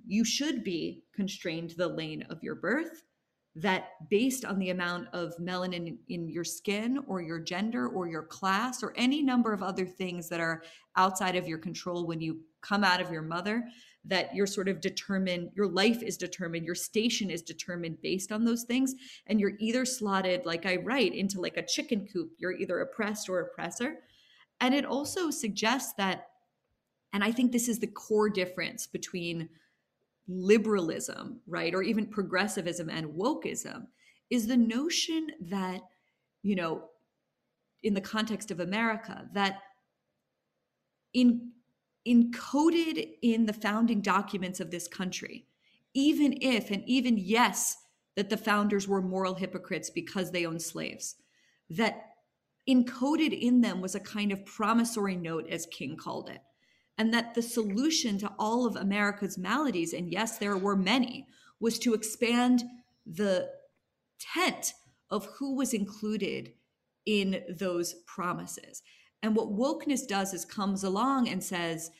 you 0.05 0.25
should 0.25 0.63
be 0.63 1.03
constrained 1.15 1.69
to 1.69 1.77
the 1.77 1.87
lane 1.87 2.23
of 2.29 2.43
your 2.43 2.55
birth 2.55 3.03
that 3.55 3.91
based 4.09 4.43
on 4.43 4.59
the 4.59 4.69
amount 4.69 5.07
of 5.13 5.35
melanin 5.37 5.97
in 6.09 6.27
your 6.27 6.43
skin 6.43 6.99
or 7.07 7.21
your 7.21 7.39
gender 7.39 7.87
or 7.87 8.07
your 8.07 8.23
class 8.23 8.83
or 8.83 8.93
any 8.97 9.21
number 9.21 9.53
of 9.53 9.63
other 9.63 9.85
things 9.85 10.27
that 10.27 10.41
are 10.41 10.61
outside 10.97 11.35
of 11.37 11.47
your 11.47 11.57
control 11.57 12.05
when 12.05 12.19
you 12.19 12.41
come 12.61 12.83
out 12.83 12.99
of 12.99 13.11
your 13.11 13.21
mother 13.21 13.63
that 14.07 14.33
you're 14.35 14.47
sort 14.47 14.67
of 14.67 14.81
determined 14.81 15.49
your 15.55 15.67
life 15.67 16.03
is 16.03 16.17
determined 16.17 16.65
your 16.65 16.75
station 16.75 17.29
is 17.29 17.41
determined 17.41 18.01
based 18.01 18.31
on 18.31 18.43
those 18.43 18.63
things. 18.63 18.93
And 19.27 19.39
you're 19.39 19.53
either 19.59 19.85
slotted 19.85 20.45
like 20.45 20.65
i 20.65 20.75
write 20.75 21.13
into 21.13 21.41
like 21.41 21.57
a 21.57 21.65
chicken 21.65 22.07
coop. 22.11 22.31
You're 22.37 22.57
either 22.57 22.79
oppressed 22.81 23.29
or 23.29 23.39
oppressor. 23.39 23.99
And 24.61 24.73
it 24.73 24.85
also 24.85 25.31
suggests 25.31 25.93
that 25.97 26.27
and 27.13 27.23
i 27.23 27.31
think 27.31 27.51
this 27.51 27.67
is 27.67 27.79
the 27.79 27.87
core 27.87 28.29
difference 28.29 28.87
between 28.87 29.49
liberalism, 30.27 31.39
right, 31.47 31.73
or 31.73 31.83
even 31.83 32.07
progressivism 32.07 32.89
and 32.89 33.07
wokeism, 33.07 33.87
is 34.29 34.47
the 34.47 34.57
notion 34.57 35.27
that, 35.39 35.81
you 36.41 36.55
know, 36.55 36.85
in 37.83 37.93
the 37.93 38.01
context 38.01 38.49
of 38.51 38.59
America, 38.59 39.27
that 39.33 39.59
in 41.13 41.51
encoded 42.07 43.07
in 43.23 43.45
the 43.47 43.53
founding 43.53 44.01
documents 44.01 44.59
of 44.59 44.69
this 44.69 44.87
country, 44.87 45.47
even 45.93 46.37
if 46.41 46.69
and 46.69 46.83
even 46.85 47.17
yes, 47.17 47.77
that 48.15 48.29
the 48.29 48.37
founders 48.37 48.87
were 48.87 49.01
moral 49.01 49.35
hypocrites 49.35 49.89
because 49.89 50.31
they 50.31 50.45
owned 50.45 50.61
slaves, 50.61 51.15
that 51.69 52.11
encoded 52.69 53.37
in 53.39 53.61
them 53.61 53.81
was 53.81 53.95
a 53.95 53.99
kind 53.99 54.31
of 54.31 54.45
promissory 54.45 55.15
note, 55.15 55.47
as 55.49 55.65
King 55.67 55.97
called 55.97 56.29
it, 56.29 56.41
and 56.97 57.13
that 57.13 57.33
the 57.35 57.41
solution 57.41 58.17
to 58.19 58.31
all 58.39 58.65
of 58.65 58.75
America's 58.75 59.37
maladies, 59.37 59.93
and 59.93 60.11
yes, 60.11 60.37
there 60.37 60.57
were 60.57 60.75
many, 60.75 61.27
was 61.59 61.77
to 61.79 61.93
expand 61.93 62.63
the 63.05 63.49
tent 64.19 64.73
of 65.09 65.25
who 65.37 65.55
was 65.55 65.73
included 65.73 66.53
in 67.05 67.43
those 67.49 67.95
promises. 68.05 68.81
And 69.21 69.35
what 69.35 69.49
wokeness 69.49 70.07
does 70.07 70.33
is 70.33 70.45
comes 70.45 70.83
along 70.83 71.29
and 71.29 71.43
says 71.43 71.91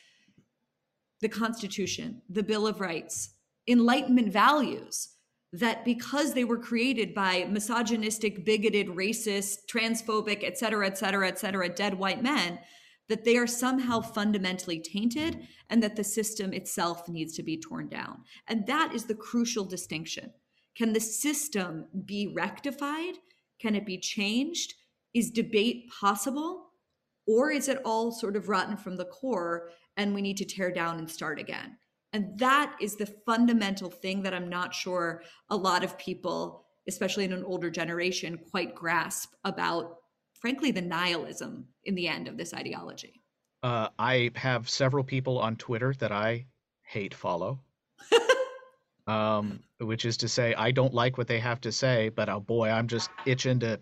the 1.21 1.29
Constitution, 1.29 2.21
the 2.29 2.43
Bill 2.43 2.67
of 2.67 2.79
Rights, 2.79 3.31
Enlightenment 3.67 4.31
values 4.31 5.09
that 5.51 5.85
because 5.85 6.33
they 6.33 6.43
were 6.43 6.57
created 6.57 7.13
by 7.13 7.47
misogynistic, 7.49 8.45
bigoted, 8.45 8.87
racist, 8.87 9.59
transphobic, 9.71 10.43
et 10.43 10.57
cetera, 10.57 10.85
et 10.85 10.97
cetera, 10.97 11.27
et 11.27 11.39
cetera, 11.39 11.69
dead 11.69 11.93
white 11.93 12.21
men, 12.21 12.59
that 13.07 13.23
they 13.23 13.37
are 13.37 13.47
somehow 13.47 14.01
fundamentally 14.01 14.79
tainted 14.79 15.47
and 15.69 15.81
that 15.83 15.95
the 15.95 16.03
system 16.03 16.53
itself 16.53 17.07
needs 17.07 17.35
to 17.35 17.43
be 17.43 17.57
torn 17.57 17.87
down. 17.87 18.23
And 18.47 18.65
that 18.67 18.93
is 18.93 19.05
the 19.05 19.15
crucial 19.15 19.65
distinction. 19.65 20.31
Can 20.75 20.93
the 20.93 20.99
system 20.99 21.85
be 22.05 22.33
rectified? 22.35 23.15
Can 23.59 23.75
it 23.75 23.85
be 23.85 23.97
changed? 23.97 24.73
Is 25.13 25.31
debate 25.31 25.89
possible? 25.89 26.71
Or 27.27 27.51
is 27.51 27.69
it 27.69 27.81
all 27.85 28.11
sort 28.11 28.35
of 28.35 28.49
rotten 28.49 28.77
from 28.77 28.97
the 28.97 29.05
core 29.05 29.69
and 29.97 30.13
we 30.13 30.21
need 30.21 30.37
to 30.37 30.45
tear 30.45 30.71
down 30.71 30.99
and 30.99 31.09
start 31.09 31.39
again? 31.39 31.77
And 32.13 32.37
that 32.39 32.75
is 32.79 32.95
the 32.95 33.07
fundamental 33.25 33.89
thing 33.89 34.21
that 34.23 34.33
I'm 34.33 34.49
not 34.49 34.73
sure 34.73 35.23
a 35.49 35.55
lot 35.55 35.83
of 35.83 35.97
people, 35.97 36.65
especially 36.87 37.25
in 37.25 37.33
an 37.33 37.43
older 37.43 37.69
generation, 37.69 38.39
quite 38.51 38.75
grasp 38.75 39.33
about 39.43 39.97
frankly, 40.45 40.69
the 40.69 40.79
nihilism 40.79 41.65
in 41.85 41.95
the 41.95 42.07
end 42.07 42.27
of 42.27 42.37
this 42.37 42.53
ideology? 42.53 43.19
Uh, 43.63 43.87
I 43.97 44.29
have 44.35 44.69
several 44.69 45.03
people 45.03 45.39
on 45.39 45.55
Twitter 45.55 45.95
that 45.97 46.11
I 46.11 46.45
hate 46.83 47.15
follow. 47.15 47.61
um, 49.07 49.63
which 49.79 50.05
is 50.05 50.17
to 50.17 50.27
say, 50.27 50.53
I 50.53 50.69
don't 50.69 50.93
like 50.93 51.17
what 51.17 51.27
they 51.27 51.39
have 51.39 51.61
to 51.61 51.71
say, 51.71 52.09
but 52.09 52.29
oh 52.29 52.41
boy, 52.41 52.69
I'm 52.69 52.87
just 52.87 53.09
itching 53.25 53.61
to, 53.61 53.79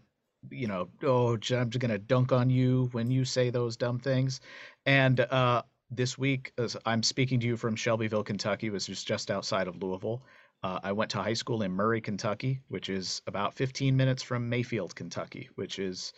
you 0.49 0.67
know, 0.67 0.87
oh, 1.03 1.33
I'm 1.33 1.69
just 1.69 1.79
gonna 1.79 1.97
dunk 1.97 2.31
on 2.31 2.49
you 2.49 2.87
when 2.93 3.11
you 3.11 3.25
say 3.25 3.49
those 3.49 3.75
dumb 3.75 3.99
things. 3.99 4.39
And 4.85 5.19
uh, 5.19 5.63
this 5.91 6.17
week, 6.17 6.53
I'm 6.85 7.03
speaking 7.03 7.41
to 7.41 7.45
you 7.45 7.57
from 7.57 7.75
Shelbyville, 7.75 8.23
Kentucky, 8.23 8.69
which 8.69 8.87
is 8.87 9.03
just 9.03 9.29
outside 9.29 9.67
of 9.67 9.83
Louisville. 9.83 10.23
Uh, 10.63 10.79
I 10.81 10.93
went 10.93 11.11
to 11.11 11.21
high 11.21 11.33
school 11.33 11.63
in 11.63 11.73
Murray, 11.73 11.99
Kentucky, 11.99 12.61
which 12.69 12.87
is 12.87 13.21
about 13.27 13.53
15 13.53 13.97
minutes 13.97 14.23
from 14.23 14.47
Mayfield, 14.47 14.95
Kentucky, 14.95 15.49
which 15.55 15.77
is 15.77 16.13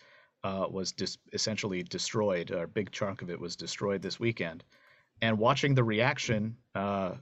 uh, 0.45 0.67
was 0.69 0.91
dis- 0.91 1.17
essentially 1.33 1.81
destroyed. 1.81 2.51
or 2.51 2.63
A 2.63 2.67
big 2.67 2.91
chunk 2.91 3.23
of 3.23 3.31
it 3.31 3.39
was 3.39 3.55
destroyed 3.55 4.01
this 4.01 4.19
weekend. 4.19 4.63
And 5.21 5.39
watching 5.39 5.73
the 5.73 5.83
reaction, 5.83 6.55
uh, 6.75 7.15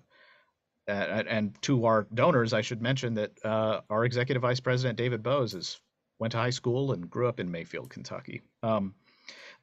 and, 0.87 1.55
to 1.61 1.85
our 1.85 2.05
donors, 2.13 2.51
I 2.51 2.59
should 2.59 2.81
mention 2.81 3.13
that 3.13 3.31
uh, 3.45 3.81
our 3.89 4.03
executive 4.03 4.41
vice 4.41 4.59
president 4.59 4.97
David 4.97 5.23
Boaz 5.23 5.79
went 6.19 6.31
to 6.33 6.37
high 6.37 6.49
school 6.49 6.91
and 6.91 7.09
grew 7.09 7.29
up 7.29 7.39
in 7.39 7.49
Mayfield, 7.49 7.89
Kentucky. 7.89 8.41
Um, 8.61 8.93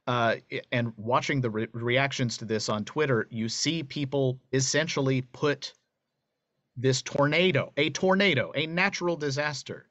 uh, 0.06 0.36
and 0.72 0.94
watching 0.96 1.42
the 1.42 1.50
re- 1.50 1.68
reactions 1.72 2.38
to 2.38 2.46
this 2.46 2.70
on 2.70 2.86
Twitter, 2.86 3.28
you 3.30 3.50
see 3.50 3.82
people 3.82 4.40
essentially 4.54 5.20
put 5.20 5.74
this 6.78 7.02
tornado, 7.02 7.72
a 7.76 7.90
tornado, 7.90 8.52
a 8.54 8.66
natural 8.66 9.16
disaster, 9.16 9.86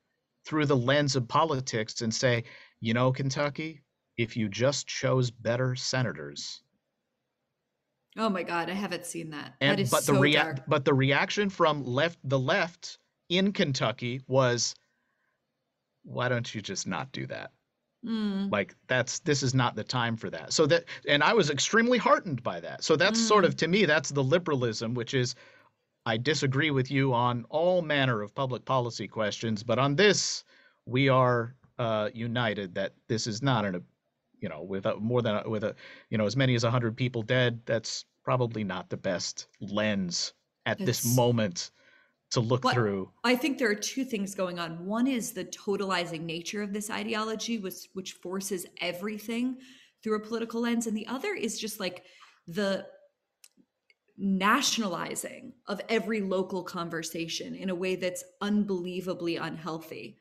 through 0.45 0.65
the 0.65 0.76
lens 0.76 1.15
of 1.15 1.28
politics 1.28 2.01
and 2.01 2.11
say, 2.11 2.43
you 2.82 2.93
know, 2.93 3.11
Kentucky, 3.11 3.82
if 4.17 4.36
you 4.36 4.49
just 4.49 4.88
chose 4.88 5.32
better 5.32 5.75
senators. 5.75 6.61
Oh 8.17 8.30
my 8.30 8.43
God, 8.43 8.69
I 8.69 8.73
haven't 8.73 9.05
seen 9.05 9.30
that. 9.30 9.53
And 9.61 9.77
that 9.77 9.82
is 9.82 9.89
but 9.89 10.03
so 10.03 10.13
the 10.13 10.19
rea- 10.19 10.34
dark. 10.34 10.63
but 10.67 10.84
the 10.84 10.93
reaction 10.93 11.49
from 11.49 11.86
left 11.86 12.19
the 12.23 12.39
left 12.39 12.97
in 13.30 13.53
Kentucky 13.53 14.21
was, 14.27 14.75
why 16.03 16.27
don't 16.27 16.53
you 16.53 16.61
just 16.61 16.88
not 16.88 17.11
do 17.11 17.27
that? 17.27 17.51
Mm. 18.05 18.51
Like 18.51 18.75
that's 18.88 19.19
this 19.19 19.43
is 19.43 19.53
not 19.53 19.75
the 19.75 19.84
time 19.84 20.15
for 20.15 20.30
that. 20.30 20.53
So 20.53 20.65
that 20.67 20.86
and 21.07 21.21
I 21.21 21.34
was 21.34 21.49
extremely 21.49 21.97
heartened 21.97 22.41
by 22.43 22.59
that. 22.61 22.84
So 22.84 22.95
that's 22.95 23.19
mm. 23.19 23.27
sort 23.27 23.45
of 23.45 23.55
to 23.57 23.67
me 23.67 23.86
that's 23.86 24.09
the 24.09 24.23
liberalism, 24.23 24.93
which 24.93 25.13
is 25.13 25.36
I 26.05 26.17
disagree 26.17 26.71
with 26.71 26.89
you 26.89 27.13
on 27.13 27.45
all 27.49 27.82
manner 27.82 28.21
of 28.21 28.34
public 28.34 28.65
policy 28.65 29.07
questions, 29.07 29.63
but 29.63 29.80
on 29.80 29.95
this 29.95 30.43
we 30.86 31.09
are 31.09 31.55
uh, 31.80 32.09
united 32.13 32.75
that 32.75 32.93
this 33.07 33.25
is 33.25 33.41
not 33.41 33.65
an, 33.65 33.84
you 34.39 34.49
know, 34.49 34.61
with 34.61 34.86
a, 34.86 34.95
more 34.97 35.21
than 35.21 35.36
a, 35.36 35.49
with 35.49 35.63
a, 35.63 35.73
you 36.09 36.17
know, 36.17 36.25
as 36.25 36.36
many 36.36 36.53
as 36.53 36.63
hundred 36.63 36.95
people 36.95 37.23
dead. 37.23 37.61
That's 37.65 38.05
probably 38.23 38.63
not 38.63 38.89
the 38.89 38.97
best 38.97 39.47
lens 39.61 40.34
at 40.65 40.80
it's, 40.80 40.86
this 40.86 41.15
moment 41.15 41.71
to 42.32 42.41
look 42.41 42.63
well, 42.63 42.73
through. 42.73 43.11
I 43.23 43.36
think 43.36 43.57
there 43.57 43.71
are 43.71 43.75
two 43.75 44.03
things 44.03 44.36
going 44.36 44.59
on. 44.59 44.86
One 44.86 45.07
is 45.07 45.32
the 45.32 45.45
totalizing 45.45 46.21
nature 46.21 46.61
of 46.61 46.73
this 46.73 46.89
ideology, 46.89 47.57
which 47.57 47.88
which 47.93 48.13
forces 48.13 48.65
everything 48.82 49.57
through 50.03 50.17
a 50.17 50.19
political 50.19 50.61
lens, 50.61 50.86
and 50.86 50.95
the 50.95 51.07
other 51.07 51.34
is 51.34 51.59
just 51.59 51.80
like 51.80 52.03
the 52.47 52.86
nationalizing 54.17 55.53
of 55.67 55.80
every 55.88 56.19
local 56.19 56.61
conversation 56.61 57.55
in 57.55 57.69
a 57.69 57.75
way 57.75 57.95
that's 57.95 58.23
unbelievably 58.41 59.38
unhealthy 59.38 60.17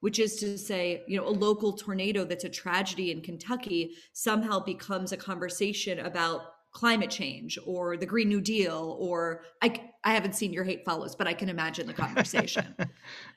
which 0.00 0.18
is 0.18 0.36
to 0.36 0.58
say, 0.58 1.02
you 1.06 1.18
know, 1.18 1.26
a 1.26 1.30
local 1.30 1.72
tornado 1.72 2.24
that's 2.24 2.44
a 2.44 2.48
tragedy 2.48 3.10
in 3.10 3.20
Kentucky 3.20 3.94
somehow 4.12 4.58
becomes 4.58 5.12
a 5.12 5.16
conversation 5.16 6.00
about 6.00 6.42
climate 6.72 7.10
change 7.10 7.58
or 7.66 7.96
the 7.96 8.06
Green 8.06 8.28
New 8.28 8.40
Deal 8.40 8.96
or 8.98 9.42
I 9.62 9.90
I 10.02 10.14
haven't 10.14 10.34
seen 10.34 10.52
your 10.52 10.64
hate 10.64 10.84
follows, 10.84 11.14
but 11.14 11.26
I 11.26 11.34
can 11.34 11.50
imagine 11.50 11.86
the 11.86 11.92
conversation. 11.92 12.74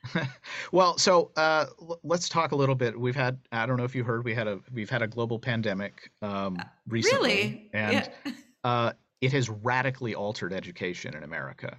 well, 0.71 0.97
so 0.97 1.31
uh, 1.35 1.65
let's 2.03 2.29
talk 2.29 2.53
a 2.53 2.55
little 2.55 2.75
bit. 2.75 2.97
We've 2.97 3.15
had 3.15 3.39
I 3.51 3.65
don't 3.65 3.77
know 3.77 3.83
if 3.83 3.95
you 3.95 4.03
heard 4.03 4.23
we 4.23 4.33
had 4.33 4.47
a 4.47 4.59
we've 4.71 4.89
had 4.89 5.01
a 5.01 5.07
global 5.07 5.39
pandemic 5.39 6.11
um, 6.21 6.57
recently, 6.87 7.29
really? 7.29 7.69
and 7.73 8.09
yeah. 8.25 8.31
uh, 8.63 8.93
it 9.21 9.31
has 9.33 9.49
radically 9.49 10.15
altered 10.15 10.53
education 10.53 11.15
in 11.15 11.23
America. 11.23 11.77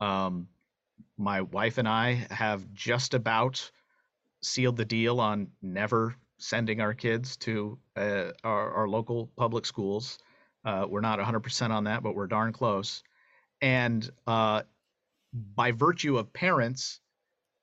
Um, 0.00 0.48
my 1.18 1.42
wife 1.42 1.78
and 1.78 1.88
I 1.88 2.26
have 2.30 2.72
just 2.72 3.14
about 3.14 3.70
sealed 4.44 4.76
the 4.76 4.84
deal 4.84 5.20
on 5.20 5.48
never 5.62 6.16
sending 6.38 6.80
our 6.80 6.94
kids 6.94 7.36
to 7.38 7.78
uh, 7.96 8.30
our, 8.42 8.70
our, 8.72 8.88
local 8.88 9.30
public 9.36 9.64
schools. 9.64 10.18
Uh, 10.64 10.86
we're 10.88 11.00
not 11.00 11.18
100% 11.18 11.70
on 11.70 11.84
that, 11.84 12.02
but 12.02 12.14
we're 12.14 12.26
darn 12.26 12.52
close. 12.52 13.02
And 13.62 14.08
uh, 14.26 14.62
by 15.54 15.72
virtue 15.72 16.18
of 16.18 16.32
parents 16.32 17.00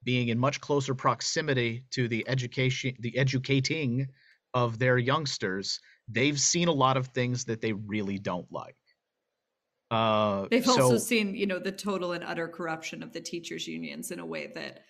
being 0.03 0.29
in 0.29 0.39
much 0.39 0.59
closer 0.61 0.95
proximity 0.95 1.83
to 1.91 2.07
the 2.07 2.27
education, 2.27 2.95
the 2.99 3.15
educating 3.17 4.07
of 4.53 4.79
their 4.79 4.97
youngsters, 4.97 5.79
they've 6.07 6.39
seen 6.39 6.67
a 6.67 6.71
lot 6.71 6.97
of 6.97 7.07
things 7.07 7.45
that 7.45 7.61
they 7.61 7.73
really 7.73 8.17
don't 8.17 8.51
like. 8.51 8.75
Uh, 9.91 10.47
they've 10.49 10.65
so, 10.65 10.81
also 10.83 10.97
seen, 10.97 11.35
you 11.35 11.45
know, 11.45 11.59
the 11.59 11.71
total 11.71 12.13
and 12.13 12.23
utter 12.23 12.47
corruption 12.47 13.03
of 13.03 13.11
the 13.11 13.19
teachers' 13.19 13.67
unions 13.67 14.11
in 14.11 14.19
a 14.19 14.25
way 14.25 14.47
that, 14.47 14.85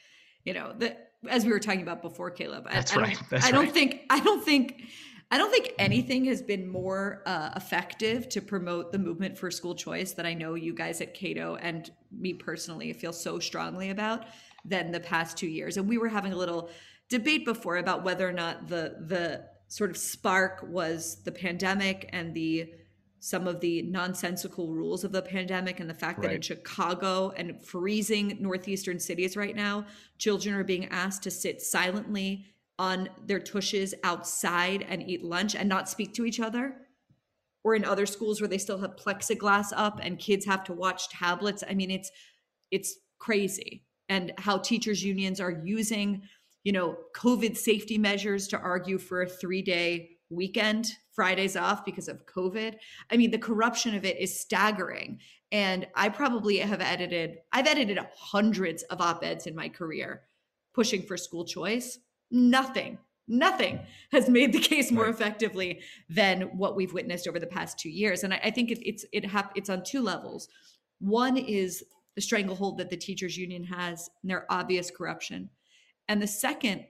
you 0.46 0.54
know, 0.54 0.74
that 0.78 1.11
as 1.30 1.46
we 1.46 1.52
were 1.52 1.60
talking 1.60 1.82
about 1.82 2.02
before, 2.02 2.32
Caleb. 2.32 2.68
I, 2.70 2.74
That's 2.74 2.96
I 2.96 3.02
right. 3.02 3.18
That's 3.30 3.46
I 3.46 3.52
don't 3.52 3.66
right. 3.66 3.74
think 3.74 4.02
I 4.10 4.20
don't 4.20 4.44
think 4.44 4.84
I 5.30 5.38
don't 5.38 5.52
think 5.52 5.74
anything 5.80 6.26
has 6.26 6.42
been 6.42 6.68
more 6.68 7.24
uh, 7.26 7.52
effective 7.56 8.28
to 8.30 8.42
promote 8.42 8.92
the 8.92 9.00
movement 9.00 9.38
for 9.38 9.50
school 9.50 9.76
choice 9.76 10.14
that 10.14 10.26
I 10.26 10.34
know 10.34 10.56
you 10.56 10.74
guys 10.74 11.00
at 11.00 11.14
Cato 11.14 11.56
and 11.56 11.90
me 12.12 12.34
personally 12.34 12.92
feel 12.92 13.14
so 13.14 13.40
strongly 13.40 13.92
about 13.92 14.26
than 14.66 14.92
the 14.92 15.00
past 15.00 15.38
two 15.38 15.48
years. 15.48 15.78
And 15.78 15.88
we 15.88 15.98
were 15.98 16.10
having 16.10 16.34
a 16.34 16.36
little 16.38 16.70
debate 17.08 17.46
before 17.46 17.78
about 17.78 18.04
whether 18.04 18.28
or 18.28 18.34
not 18.34 18.68
the 18.68 18.96
the 19.08 19.46
sort 19.68 19.90
of 19.90 19.98
spark 19.98 20.66
was 20.68 21.24
the 21.24 21.32
pandemic 21.32 22.10
and 22.12 22.34
the 22.34 22.74
some 23.24 23.48
of 23.48 23.60
the 23.60 23.84
nonsensical 23.84 24.74
rules 24.74 25.04
of 25.04 25.12
the 25.12 25.22
pandemic 25.22 25.80
and 25.80 25.88
the 25.88 25.94
fact 25.94 26.18
right. 26.20 26.30
that 26.30 26.36
in 26.36 26.42
Chicago 26.42 27.32
and 27.38 27.64
freezing 27.64 28.36
northeastern 28.40 29.00
cities 29.00 29.38
right 29.38 29.56
now, 29.56 29.86
children 30.18 30.56
are 30.56 30.64
being 30.64 30.88
asked 30.88 31.22
to 31.22 31.32
sit 31.32 31.62
silently 31.62 32.48
on 32.80 33.08
their 33.28 33.40
tushes 33.40 33.94
outside 34.04 34.84
and 34.90 35.08
eat 35.08 35.24
lunch 35.24 35.56
and 35.56 35.70
not 35.70 35.88
speak 35.88 36.16
to 36.16 36.26
each 36.26 36.40
other. 36.40 36.76
Or 37.64 37.76
in 37.76 37.86
other 37.86 38.08
schools 38.08 38.42
where 38.42 38.48
they 38.48 38.58
still 38.58 38.80
have 38.80 38.96
plexiglass 38.96 39.68
up 39.76 40.00
and 40.02 40.18
kids 40.18 40.48
have 40.48 40.64
to 40.64 40.74
watch 40.74 41.10
tablets. 41.10 41.64
I 41.70 41.76
mean, 41.76 41.92
it's 41.92 42.10
it's 42.72 42.96
crazy. 43.20 43.86
And 44.10 44.34
how 44.40 44.58
teachers 44.58 45.04
unions 45.04 45.40
are 45.40 45.62
using, 45.64 46.24
you 46.64 46.72
know, 46.72 46.98
COVID 47.16 47.56
safety 47.56 48.00
measures 48.00 48.48
to 48.48 48.58
argue 48.58 48.98
for 48.98 49.22
a 49.22 49.30
three-day 49.30 50.10
weekend, 50.32 50.88
Fridays 51.14 51.56
off 51.56 51.86
because 51.86 52.08
of 52.08 52.26
COVID. 52.26 52.76
I 53.10 53.18
mean, 53.18 53.32
the 53.32 53.38
corruption 53.38 53.96
of 53.96 54.06
it 54.06 54.20
is 54.20 54.40
staggering. 54.40 55.20
And 55.52 55.88
I 55.96 56.10
probably 56.10 56.58
have 56.58 56.82
edited, 56.82 57.40
I've 57.52 57.68
edited 57.68 58.00
hundreds 58.16 58.84
of 58.84 59.02
op 59.02 59.24
eds 59.24 59.48
in 59.48 59.56
my 59.56 59.70
career 59.70 60.24
pushing 60.74 61.02
for 61.02 61.18
school 61.18 61.46
choice. 61.46 62.00
Nothing, 62.32 62.98
nothing 63.28 63.82
has 64.12 64.30
made 64.30 64.54
the 64.54 64.60
case 64.60 64.92
more 64.92 65.08
effectively 65.08 65.82
than 66.10 66.44
what 66.58 66.76
we've 66.76 66.94
witnessed 66.94 67.28
over 67.28 67.40
the 67.40 67.48
past 67.48 67.78
two 67.78 67.90
years. 67.90 68.24
And 68.24 68.34
I, 68.34 68.40
I 68.46 68.52
think 68.52 68.72
it, 68.72 68.80
it's 68.88 69.06
it 69.12 69.26
hap- 69.26 69.52
it's 69.56 69.70
on 69.70 69.84
two 69.84 70.02
levels. 70.02 70.48
One 71.00 71.36
is 71.36 71.84
the 72.16 72.22
stranglehold 72.22 72.78
that 72.78 72.90
the 72.90 72.98
teachers 72.98 73.38
union 73.38 73.64
has 73.66 74.10
and 74.22 74.30
their 74.30 74.46
obvious 74.50 74.92
corruption. 74.92 75.50
And 76.08 76.22
the 76.22 76.28
second 76.28 76.86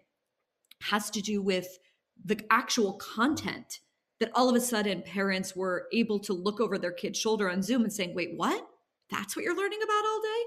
has 0.81 1.09
to 1.11 1.21
do 1.21 1.41
with 1.41 1.77
the 2.23 2.39
actual 2.49 2.93
content 2.93 3.79
that 4.21 4.31
all 4.35 4.47
of 4.47 4.55
a 4.55 4.61
sudden 4.61 5.01
parents 5.01 5.55
were 5.55 5.87
able 5.91 6.19
to 6.19 6.31
look 6.31 6.61
over 6.61 6.77
their 6.77 6.91
kid's 6.91 7.19
shoulder 7.19 7.49
on 7.49 7.63
Zoom 7.63 7.81
and 7.81 7.91
saying, 7.91 8.13
wait, 8.13 8.33
what? 8.37 8.65
That's 9.09 9.35
what 9.35 9.43
you're 9.43 9.57
learning 9.57 9.79
about 9.83 10.05
all 10.05 10.21
day? 10.21 10.43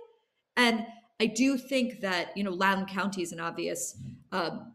And 0.56 0.86
I 1.20 1.26
do 1.26 1.58
think 1.58 2.00
that, 2.00 2.36
you 2.36 2.44
know, 2.44 2.52
Loudoun 2.52 2.86
County 2.86 3.22
is 3.22 3.32
an 3.32 3.40
obvious 3.40 3.96
um, 4.30 4.74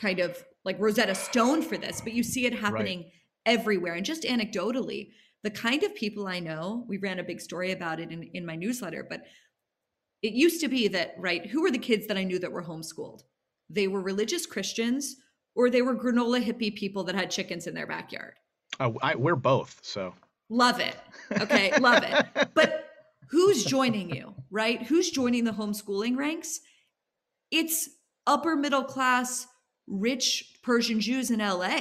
kind 0.00 0.20
of 0.20 0.42
like 0.64 0.80
Rosetta 0.80 1.14
Stone 1.14 1.62
for 1.62 1.76
this, 1.76 2.00
but 2.00 2.14
you 2.14 2.22
see 2.22 2.46
it 2.46 2.54
happening 2.54 3.00
right. 3.00 3.12
everywhere. 3.44 3.92
And 3.92 4.06
just 4.06 4.22
anecdotally, 4.22 5.10
the 5.42 5.50
kind 5.50 5.82
of 5.82 5.94
people 5.94 6.26
I 6.26 6.40
know, 6.40 6.86
we 6.88 6.96
ran 6.96 7.18
a 7.18 7.24
big 7.24 7.42
story 7.42 7.72
about 7.72 8.00
it 8.00 8.10
in, 8.10 8.22
in 8.32 8.46
my 8.46 8.56
newsletter, 8.56 9.06
but 9.06 9.24
it 10.22 10.32
used 10.32 10.62
to 10.62 10.68
be 10.68 10.88
that, 10.88 11.14
right, 11.18 11.44
who 11.44 11.60
were 11.60 11.70
the 11.70 11.76
kids 11.76 12.06
that 12.06 12.16
I 12.16 12.24
knew 12.24 12.38
that 12.38 12.52
were 12.52 12.64
homeschooled? 12.64 13.20
They 13.68 13.86
were 13.86 14.00
religious 14.00 14.46
Christians 14.46 15.16
or 15.54 15.70
they 15.70 15.82
were 15.82 15.94
granola 15.94 16.42
hippie 16.44 16.74
people 16.74 17.04
that 17.04 17.14
had 17.14 17.30
chickens 17.30 17.66
in 17.66 17.74
their 17.74 17.86
backyard. 17.86 18.34
Oh, 18.80 18.96
I, 19.02 19.14
we're 19.14 19.36
both. 19.36 19.78
So 19.82 20.14
love 20.48 20.80
it. 20.80 20.96
Okay, 21.32 21.76
love 21.78 22.02
it. 22.02 22.48
But 22.54 22.90
who's 23.28 23.64
joining 23.64 24.14
you, 24.14 24.34
right? 24.50 24.82
Who's 24.82 25.10
joining 25.10 25.44
the 25.44 25.52
homeschooling 25.52 26.16
ranks? 26.16 26.60
It's 27.50 27.88
upper 28.26 28.56
middle 28.56 28.84
class, 28.84 29.46
rich 29.86 30.58
Persian 30.62 31.00
Jews 31.00 31.30
in 31.30 31.40
LA 31.40 31.80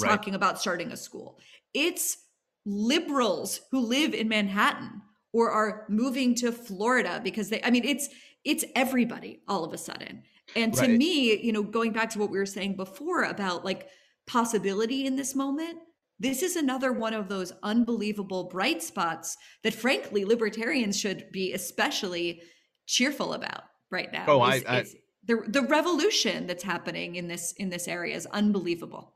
talking 0.00 0.32
right. 0.32 0.36
about 0.36 0.60
starting 0.60 0.92
a 0.92 0.96
school. 0.96 1.38
It's 1.72 2.18
liberals 2.64 3.60
who 3.70 3.80
live 3.80 4.12
in 4.12 4.28
Manhattan 4.28 5.02
or 5.32 5.50
are 5.50 5.84
moving 5.88 6.34
to 6.34 6.50
Florida 6.52 7.20
because 7.22 7.48
they 7.48 7.62
I 7.62 7.70
mean 7.70 7.84
it's 7.84 8.08
it's 8.44 8.64
everybody 8.74 9.40
all 9.48 9.64
of 9.64 9.72
a 9.72 9.78
sudden. 9.78 10.22
And 10.54 10.72
to 10.74 10.82
right. 10.82 10.90
me, 10.90 11.36
you 11.42 11.52
know, 11.52 11.62
going 11.62 11.92
back 11.92 12.10
to 12.10 12.18
what 12.18 12.30
we 12.30 12.38
were 12.38 12.46
saying 12.46 12.76
before 12.76 13.24
about 13.24 13.64
like 13.64 13.88
possibility 14.26 15.06
in 15.06 15.16
this 15.16 15.34
moment, 15.34 15.78
this 16.18 16.42
is 16.42 16.56
another 16.56 16.92
one 16.92 17.14
of 17.14 17.28
those 17.28 17.52
unbelievable 17.62 18.44
bright 18.44 18.82
spots 18.82 19.36
that 19.62 19.74
frankly 19.74 20.24
libertarians 20.24 20.98
should 20.98 21.30
be 21.30 21.52
especially 21.52 22.42
cheerful 22.86 23.34
about 23.34 23.64
right 23.90 24.12
now. 24.12 24.24
Oh, 24.28 24.44
is, 24.46 24.64
I, 24.66 24.78
I 24.78 24.84
the 25.24 25.42
the 25.48 25.62
revolution 25.62 26.46
that's 26.46 26.62
happening 26.62 27.16
in 27.16 27.28
this 27.28 27.52
in 27.58 27.68
this 27.68 27.88
area 27.88 28.16
is 28.16 28.26
unbelievable. 28.26 29.14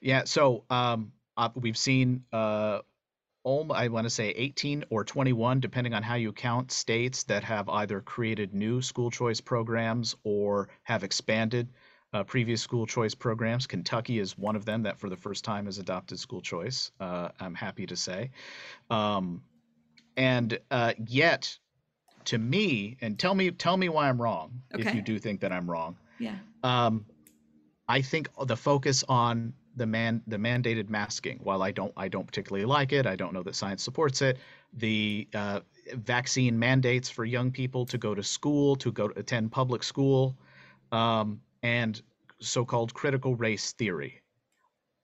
Yeah, 0.00 0.22
so 0.24 0.64
um 0.70 1.12
uh, 1.36 1.50
we've 1.54 1.78
seen 1.78 2.24
uh 2.32 2.80
I 3.44 3.88
want 3.88 4.04
to 4.04 4.10
say 4.10 4.28
18 4.30 4.84
or 4.90 5.04
21, 5.04 5.60
depending 5.60 5.94
on 5.94 6.02
how 6.02 6.14
you 6.14 6.32
count, 6.32 6.70
states 6.70 7.24
that 7.24 7.44
have 7.44 7.68
either 7.68 8.00
created 8.00 8.54
new 8.54 8.82
school 8.82 9.10
choice 9.10 9.40
programs 9.40 10.14
or 10.22 10.68
have 10.84 11.02
expanded 11.02 11.68
uh, 12.12 12.22
previous 12.24 12.60
school 12.60 12.86
choice 12.86 13.14
programs. 13.14 13.66
Kentucky 13.66 14.18
is 14.18 14.38
one 14.38 14.54
of 14.54 14.64
them 14.64 14.82
that, 14.84 14.98
for 14.98 15.08
the 15.08 15.16
first 15.16 15.44
time, 15.44 15.66
has 15.66 15.78
adopted 15.78 16.18
school 16.18 16.40
choice. 16.40 16.92
Uh, 17.00 17.30
I'm 17.40 17.54
happy 17.54 17.86
to 17.86 17.96
say, 17.96 18.30
um, 18.90 19.42
and 20.16 20.58
uh, 20.70 20.92
yet, 21.06 21.58
to 22.26 22.38
me, 22.38 22.96
and 23.00 23.18
tell 23.18 23.34
me, 23.34 23.50
tell 23.50 23.76
me 23.76 23.88
why 23.88 24.08
I'm 24.08 24.20
wrong 24.20 24.62
okay. 24.74 24.88
if 24.88 24.94
you 24.94 25.02
do 25.02 25.18
think 25.18 25.40
that 25.40 25.52
I'm 25.52 25.68
wrong. 25.68 25.96
Yeah. 26.18 26.36
Um, 26.62 27.06
I 27.88 28.02
think 28.02 28.28
the 28.46 28.56
focus 28.56 29.04
on 29.08 29.54
the 29.76 29.86
man 29.86 30.22
the 30.26 30.36
mandated 30.36 30.88
masking. 30.88 31.38
While 31.42 31.62
I 31.62 31.70
don't 31.70 31.92
I 31.96 32.08
don't 32.08 32.26
particularly 32.26 32.64
like 32.64 32.92
it, 32.92 33.06
I 33.06 33.16
don't 33.16 33.32
know 33.32 33.42
that 33.42 33.54
science 33.54 33.82
supports 33.82 34.22
it. 34.22 34.38
The 34.74 35.28
uh, 35.34 35.60
vaccine 35.94 36.58
mandates 36.58 37.10
for 37.10 37.24
young 37.24 37.50
people 37.50 37.86
to 37.86 37.98
go 37.98 38.14
to 38.14 38.22
school, 38.22 38.76
to 38.76 38.92
go 38.92 39.08
to 39.08 39.18
attend 39.18 39.52
public 39.52 39.82
school, 39.82 40.36
um, 40.90 41.40
and 41.62 42.00
so-called 42.40 42.92
critical 42.94 43.34
race 43.36 43.72
theory. 43.72 44.22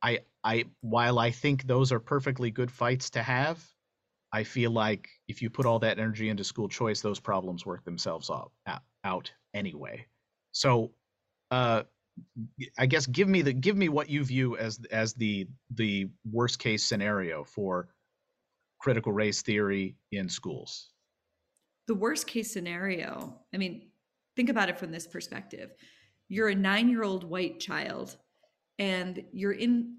I 0.02 0.20
I 0.44 0.64
while 0.80 1.18
I 1.18 1.30
think 1.30 1.66
those 1.66 1.92
are 1.92 2.00
perfectly 2.00 2.50
good 2.50 2.70
fights 2.70 3.10
to 3.10 3.22
have, 3.22 3.64
I 4.32 4.44
feel 4.44 4.70
like 4.70 5.08
if 5.26 5.42
you 5.42 5.50
put 5.50 5.66
all 5.66 5.78
that 5.80 5.98
energy 5.98 6.28
into 6.28 6.44
school 6.44 6.68
choice, 6.68 7.00
those 7.00 7.20
problems 7.20 7.64
work 7.64 7.84
themselves 7.84 8.30
out, 8.30 8.52
out 9.04 9.32
anyway. 9.54 10.06
So 10.52 10.92
uh, 11.50 11.84
I 12.78 12.86
guess 12.86 13.06
give 13.06 13.28
me 13.28 13.42
the 13.42 13.52
give 13.52 13.76
me 13.76 13.88
what 13.88 14.08
you 14.08 14.24
view 14.24 14.56
as 14.56 14.80
as 14.90 15.14
the 15.14 15.48
the 15.74 16.08
worst 16.30 16.58
case 16.58 16.84
scenario 16.84 17.44
for 17.44 17.88
critical 18.80 19.12
race 19.12 19.42
theory 19.42 19.96
in 20.12 20.28
schools. 20.28 20.90
The 21.86 21.94
worst 21.94 22.26
case 22.26 22.52
scenario. 22.52 23.40
I 23.52 23.56
mean, 23.56 23.90
think 24.36 24.50
about 24.50 24.68
it 24.68 24.78
from 24.78 24.92
this 24.92 25.06
perspective. 25.06 25.70
You're 26.28 26.50
a 26.50 26.54
9-year-old 26.54 27.24
white 27.24 27.58
child 27.58 28.16
and 28.78 29.24
you're 29.32 29.52
in 29.52 29.96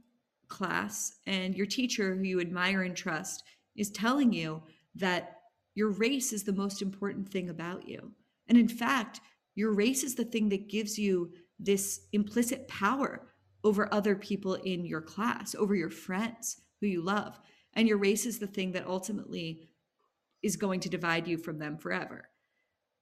class 0.47 1.17
and 1.25 1.55
your 1.55 1.65
teacher 1.65 2.15
who 2.15 2.23
you 2.23 2.39
admire 2.39 2.83
and 2.83 2.95
trust 2.95 3.43
is 3.75 3.89
telling 3.89 4.31
you 4.31 4.61
that 4.95 5.37
your 5.75 5.89
race 5.89 6.33
is 6.33 6.43
the 6.43 6.53
most 6.53 6.81
important 6.81 7.29
thing 7.29 7.49
about 7.49 7.87
you. 7.87 8.11
And 8.47 8.57
in 8.57 8.67
fact, 8.67 9.21
your 9.55 9.73
race 9.73 10.03
is 10.03 10.15
the 10.15 10.25
thing 10.25 10.49
that 10.49 10.69
gives 10.69 10.97
you 10.97 11.31
this 11.59 12.01
implicit 12.13 12.67
power 12.67 13.27
over 13.63 13.93
other 13.93 14.15
people 14.15 14.55
in 14.55 14.85
your 14.85 15.01
class, 15.01 15.53
over 15.55 15.75
your 15.75 15.89
friends 15.89 16.61
who 16.79 16.87
you 16.87 17.01
love. 17.01 17.39
And 17.73 17.87
your 17.87 17.97
race 17.97 18.25
is 18.25 18.39
the 18.39 18.47
thing 18.47 18.71
that 18.71 18.87
ultimately 18.87 19.69
is 20.41 20.55
going 20.55 20.79
to 20.81 20.89
divide 20.89 21.27
you 21.27 21.37
from 21.37 21.59
them 21.59 21.77
forever. 21.77 22.29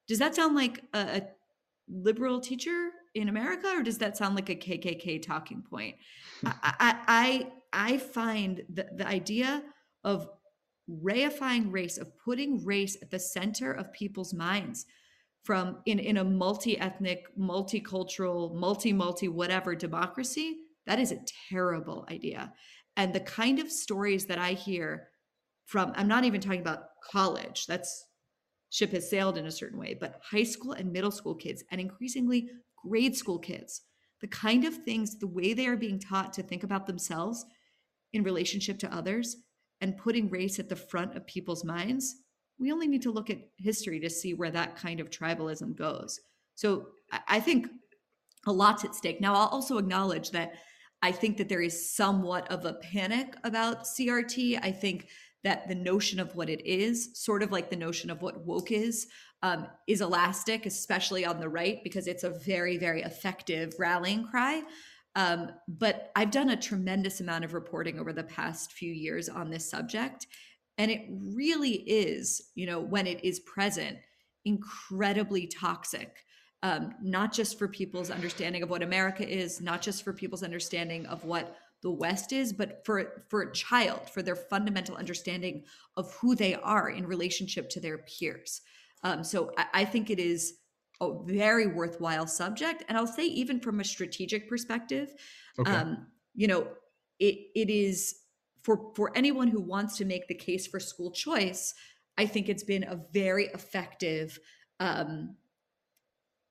Does 0.08 0.18
that 0.18 0.34
sound 0.34 0.56
like 0.56 0.82
a, 0.92 0.98
a 0.98 1.22
liberal 1.88 2.40
teacher 2.40 2.90
in 3.14 3.28
America, 3.28 3.68
or 3.68 3.82
does 3.82 3.98
that 3.98 4.16
sound 4.16 4.34
like 4.34 4.48
a 4.48 4.54
KKK 4.54 5.22
talking 5.22 5.62
point? 5.62 5.96
I, 6.44 6.96
I, 7.06 7.52
I, 7.72 7.98
find 7.98 8.62
the, 8.68 8.88
the 8.94 9.06
idea 9.06 9.62
of 10.04 10.28
reifying 10.90 11.72
race, 11.72 11.98
of 11.98 12.16
putting 12.18 12.64
race 12.64 12.96
at 13.00 13.10
the 13.10 13.18
center 13.18 13.72
of 13.72 13.92
people's 13.92 14.34
minds 14.34 14.86
from 15.48 15.78
in, 15.86 15.98
in 15.98 16.18
a 16.18 16.24
multi-ethnic, 16.24 17.24
multicultural, 17.38 18.54
multi-multi 18.54 19.28
whatever 19.28 19.74
democracy, 19.74 20.58
that 20.84 20.98
is 20.98 21.10
a 21.10 21.22
terrible 21.48 22.06
idea. 22.10 22.52
And 22.98 23.14
the 23.14 23.20
kind 23.20 23.58
of 23.58 23.72
stories 23.72 24.26
that 24.26 24.36
I 24.38 24.52
hear 24.52 25.08
from, 25.64 25.94
I'm 25.96 26.06
not 26.06 26.24
even 26.24 26.42
talking 26.42 26.60
about 26.60 26.88
college, 27.10 27.64
that's 27.66 28.04
ship 28.68 28.92
has 28.92 29.08
sailed 29.08 29.38
in 29.38 29.46
a 29.46 29.50
certain 29.50 29.78
way, 29.78 29.96
but 29.98 30.20
high 30.22 30.42
school 30.42 30.72
and 30.72 30.92
middle 30.92 31.10
school 31.10 31.34
kids, 31.34 31.64
and 31.70 31.80
increasingly 31.80 32.50
grade 32.84 33.16
school 33.16 33.38
kids, 33.38 33.80
the 34.20 34.28
kind 34.28 34.66
of 34.66 34.74
things, 34.74 35.18
the 35.18 35.26
way 35.26 35.54
they 35.54 35.66
are 35.66 35.78
being 35.78 35.98
taught 35.98 36.34
to 36.34 36.42
think 36.42 36.62
about 36.62 36.86
themselves 36.86 37.46
in 38.12 38.22
relationship 38.22 38.78
to 38.80 38.94
others 38.94 39.34
and 39.80 39.96
putting 39.96 40.28
race 40.28 40.58
at 40.58 40.68
the 40.68 40.76
front 40.76 41.16
of 41.16 41.26
people's 41.26 41.64
minds, 41.64 42.16
we 42.58 42.72
only 42.72 42.88
need 42.88 43.02
to 43.02 43.12
look 43.12 43.30
at 43.30 43.38
history 43.56 44.00
to 44.00 44.10
see 44.10 44.34
where 44.34 44.50
that 44.50 44.76
kind 44.76 45.00
of 45.00 45.10
tribalism 45.10 45.76
goes. 45.76 46.20
So 46.54 46.88
I 47.26 47.40
think 47.40 47.68
a 48.46 48.52
lot's 48.52 48.84
at 48.84 48.94
stake. 48.94 49.20
Now, 49.20 49.34
I'll 49.34 49.48
also 49.48 49.78
acknowledge 49.78 50.30
that 50.32 50.54
I 51.02 51.12
think 51.12 51.36
that 51.36 51.48
there 51.48 51.62
is 51.62 51.94
somewhat 51.94 52.50
of 52.50 52.64
a 52.64 52.74
panic 52.74 53.34
about 53.44 53.84
CRT. 53.84 54.58
I 54.62 54.72
think 54.72 55.08
that 55.44 55.68
the 55.68 55.74
notion 55.74 56.18
of 56.18 56.34
what 56.34 56.50
it 56.50 56.66
is, 56.66 57.10
sort 57.14 57.42
of 57.42 57.52
like 57.52 57.70
the 57.70 57.76
notion 57.76 58.10
of 58.10 58.22
what 58.22 58.44
woke 58.44 58.72
is, 58.72 59.06
um, 59.42 59.68
is 59.86 60.00
elastic, 60.00 60.66
especially 60.66 61.24
on 61.24 61.38
the 61.38 61.48
right, 61.48 61.78
because 61.84 62.08
it's 62.08 62.24
a 62.24 62.30
very, 62.30 62.76
very 62.76 63.02
effective 63.02 63.72
rallying 63.78 64.26
cry. 64.26 64.62
Um, 65.14 65.52
but 65.68 66.10
I've 66.16 66.32
done 66.32 66.50
a 66.50 66.56
tremendous 66.56 67.20
amount 67.20 67.44
of 67.44 67.54
reporting 67.54 67.98
over 67.98 68.12
the 68.12 68.24
past 68.24 68.72
few 68.72 68.92
years 68.92 69.28
on 69.28 69.50
this 69.50 69.68
subject. 69.70 70.26
And 70.78 70.90
it 70.90 71.06
really 71.10 71.72
is, 71.72 72.50
you 72.54 72.66
know, 72.66 72.80
when 72.80 73.06
it 73.06 73.24
is 73.24 73.40
present, 73.40 73.98
incredibly 74.44 75.46
toxic 75.46 76.24
um, 76.62 76.94
not 77.02 77.32
just 77.32 77.58
for 77.58 77.68
people's 77.68 78.10
understanding 78.10 78.62
of 78.62 78.70
what 78.70 78.82
America 78.82 79.26
is, 79.28 79.60
not 79.60 79.80
just 79.80 80.02
for 80.02 80.12
people's 80.12 80.42
understanding 80.42 81.06
of 81.06 81.24
what 81.24 81.56
the 81.82 81.90
West 81.90 82.32
is, 82.32 82.52
but 82.52 82.84
for 82.84 83.24
for 83.28 83.42
a 83.42 83.52
child, 83.52 84.10
for 84.10 84.22
their 84.22 84.34
fundamental 84.34 84.96
understanding 84.96 85.62
of 85.96 86.12
who 86.14 86.34
they 86.34 86.56
are 86.56 86.90
in 86.90 87.06
relationship 87.06 87.70
to 87.70 87.80
their 87.80 87.98
peers. 87.98 88.60
Um, 89.04 89.22
so 89.22 89.52
I, 89.56 89.66
I 89.74 89.84
think 89.84 90.10
it 90.10 90.18
is 90.18 90.54
a 91.00 91.12
very 91.24 91.68
worthwhile 91.68 92.26
subject, 92.26 92.82
and 92.88 92.98
I'll 92.98 93.06
say 93.06 93.26
even 93.26 93.60
from 93.60 93.78
a 93.78 93.84
strategic 93.84 94.48
perspective, 94.48 95.14
okay. 95.60 95.70
um, 95.70 96.08
you 96.34 96.48
know, 96.48 96.66
it 97.20 97.36
it 97.54 97.70
is 97.70 98.16
for 98.68 98.92
for 98.94 99.10
anyone 99.16 99.48
who 99.48 99.60
wants 99.62 99.96
to 99.96 100.04
make 100.04 100.28
the 100.28 100.34
case 100.34 100.66
for 100.66 100.78
school 100.78 101.10
choice. 101.10 101.72
I 102.18 102.26
think 102.26 102.50
it's 102.50 102.64
been 102.64 102.82
a 102.82 103.00
very 103.12 103.46
effective 103.46 104.38
um, 104.78 105.36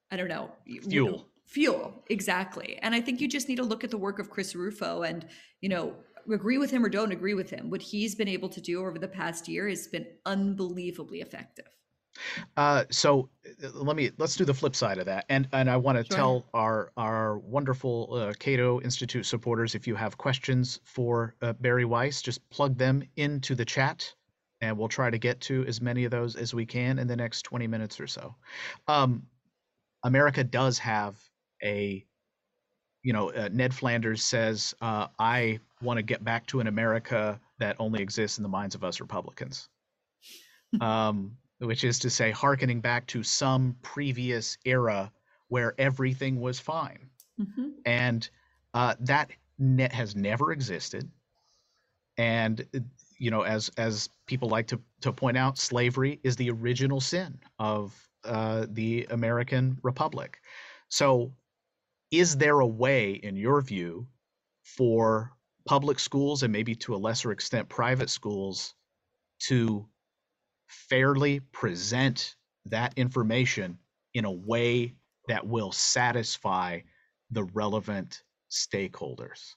I 0.10 0.18
don't 0.18 0.30
know, 0.30 0.52
fuel. 0.66 1.28
Fuel, 1.46 2.04
exactly. 2.10 2.78
And 2.82 2.96
I 2.96 3.02
think 3.02 3.22
you 3.22 3.28
just 3.28 3.48
need 3.48 3.58
to 3.58 3.64
look 3.64 3.84
at 3.84 3.92
the 3.92 3.98
work 3.98 4.20
of 4.20 4.30
Chris 4.30 4.56
Rufo 4.56 5.04
and, 5.04 5.26
you 5.62 5.70
know, 5.70 5.96
agree 6.32 6.58
with 6.58 6.72
him 6.72 6.84
or 6.84 6.90
don't 6.90 7.12
agree 7.12 7.36
with 7.36 7.50
him. 7.50 7.70
What 7.70 7.82
he's 7.82 8.16
been 8.16 8.28
able 8.28 8.50
to 8.50 8.62
do 8.62 8.82
over 8.82 9.00
the 9.00 9.08
past 9.08 9.48
year 9.48 9.70
has 9.70 9.88
been 9.88 10.08
unbelievably 10.26 11.22
effective. 11.22 11.70
Uh, 12.56 12.84
so 12.90 13.30
uh, 13.64 13.70
let 13.74 13.96
me 13.96 14.12
let's 14.18 14.36
do 14.36 14.46
the 14.46 14.54
flip 14.54 14.76
side 14.76 14.98
of 14.98 15.06
that, 15.06 15.26
and 15.30 15.48
and 15.54 15.70
I 15.70 15.78
want 15.78 15.98
to 15.98 16.04
sure. 16.06 16.16
tell 16.18 16.46
our 16.54 16.92
our 16.98 17.38
wonderful 17.40 18.14
uh, 18.14 18.34
Cato 18.40 18.82
Institute 18.82 19.26
supporters 19.26 19.76
if 19.76 19.88
you 19.88 19.96
have 19.96 20.18
questions 20.18 20.80
for 20.84 21.36
uh, 21.42 21.54
Bari 21.54 21.86
Weiss, 21.86 22.22
just 22.22 22.48
plug 22.50 22.78
them 22.78 23.04
into 23.16 23.56
the 23.56 23.66
chat, 23.66 24.14
and 24.62 24.78
we'll 24.78 24.88
try 24.88 25.10
to 25.10 25.18
get 25.18 25.40
to 25.42 25.66
as 25.66 25.82
many 25.82 26.06
of 26.06 26.12
those 26.12 26.36
as 26.36 26.54
we 26.54 26.66
can 26.66 27.00
in 27.00 27.08
the 27.08 27.16
next 27.16 27.44
twenty 27.44 27.68
minutes 27.68 28.00
or 28.00 28.08
so. 28.08 28.36
Um, 28.88 29.24
America 30.04 30.44
does 30.44 30.78
have 30.80 31.16
a, 31.64 32.06
you 33.04 33.14
know, 33.14 33.32
uh, 33.32 33.50
Ned 33.52 33.74
Flanders 33.74 34.24
says, 34.24 34.76
uh, 34.80 35.08
I 35.18 35.60
want 35.82 35.98
to 35.98 36.04
get 36.04 36.24
back 36.24 36.46
to 36.48 36.60
an 36.60 36.68
America 36.68 37.40
that 37.60 37.76
only 37.80 38.02
exists 38.02 38.38
in 38.38 38.44
the 38.44 38.50
minds 38.50 38.76
of 38.76 38.84
us 38.84 39.00
Republicans. 39.00 39.70
um, 40.82 41.38
which 41.60 41.84
is 41.84 42.00
to 42.00 42.10
say, 42.10 42.32
hearkening 42.32 42.82
back 42.82 43.08
to 43.08 43.24
some 43.24 43.76
previous 43.82 44.58
era 44.66 45.12
where 45.48 45.74
everything 45.78 46.40
was 46.40 46.60
fine. 46.60 47.10
Mm-hmm. 47.40 47.70
And 47.86 48.30
uh, 48.74 48.96
that 49.02 49.32
net 49.58 49.92
has 49.94 50.16
never 50.16 50.52
existed. 50.52 51.10
And 52.18 52.66
you 53.20 53.32
know, 53.32 53.42
as 53.42 53.70
as 53.78 54.10
people 54.26 54.50
like 54.50 54.68
to 54.68 54.80
to 55.02 55.12
point 55.12 55.38
out, 55.38 55.58
slavery 55.58 56.20
is 56.24 56.36
the 56.36 56.50
original 56.50 57.02
sin 57.02 57.40
of 57.60 57.96
uh, 58.24 58.66
the 58.70 59.08
American 59.10 59.80
Republic. 59.84 60.40
So, 60.90 61.34
is 62.12 62.38
there 62.38 62.60
a 62.60 62.68
way, 62.68 63.12
in 63.12 63.36
your 63.36 63.62
view, 63.62 64.08
for 64.64 65.32
public 65.66 66.00
schools 66.00 66.44
and 66.44 66.52
maybe 66.52 66.76
to 66.76 66.96
a 66.96 66.98
lesser 66.98 67.32
extent 67.32 67.70
private 67.70 68.10
schools 68.10 68.74
to 69.40 69.88
fairly 70.68 71.40
present 71.40 72.36
that 72.66 72.94
information 72.98 73.78
in 74.14 74.26
a 74.26 74.32
way 74.32 74.96
that 75.28 75.46
will 75.46 75.72
satisfy 75.72 76.80
the 77.32 77.44
relevant 77.44 78.24
stakeholders? 78.50 79.54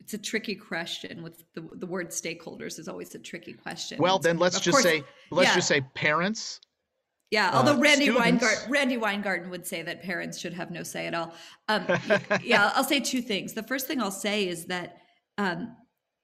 It's 0.00 0.14
a 0.14 0.18
tricky 0.18 0.54
question. 0.54 1.22
With 1.22 1.44
the 1.54 1.68
the 1.72 1.86
word 1.86 2.10
stakeholders 2.10 2.78
is 2.78 2.88
always 2.88 3.14
a 3.14 3.18
tricky 3.18 3.52
question. 3.52 3.98
Well, 3.98 4.18
then 4.18 4.38
let's 4.38 4.60
just 4.60 4.76
course, 4.76 4.84
say 4.84 5.02
let's 5.30 5.50
yeah. 5.50 5.54
just 5.54 5.68
say 5.68 5.80
parents 5.94 6.60
yeah, 7.30 7.50
although 7.52 7.74
uh, 7.74 7.78
Randi 7.78 8.10
Weingarten, 8.10 8.70
Randi 8.70 8.96
Weingarten 8.96 9.50
would 9.50 9.66
say 9.66 9.82
that 9.82 10.02
parents 10.02 10.38
should 10.38 10.54
have 10.54 10.70
no 10.70 10.82
say 10.82 11.06
at 11.06 11.14
all. 11.14 11.34
Um, 11.68 11.84
yeah, 12.42 12.72
I'll 12.74 12.84
say 12.84 13.00
two 13.00 13.20
things. 13.20 13.52
The 13.52 13.62
first 13.62 13.86
thing 13.86 14.00
I'll 14.00 14.10
say 14.10 14.48
is 14.48 14.66
that 14.66 14.96
um, 15.36 15.76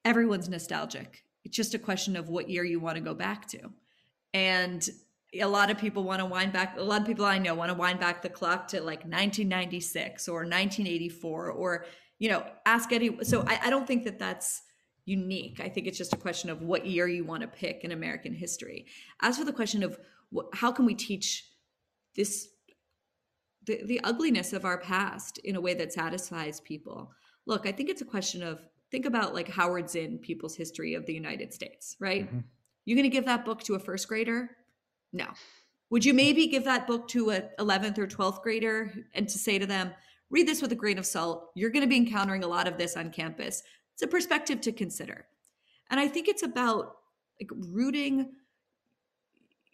everyone's 0.03 0.49
nostalgic. 0.49 1.23
It's 1.45 1.55
just 1.55 1.73
a 1.73 1.79
question 1.79 2.17
of 2.17 2.27
what 2.27 2.49
year 2.49 2.65
you 2.65 2.81
want 2.81 2.95
to 2.95 3.01
go 3.01 3.13
back 3.13 3.47
to, 3.49 3.71
and 4.33 4.87
a 5.33 5.45
lot 5.45 5.71
of 5.71 5.77
people 5.77 6.03
want 6.03 6.19
to 6.19 6.25
wind 6.25 6.51
back. 6.51 6.77
A 6.77 6.83
lot 6.83 7.01
of 7.01 7.07
people 7.07 7.23
I 7.23 7.37
know 7.37 7.55
want 7.55 7.71
to 7.71 7.77
wind 7.77 7.99
back 7.99 8.21
the 8.21 8.29
clock 8.29 8.67
to 8.69 8.77
like 8.77 8.99
1996 8.99 10.27
or 10.27 10.39
1984, 10.39 11.51
or 11.51 11.85
you 12.19 12.29
know, 12.29 12.45
ask 12.65 12.91
any. 12.91 13.23
So 13.23 13.43
I, 13.47 13.59
I 13.65 13.69
don't 13.69 13.87
think 13.87 14.03
that 14.03 14.19
that's 14.19 14.63
unique. 15.05 15.61
I 15.61 15.69
think 15.69 15.87
it's 15.87 15.97
just 15.97 16.13
a 16.13 16.17
question 16.17 16.49
of 16.49 16.61
what 16.61 16.85
year 16.85 17.07
you 17.07 17.23
want 17.23 17.41
to 17.41 17.47
pick 17.47 17.83
in 17.83 17.91
American 17.91 18.33
history. 18.33 18.87
As 19.21 19.37
for 19.37 19.45
the 19.45 19.53
question 19.53 19.83
of 19.83 19.99
how 20.53 20.71
can 20.71 20.85
we 20.85 20.95
teach 20.95 21.49
this 22.15 22.49
the, 23.65 23.81
the 23.85 24.01
ugliness 24.03 24.53
of 24.53 24.65
our 24.65 24.77
past 24.77 25.37
in 25.39 25.55
a 25.55 25.61
way 25.61 25.73
that 25.73 25.93
satisfies 25.93 26.59
people 26.61 27.11
look 27.45 27.65
i 27.65 27.71
think 27.71 27.89
it's 27.89 28.01
a 28.01 28.05
question 28.05 28.43
of 28.43 28.61
think 28.95 29.05
about 29.05 29.33
like 29.33 29.49
howard 29.49 29.89
zinn 29.89 30.17
people's 30.17 30.55
history 30.55 30.93
of 30.93 31.05
the 31.05 31.13
united 31.13 31.53
states 31.53 31.97
right? 31.99 32.27
Mm-hmm. 32.27 32.39
you're 32.85 32.95
going 32.95 33.11
to 33.11 33.17
give 33.17 33.25
that 33.25 33.43
book 33.43 33.61
to 33.63 33.75
a 33.75 33.79
first 33.79 34.07
grader? 34.07 34.49
No. 35.11 35.27
Would 35.89 36.05
you 36.05 36.13
maybe 36.13 36.47
give 36.47 36.63
that 36.63 36.87
book 36.87 37.09
to 37.09 37.31
a 37.31 37.41
11th 37.59 37.97
or 37.97 38.07
12th 38.07 38.41
grader 38.41 38.93
and 39.13 39.27
to 39.27 39.37
say 39.37 39.59
to 39.59 39.65
them 39.65 39.91
read 40.29 40.47
this 40.47 40.61
with 40.61 40.71
a 40.71 40.75
grain 40.75 40.97
of 40.97 41.05
salt. 41.05 41.51
You're 41.55 41.71
going 41.71 41.83
to 41.83 41.89
be 41.89 41.97
encountering 41.97 42.45
a 42.45 42.47
lot 42.47 42.67
of 42.69 42.77
this 42.77 42.95
on 42.95 43.11
campus. 43.11 43.63
It's 43.93 44.01
a 44.01 44.07
perspective 44.07 44.61
to 44.61 44.71
consider. 44.71 45.25
And 45.91 45.99
i 45.99 46.07
think 46.07 46.29
it's 46.29 46.43
about 46.43 46.95
like 47.39 47.51
rooting 47.69 48.31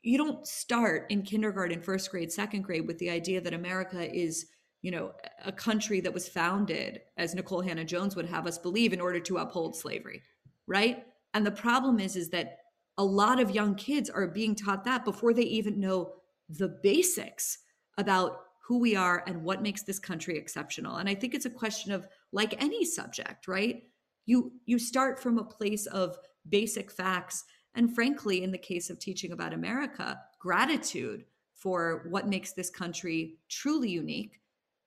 you 0.04 0.18
don't 0.18 0.48
start 0.48 1.06
in 1.12 1.22
kindergarten, 1.22 1.80
first 1.80 2.10
grade, 2.10 2.32
second 2.32 2.64
grade 2.64 2.88
with 2.88 2.98
the 2.98 3.12
idea 3.12 3.40
that 3.40 3.54
America 3.54 4.02
is, 4.12 4.48
you 4.82 4.92
know, 4.92 5.14
a 5.46 5.52
country 5.52 6.02
that 6.02 6.14
was 6.14 6.28
founded, 6.28 7.02
as 7.18 7.36
Nikole 7.36 7.66
Hannah-Jones 7.66 8.16
would 8.16 8.26
have 8.26 8.48
us 8.48 8.58
believe, 8.58 8.94
in 8.94 9.02
order 9.02 9.20
to 9.20 9.38
uphold 9.38 9.76
slavery, 9.76 10.24
right? 10.68 11.06
And 11.34 11.46
the 11.46 11.52
problem 11.52 12.00
is, 12.00 12.16
is 12.16 12.30
that 12.30 12.58
a 12.98 13.04
lot 13.04 13.40
of 13.40 13.52
young 13.52 13.76
kids 13.76 14.10
are 14.10 14.28
being 14.28 14.56
taught 14.56 14.84
that 14.86 15.06
before 15.06 15.34
they 15.34 15.44
even 15.44 15.80
know 15.80 16.14
the 16.50 16.68
basics 16.84 17.60
about 17.98 18.40
who 18.68 18.80
we 18.80 18.96
are 18.96 19.24
and 19.28 19.44
what 19.44 19.62
makes 19.62 19.84
this 19.84 20.00
country 20.00 20.38
exceptional. 20.38 20.98
And 20.98 21.08
I 21.08 21.16
think 21.16 21.34
it's 21.34 21.46
a 21.46 21.50
question 21.50 21.92
of 21.92 22.08
like 22.32 22.62
any 22.62 22.86
subject, 22.86 23.48
right? 23.48 23.84
You 24.26 24.52
you 24.66 24.80
start 24.80 25.20
from 25.20 25.38
a 25.38 25.44
place 25.44 25.86
of 25.88 26.18
basic 26.50 26.92
facts 26.92 27.46
And 27.76 27.94
frankly, 27.94 28.44
in 28.44 28.52
the 28.52 28.58
case 28.58 28.90
of 28.90 29.00
teaching 29.00 29.32
about 29.32 29.54
America, 29.54 30.20
gratitude 30.40 31.26
for 31.56 32.08
what 32.10 32.28
makes 32.28 32.54
this 32.54 32.70
country 32.70 33.38
truly 33.50 33.90
unique. 33.90 34.41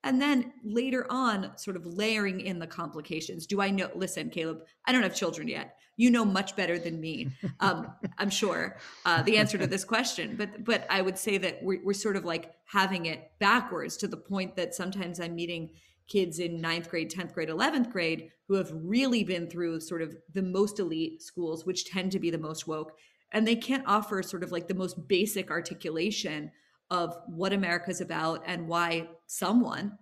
And 0.05 0.21
then 0.21 0.53
later 0.63 1.07
on, 1.09 1.57
sort 1.57 1.75
of 1.75 1.85
layering 1.85 2.39
in 2.39 2.59
the 2.59 2.67
complications. 2.67 3.47
Do 3.47 3.59
I 3.59 3.71
know? 3.71 3.89
Listen, 3.95 4.29
Caleb, 4.29 4.61
I 4.85 4.91
don't 4.91 5.01
have 5.01 5.15
children 5.15 5.47
yet. 5.47 5.77
You 5.97 6.11
know 6.11 6.23
much 6.23 6.55
better 6.55 6.77
than 6.77 7.01
me, 7.01 7.29
um, 7.59 7.87
I'm 8.19 8.29
sure, 8.29 8.77
uh, 9.05 9.23
the 9.23 9.37
answer 9.37 9.57
to 9.57 9.65
this 9.65 9.83
question. 9.83 10.35
But 10.35 10.63
but 10.63 10.85
I 10.91 11.01
would 11.01 11.17
say 11.17 11.39
that 11.39 11.63
we're, 11.63 11.83
we're 11.83 11.93
sort 11.93 12.15
of 12.15 12.23
like 12.23 12.53
having 12.65 13.07
it 13.07 13.31
backwards 13.39 13.97
to 13.97 14.07
the 14.07 14.17
point 14.17 14.55
that 14.57 14.75
sometimes 14.75 15.19
I'm 15.19 15.35
meeting 15.35 15.71
kids 16.07 16.37
in 16.37 16.61
ninth 16.61 16.87
grade, 16.87 17.09
10th 17.11 17.33
grade, 17.33 17.49
11th 17.49 17.91
grade 17.91 18.29
who 18.47 18.53
have 18.53 18.71
really 18.73 19.23
been 19.23 19.49
through 19.49 19.79
sort 19.79 20.03
of 20.03 20.15
the 20.33 20.43
most 20.43 20.79
elite 20.79 21.23
schools, 21.23 21.65
which 21.65 21.85
tend 21.85 22.11
to 22.11 22.19
be 22.19 22.29
the 22.29 22.37
most 22.37 22.67
woke. 22.67 22.91
And 23.31 23.47
they 23.47 23.55
can't 23.55 23.83
offer 23.87 24.21
sort 24.21 24.43
of 24.43 24.51
like 24.51 24.67
the 24.67 24.75
most 24.75 25.07
basic 25.07 25.49
articulation 25.49 26.51
of 26.89 27.17
what 27.27 27.53
America's 27.53 28.01
about 28.01 28.43
and 28.45 28.67
why 28.67 29.07
someone 29.27 29.97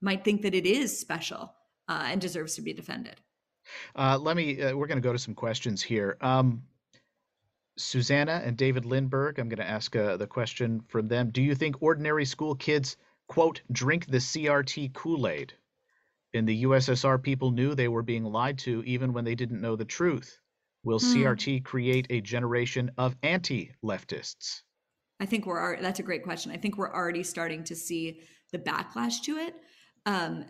might 0.00 0.24
think 0.24 0.42
that 0.42 0.54
it 0.54 0.66
is 0.66 0.98
special 0.98 1.54
uh, 1.88 2.04
and 2.06 2.20
deserves 2.20 2.54
to 2.56 2.62
be 2.62 2.72
defended. 2.72 3.16
Uh, 3.94 4.18
let 4.20 4.36
me, 4.36 4.62
uh, 4.62 4.76
we're 4.76 4.86
going 4.86 5.00
to 5.00 5.06
go 5.06 5.12
to 5.12 5.18
some 5.18 5.34
questions 5.34 5.82
here. 5.82 6.16
Um, 6.20 6.62
Susanna 7.78 8.40
and 8.44 8.56
David 8.56 8.84
Lindberg, 8.84 9.38
I'm 9.38 9.48
going 9.48 9.58
to 9.58 9.68
ask 9.68 9.94
uh, 9.94 10.16
the 10.16 10.26
question 10.26 10.80
from 10.88 11.08
them. 11.08 11.30
Do 11.30 11.42
you 11.42 11.54
think 11.54 11.82
ordinary 11.82 12.24
school 12.24 12.54
kids, 12.54 12.96
quote, 13.28 13.60
drink 13.70 14.06
the 14.06 14.18
CRT 14.18 14.94
Kool 14.94 15.28
Aid? 15.28 15.52
In 16.32 16.44
the 16.44 16.64
USSR, 16.64 17.22
people 17.22 17.50
knew 17.50 17.74
they 17.74 17.88
were 17.88 18.02
being 18.02 18.24
lied 18.24 18.58
to 18.58 18.82
even 18.84 19.12
when 19.12 19.24
they 19.24 19.34
didn't 19.34 19.60
know 19.60 19.76
the 19.76 19.84
truth. 19.84 20.38
Will 20.84 20.98
hmm. 20.98 21.06
CRT 21.06 21.64
create 21.64 22.06
a 22.10 22.20
generation 22.20 22.90
of 22.96 23.16
anti 23.22 23.72
leftists? 23.82 24.62
I 25.20 25.26
think 25.26 25.46
we're, 25.46 25.80
that's 25.80 26.00
a 26.00 26.04
great 26.04 26.22
question. 26.22 26.52
I 26.52 26.56
think 26.56 26.76
we're 26.76 26.92
already 26.92 27.22
starting 27.22 27.64
to 27.64 27.76
see 27.76 28.20
the 28.52 28.58
backlash 28.58 29.22
to 29.22 29.36
it. 29.36 29.54
Um, 30.04 30.44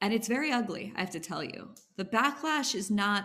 and 0.00 0.12
it's 0.12 0.28
very 0.28 0.52
ugly, 0.52 0.92
I 0.96 1.00
have 1.00 1.10
to 1.10 1.20
tell 1.20 1.42
you. 1.42 1.74
The 1.96 2.04
backlash 2.04 2.74
is 2.74 2.90
not, 2.90 3.24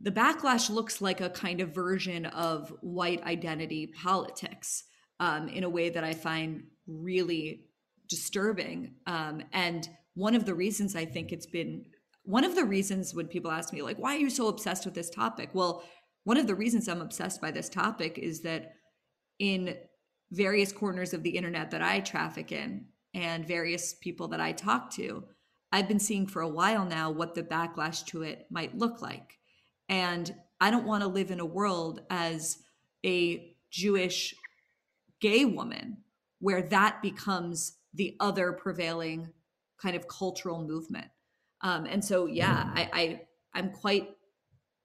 the 0.00 0.10
backlash 0.10 0.70
looks 0.70 1.00
like 1.00 1.20
a 1.20 1.30
kind 1.30 1.60
of 1.60 1.74
version 1.74 2.26
of 2.26 2.72
white 2.80 3.22
identity 3.24 3.86
politics 3.86 4.84
um, 5.20 5.48
in 5.48 5.64
a 5.64 5.68
way 5.68 5.90
that 5.90 6.04
I 6.04 6.14
find 6.14 6.64
really 6.86 7.64
disturbing. 8.08 8.94
Um, 9.06 9.42
and 9.52 9.88
one 10.14 10.34
of 10.34 10.44
the 10.44 10.54
reasons 10.54 10.96
I 10.96 11.04
think 11.04 11.32
it's 11.32 11.46
been 11.46 11.84
one 12.24 12.44
of 12.44 12.54
the 12.54 12.64
reasons 12.64 13.14
when 13.14 13.26
people 13.26 13.50
ask 13.50 13.72
me 13.72 13.82
like 13.82 13.98
why 13.98 14.14
are 14.14 14.18
you 14.18 14.30
so 14.30 14.48
obsessed 14.48 14.84
with 14.84 14.94
this 14.94 15.10
topic 15.10 15.50
well 15.52 15.82
one 16.24 16.36
of 16.36 16.46
the 16.46 16.54
reasons 16.54 16.88
i'm 16.88 17.00
obsessed 17.00 17.40
by 17.40 17.50
this 17.50 17.68
topic 17.68 18.18
is 18.18 18.40
that 18.42 18.74
in 19.42 19.76
various 20.30 20.72
corners 20.72 21.12
of 21.12 21.22
the 21.22 21.36
internet 21.36 21.70
that 21.70 21.82
i 21.82 22.00
traffic 22.00 22.52
in 22.52 22.86
and 23.14 23.46
various 23.46 23.94
people 23.94 24.28
that 24.28 24.40
i 24.40 24.52
talk 24.52 24.90
to 24.90 25.24
i've 25.72 25.88
been 25.88 26.00
seeing 26.00 26.26
for 26.26 26.40
a 26.42 26.48
while 26.48 26.84
now 26.84 27.10
what 27.10 27.34
the 27.34 27.42
backlash 27.42 28.04
to 28.06 28.22
it 28.22 28.46
might 28.50 28.78
look 28.78 29.02
like 29.02 29.38
and 29.88 30.34
i 30.60 30.70
don't 30.70 30.86
want 30.86 31.02
to 31.02 31.08
live 31.08 31.30
in 31.30 31.40
a 31.40 31.44
world 31.44 32.00
as 32.08 32.58
a 33.04 33.54
jewish 33.70 34.34
gay 35.20 35.44
woman 35.44 35.98
where 36.38 36.62
that 36.62 37.02
becomes 37.02 37.78
the 37.94 38.16
other 38.20 38.52
prevailing 38.52 39.28
kind 39.80 39.96
of 39.96 40.08
cultural 40.08 40.62
movement 40.62 41.08
um, 41.62 41.86
and 41.86 42.04
so, 42.04 42.26
yeah, 42.26 42.70
I, 42.74 42.90
I 42.92 43.20
I'm 43.54 43.70
quite 43.70 44.08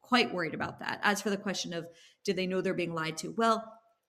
quite 0.02 0.34
worried 0.34 0.54
about 0.54 0.80
that. 0.80 1.00
As 1.04 1.22
for 1.22 1.30
the 1.30 1.38
question 1.38 1.74
of 1.74 1.88
do 2.24 2.34
they 2.34 2.48
know 2.48 2.62
they're 2.62 2.74
being 2.74 2.94
lied 2.94 3.18
to? 3.18 3.34
Well, 3.38 3.64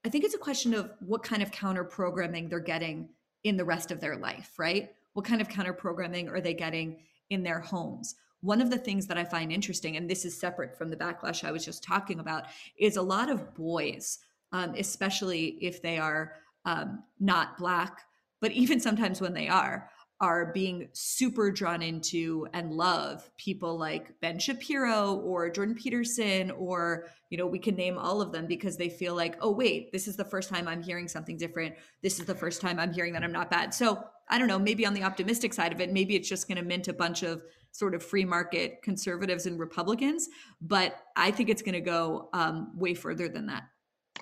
I 0.05 0.09
think 0.09 0.25
it's 0.25 0.35
a 0.35 0.39
question 0.39 0.75
of 0.75 0.91
what 1.01 1.23
kind 1.23 1.43
of 1.43 1.51
counter 1.51 1.85
programming 1.85 2.49
they're 2.49 2.61
getting 2.61 3.09
in 3.45 3.57
the 3.57 3.65
rest 3.65 3.91
of 3.91 4.01
their 4.01 4.17
life, 4.17 4.53
right? 4.59 4.91
What 5.13 5.25
kind 5.25 5.41
of 5.41 5.49
counter 5.49 5.73
programming 5.73 6.29
are 6.29 6.41
they 6.41 6.55
getting 6.55 6.99
in 7.31 7.43
their 7.43 7.61
homes? 7.61 8.15
One 8.41 8.61
of 8.61 8.71
the 8.71 8.79
things 8.79 9.07
that 9.09 9.19
I 9.19 9.25
find 9.25 9.51
interesting, 9.51 9.97
and 9.97 10.09
this 10.09 10.25
is 10.25 10.39
separate 10.39 10.77
from 10.77 10.91
the 10.91 10.97
backlash 10.97 11.43
I 11.43 11.51
was 11.51 11.65
just 11.65 11.83
talking 11.83 12.21
about, 12.21 12.45
is 12.79 12.97
a 12.97 13.03
lot 13.03 13.29
of 13.29 13.55
boys, 13.55 14.19
um, 14.53 14.75
especially 14.77 15.59
if 15.61 15.83
they 15.83 15.99
are 15.99 16.35
um, 16.65 17.03
not 17.19 17.59
Black, 17.59 18.03
but 18.41 18.53
even 18.53 18.79
sometimes 18.79 19.21
when 19.21 19.35
they 19.35 19.49
are, 19.49 19.91
are 20.21 20.53
being 20.53 20.89
super 20.93 21.51
drawn 21.51 21.81
into 21.81 22.47
and 22.53 22.73
love 22.73 23.31
people 23.37 23.79
like 23.79 24.21
Ben 24.21 24.39
Shapiro 24.39 25.15
or 25.17 25.49
Jordan 25.49 25.77
Peterson, 25.77 26.51
or, 26.51 27.07
you 27.31 27.39
know, 27.39 27.47
we 27.47 27.59
can 27.61 27.77
name 27.77 27.97
all 27.97 28.21
of 28.21 28.33
them 28.33 28.47
because 28.47 28.77
they 28.77 28.89
feel 28.89 29.15
like, 29.15 29.37
oh, 29.41 29.53
wait, 29.53 29.93
this 29.93 30.09
is 30.09 30.17
the 30.17 30.25
first 30.25 30.49
time 30.49 30.67
I'm 30.67 30.83
hearing 30.83 31.07
something 31.07 31.37
different. 31.37 31.77
This 32.03 32.19
is 32.19 32.27
the 32.27 32.35
first 32.35 32.61
time 32.61 32.81
I'm 32.81 32.93
hearing 32.93 33.13
that 33.13 33.23
I'm 33.23 33.33
not 33.33 33.49
bad. 33.49 33.73
So 33.73 34.03
I 34.29 34.39
don't 34.39 34.49
know, 34.49 34.59
maybe 34.59 34.85
on 34.85 34.93
the 34.93 35.05
optimistic 35.05 35.55
side 35.55 35.73
of 35.73 35.81
it, 35.81 35.93
maybe 35.93 36.17
it's 36.17 36.29
just 36.29 36.49
going 36.49 36.59
to 36.59 36.65
mint 36.65 36.89
a 36.89 36.93
bunch 36.93 37.23
of 37.23 37.43
sort 37.71 37.95
of 37.95 38.03
free 38.03 38.25
market 38.25 38.83
conservatives 38.83 39.47
and 39.47 39.59
Republicans. 39.59 40.29
But 40.61 40.97
I 41.15 41.31
think 41.31 41.49
it's 41.49 41.63
going 41.63 41.75
to 41.75 41.81
go 41.81 42.29
um, 42.33 42.73
way 42.77 42.95
further 42.95 43.29
than 43.29 43.47
that. 43.47 43.65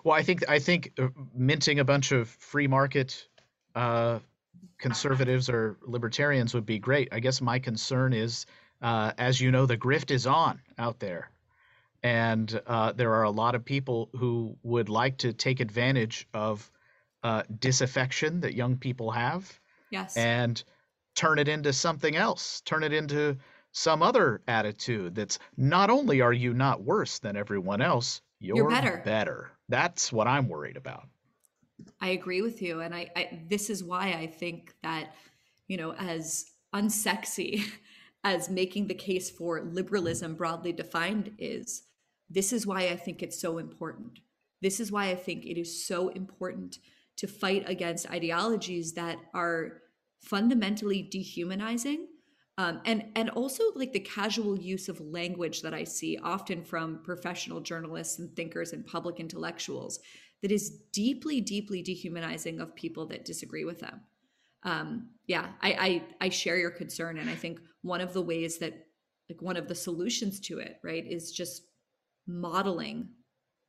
Well, 0.04 0.14
I 0.14 0.22
think 0.22 0.48
I 0.48 0.58
think 0.58 0.92
uh, 0.98 1.08
minting 1.34 1.80
a 1.80 1.84
bunch 1.84 2.12
of 2.12 2.28
free 2.28 2.66
market 2.66 3.26
uh, 3.74 4.18
conservatives 4.78 5.48
or 5.48 5.76
libertarians 5.82 6.54
would 6.54 6.66
be 6.66 6.78
great. 6.78 7.08
I 7.12 7.20
guess 7.20 7.40
my 7.40 7.58
concern 7.58 8.12
is, 8.12 8.46
uh, 8.82 9.12
as 9.18 9.40
you 9.40 9.50
know, 9.50 9.66
the 9.66 9.76
grift 9.76 10.10
is 10.10 10.26
on 10.26 10.60
out 10.78 10.98
there. 10.98 11.30
And 12.02 12.60
uh, 12.66 12.92
there 12.92 13.14
are 13.14 13.24
a 13.24 13.30
lot 13.30 13.54
of 13.54 13.64
people 13.64 14.10
who 14.16 14.56
would 14.62 14.88
like 14.88 15.18
to 15.18 15.32
take 15.32 15.60
advantage 15.60 16.28
of 16.34 16.70
uh, 17.22 17.42
disaffection 17.58 18.40
that 18.40 18.54
young 18.54 18.76
people 18.76 19.10
have. 19.10 19.58
Yes. 19.90 20.16
And 20.16 20.62
turn 21.14 21.38
it 21.38 21.48
into 21.48 21.72
something 21.72 22.14
else, 22.14 22.60
turn 22.60 22.84
it 22.84 22.92
into 22.92 23.36
some 23.72 24.02
other 24.02 24.42
attitude 24.46 25.14
that's 25.14 25.38
not 25.56 25.90
only 25.90 26.20
are 26.20 26.32
you 26.32 26.54
not 26.54 26.82
worse 26.82 27.18
than 27.18 27.36
everyone 27.36 27.82
else, 27.82 28.20
you're, 28.38 28.56
you're 28.56 28.70
better. 28.70 29.02
better. 29.04 29.50
That's 29.68 30.12
what 30.12 30.26
I'm 30.26 30.48
worried 30.48 30.76
about. 30.76 31.08
I 32.00 32.08
agree 32.10 32.42
with 32.42 32.62
you. 32.62 32.80
And 32.80 32.94
I, 32.94 33.10
I 33.16 33.44
this 33.48 33.70
is 33.70 33.84
why 33.84 34.12
I 34.12 34.26
think 34.26 34.74
that, 34.82 35.14
you 35.68 35.76
know, 35.76 35.92
as 35.92 36.46
unsexy 36.74 37.64
as 38.24 38.50
making 38.50 38.86
the 38.86 38.94
case 38.94 39.30
for 39.30 39.62
liberalism 39.62 40.34
broadly 40.34 40.72
defined 40.72 41.32
is, 41.38 41.82
this 42.28 42.52
is 42.52 42.66
why 42.66 42.88
I 42.88 42.96
think 42.96 43.22
it's 43.22 43.40
so 43.40 43.58
important. 43.58 44.20
This 44.62 44.80
is 44.80 44.90
why 44.90 45.10
I 45.10 45.14
think 45.14 45.44
it 45.44 45.58
is 45.58 45.86
so 45.86 46.08
important 46.08 46.78
to 47.18 47.26
fight 47.26 47.64
against 47.68 48.10
ideologies 48.10 48.94
that 48.94 49.18
are 49.32 49.82
fundamentally 50.20 51.02
dehumanizing 51.02 52.08
um, 52.58 52.80
and 52.86 53.04
and 53.14 53.28
also 53.30 53.64
like 53.74 53.92
the 53.92 54.00
casual 54.00 54.58
use 54.58 54.88
of 54.88 55.00
language 55.00 55.60
that 55.62 55.74
I 55.74 55.84
see 55.84 56.18
often 56.22 56.64
from 56.64 57.02
professional 57.02 57.60
journalists 57.60 58.18
and 58.18 58.34
thinkers 58.34 58.72
and 58.72 58.86
public 58.86 59.20
intellectuals 59.20 60.00
that 60.42 60.52
is 60.52 60.78
deeply, 60.92 61.40
deeply 61.40 61.82
dehumanizing 61.82 62.60
of 62.60 62.74
people 62.74 63.06
that 63.06 63.24
disagree 63.24 63.64
with 63.64 63.80
them. 63.80 64.00
Um, 64.62 65.10
yeah, 65.26 65.48
I, 65.62 66.02
I 66.20 66.26
I 66.26 66.28
share 66.28 66.56
your 66.56 66.70
concern, 66.70 67.18
and 67.18 67.30
I 67.30 67.34
think 67.34 67.60
one 67.82 68.00
of 68.00 68.12
the 68.12 68.22
ways 68.22 68.58
that 68.58 68.86
like 69.28 69.42
one 69.42 69.56
of 69.56 69.68
the 69.68 69.74
solutions 69.74 70.40
to 70.40 70.58
it, 70.58 70.78
right, 70.82 71.06
is 71.06 71.32
just 71.32 71.62
modeling 72.26 73.08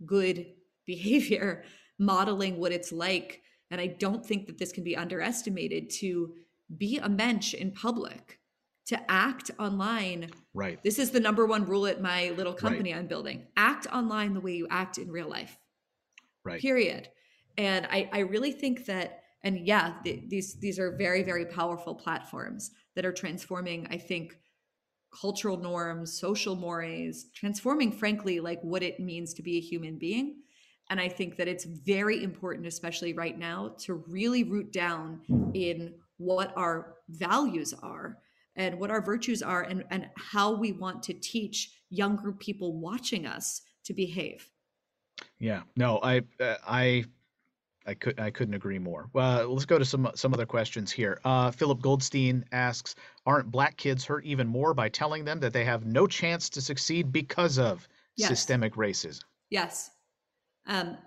good 0.05 0.47
behavior, 0.86 1.63
modeling 1.99 2.59
what 2.59 2.72
it's 2.72 2.91
like. 2.91 3.41
And 3.70 3.82
I 3.82 3.88
don't 3.88 4.26
think 4.26 4.47
that 4.47 4.57
this 4.57 4.72
can 4.72 4.84
be 4.84 4.95
underestimated 4.95 5.89
to 5.99 6.34
be 6.78 6.97
a 6.97 7.09
mensch 7.09 7.53
in 7.53 7.72
public, 7.72 8.39
to 8.88 9.11
act 9.11 9.51
online. 9.59 10.30
Right. 10.53 10.82
This 10.84 10.99
is 10.99 11.11
the 11.11 11.20
number 11.20 11.45
one 11.45 11.65
rule 11.65 11.86
at 11.86 12.01
my 12.01 12.30
little 12.38 12.53
company 12.53 12.93
right. 12.93 12.99
I'm 12.99 13.07
building. 13.07 13.47
Act 13.57 13.88
online 13.91 14.34
the 14.34 14.39
way 14.39 14.53
you 14.53 14.68
act 14.70 14.97
in 14.97 15.11
real 15.11 15.30
life. 15.30 15.57
Right. 16.47 16.61
Period. 16.61 17.09
And 17.57 17.87
I, 17.87 18.09
I 18.11 18.19
really 18.19 18.51
think 18.51 18.85
that, 18.85 19.21
and 19.43 19.65
yeah, 19.65 19.95
the, 20.03 20.23
these 20.27 20.55
these 20.59 20.79
are 20.79 20.95
very 20.95 21.23
very 21.23 21.45
powerful 21.45 21.95
platforms 21.95 22.71
that 22.95 23.05
are 23.05 23.13
transforming. 23.13 23.87
I 23.89 23.97
think 23.97 24.37
cultural 25.19 25.57
norms, 25.57 26.19
social 26.19 26.55
mores, 26.55 27.27
transforming, 27.33 27.91
frankly, 27.91 28.39
like 28.39 28.61
what 28.61 28.83
it 28.83 28.99
means 28.99 29.33
to 29.33 29.41
be 29.41 29.57
a 29.57 29.61
human 29.61 29.97
being. 29.97 30.41
And 30.89 30.99
I 30.99 31.09
think 31.09 31.37
that 31.37 31.47
it's 31.47 31.65
very 31.65 32.23
important, 32.23 32.67
especially 32.67 33.13
right 33.13 33.37
now, 33.37 33.75
to 33.79 33.95
really 34.07 34.43
root 34.43 34.71
down 34.71 35.21
in 35.53 35.93
what 36.17 36.53
our 36.55 36.95
values 37.09 37.73
are 37.81 38.19
and 38.55 38.79
what 38.79 38.89
our 38.89 39.01
virtues 39.01 39.41
are 39.41 39.63
and, 39.63 39.83
and 39.91 40.07
how 40.17 40.51
we 40.55 40.71
want 40.71 41.03
to 41.03 41.13
teach 41.13 41.71
younger 41.89 42.31
people 42.31 42.79
watching 42.79 43.25
us 43.25 43.61
to 43.85 43.93
behave. 43.93 44.49
Yeah, 45.39 45.61
no, 45.75 45.99
I, 46.01 46.21
uh, 46.39 46.55
I, 46.67 47.05
I 47.85 47.93
could, 47.93 48.19
I 48.19 48.31
couldn't 48.31 48.53
agree 48.53 48.79
more. 48.79 49.09
Well, 49.13 49.53
let's 49.53 49.65
go 49.65 49.77
to 49.77 49.85
some 49.85 50.09
some 50.13 50.33
other 50.33 50.45
questions 50.45 50.91
here. 50.91 51.19
Uh, 51.23 51.51
Philip 51.51 51.81
Goldstein 51.81 52.43
asks, 52.51 52.95
"Aren't 53.25 53.49
black 53.49 53.77
kids 53.77 54.03
hurt 54.03 54.25
even 54.25 54.47
more 54.47 54.73
by 54.73 54.89
telling 54.89 55.23
them 55.23 55.39
that 55.39 55.53
they 55.53 55.63
have 55.63 55.85
no 55.85 56.05
chance 56.07 56.49
to 56.49 56.61
succeed 56.61 57.11
because 57.13 57.57
of 57.57 57.88
yes. 58.17 58.27
systemic 58.27 58.73
racism?" 58.73 59.23
Yes, 59.49 59.89
Um, 60.65 60.97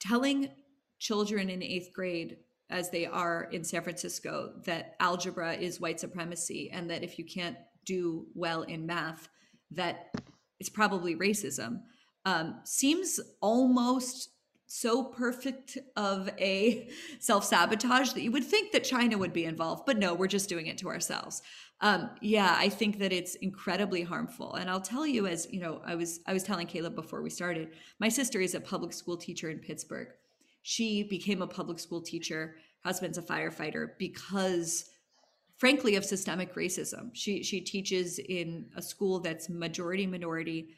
telling 0.00 0.50
children 0.98 1.48
in 1.48 1.62
eighth 1.62 1.92
grade, 1.94 2.36
as 2.68 2.90
they 2.90 3.06
are 3.06 3.48
in 3.52 3.64
San 3.64 3.82
Francisco, 3.82 4.60
that 4.64 4.96
algebra 5.00 5.54
is 5.54 5.80
white 5.80 6.00
supremacy 6.00 6.70
and 6.70 6.90
that 6.90 7.02
if 7.02 7.18
you 7.18 7.24
can't 7.24 7.56
do 7.86 8.26
well 8.34 8.62
in 8.62 8.86
math, 8.86 9.28
that 9.70 10.14
it's 10.60 10.68
probably 10.68 11.16
racism, 11.16 11.80
um, 12.24 12.60
seems 12.64 13.20
almost 13.40 14.30
so 14.66 15.04
perfect 15.04 15.78
of 15.96 16.28
a 16.38 16.88
self 17.20 17.44
sabotage 17.44 18.12
that 18.12 18.22
you 18.22 18.32
would 18.32 18.44
think 18.44 18.72
that 18.72 18.82
China 18.82 19.16
would 19.18 19.32
be 19.32 19.44
involved, 19.44 19.84
but 19.86 19.98
no, 19.98 20.14
we're 20.14 20.26
just 20.26 20.48
doing 20.48 20.66
it 20.66 20.78
to 20.78 20.88
ourselves. 20.88 21.42
Um, 21.80 22.10
yeah, 22.20 22.56
I 22.58 22.68
think 22.68 22.98
that 22.98 23.12
it's 23.12 23.34
incredibly 23.36 24.02
harmful. 24.02 24.54
And 24.54 24.70
I'll 24.70 24.80
tell 24.80 25.06
you, 25.06 25.26
as 25.26 25.46
you 25.50 25.60
know, 25.60 25.80
I 25.84 25.94
was 25.94 26.20
I 26.26 26.32
was 26.32 26.42
telling 26.42 26.66
Caleb 26.66 26.94
before 26.94 27.22
we 27.22 27.30
started, 27.30 27.70
my 28.00 28.08
sister 28.08 28.40
is 28.40 28.54
a 28.54 28.60
public 28.60 28.92
school 28.92 29.16
teacher 29.16 29.50
in 29.50 29.58
Pittsburgh. 29.58 30.08
She 30.62 31.02
became 31.04 31.42
a 31.42 31.46
public 31.46 31.78
school 31.78 32.00
teacher. 32.00 32.56
Husband's 32.82 33.18
a 33.18 33.22
firefighter 33.22 33.90
because 33.98 34.90
frankly 35.58 35.96
of 35.96 36.04
systemic 36.04 36.54
racism. 36.54 37.10
She 37.12 37.42
she 37.42 37.60
teaches 37.60 38.18
in 38.18 38.66
a 38.76 38.82
school 38.82 39.20
that's 39.20 39.48
majority 39.48 40.06
minority. 40.06 40.68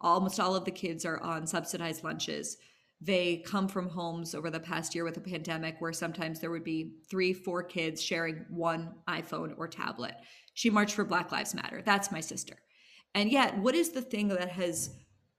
Almost 0.00 0.40
all 0.40 0.54
of 0.54 0.64
the 0.64 0.70
kids 0.70 1.04
are 1.04 1.20
on 1.20 1.46
subsidized 1.46 2.04
lunches 2.04 2.58
they 3.00 3.42
come 3.46 3.68
from 3.68 3.88
homes 3.88 4.34
over 4.34 4.50
the 4.50 4.60
past 4.60 4.94
year 4.94 5.04
with 5.04 5.16
a 5.18 5.20
pandemic 5.20 5.76
where 5.80 5.92
sometimes 5.92 6.40
there 6.40 6.50
would 6.50 6.64
be 6.64 6.94
three, 7.10 7.32
four 7.32 7.62
kids 7.62 8.02
sharing 8.02 8.46
one 8.48 8.94
iPhone 9.08 9.52
or 9.58 9.68
tablet. 9.68 10.14
She 10.54 10.70
marched 10.70 10.94
for 10.94 11.04
Black 11.04 11.30
Lives 11.30 11.54
Matter. 11.54 11.82
That's 11.84 12.10
my 12.10 12.20
sister. 12.20 12.56
And 13.14 13.30
yet, 13.30 13.58
what 13.58 13.74
is 13.74 13.90
the 13.90 14.02
thing 14.02 14.28
that 14.28 14.48
has 14.48 14.90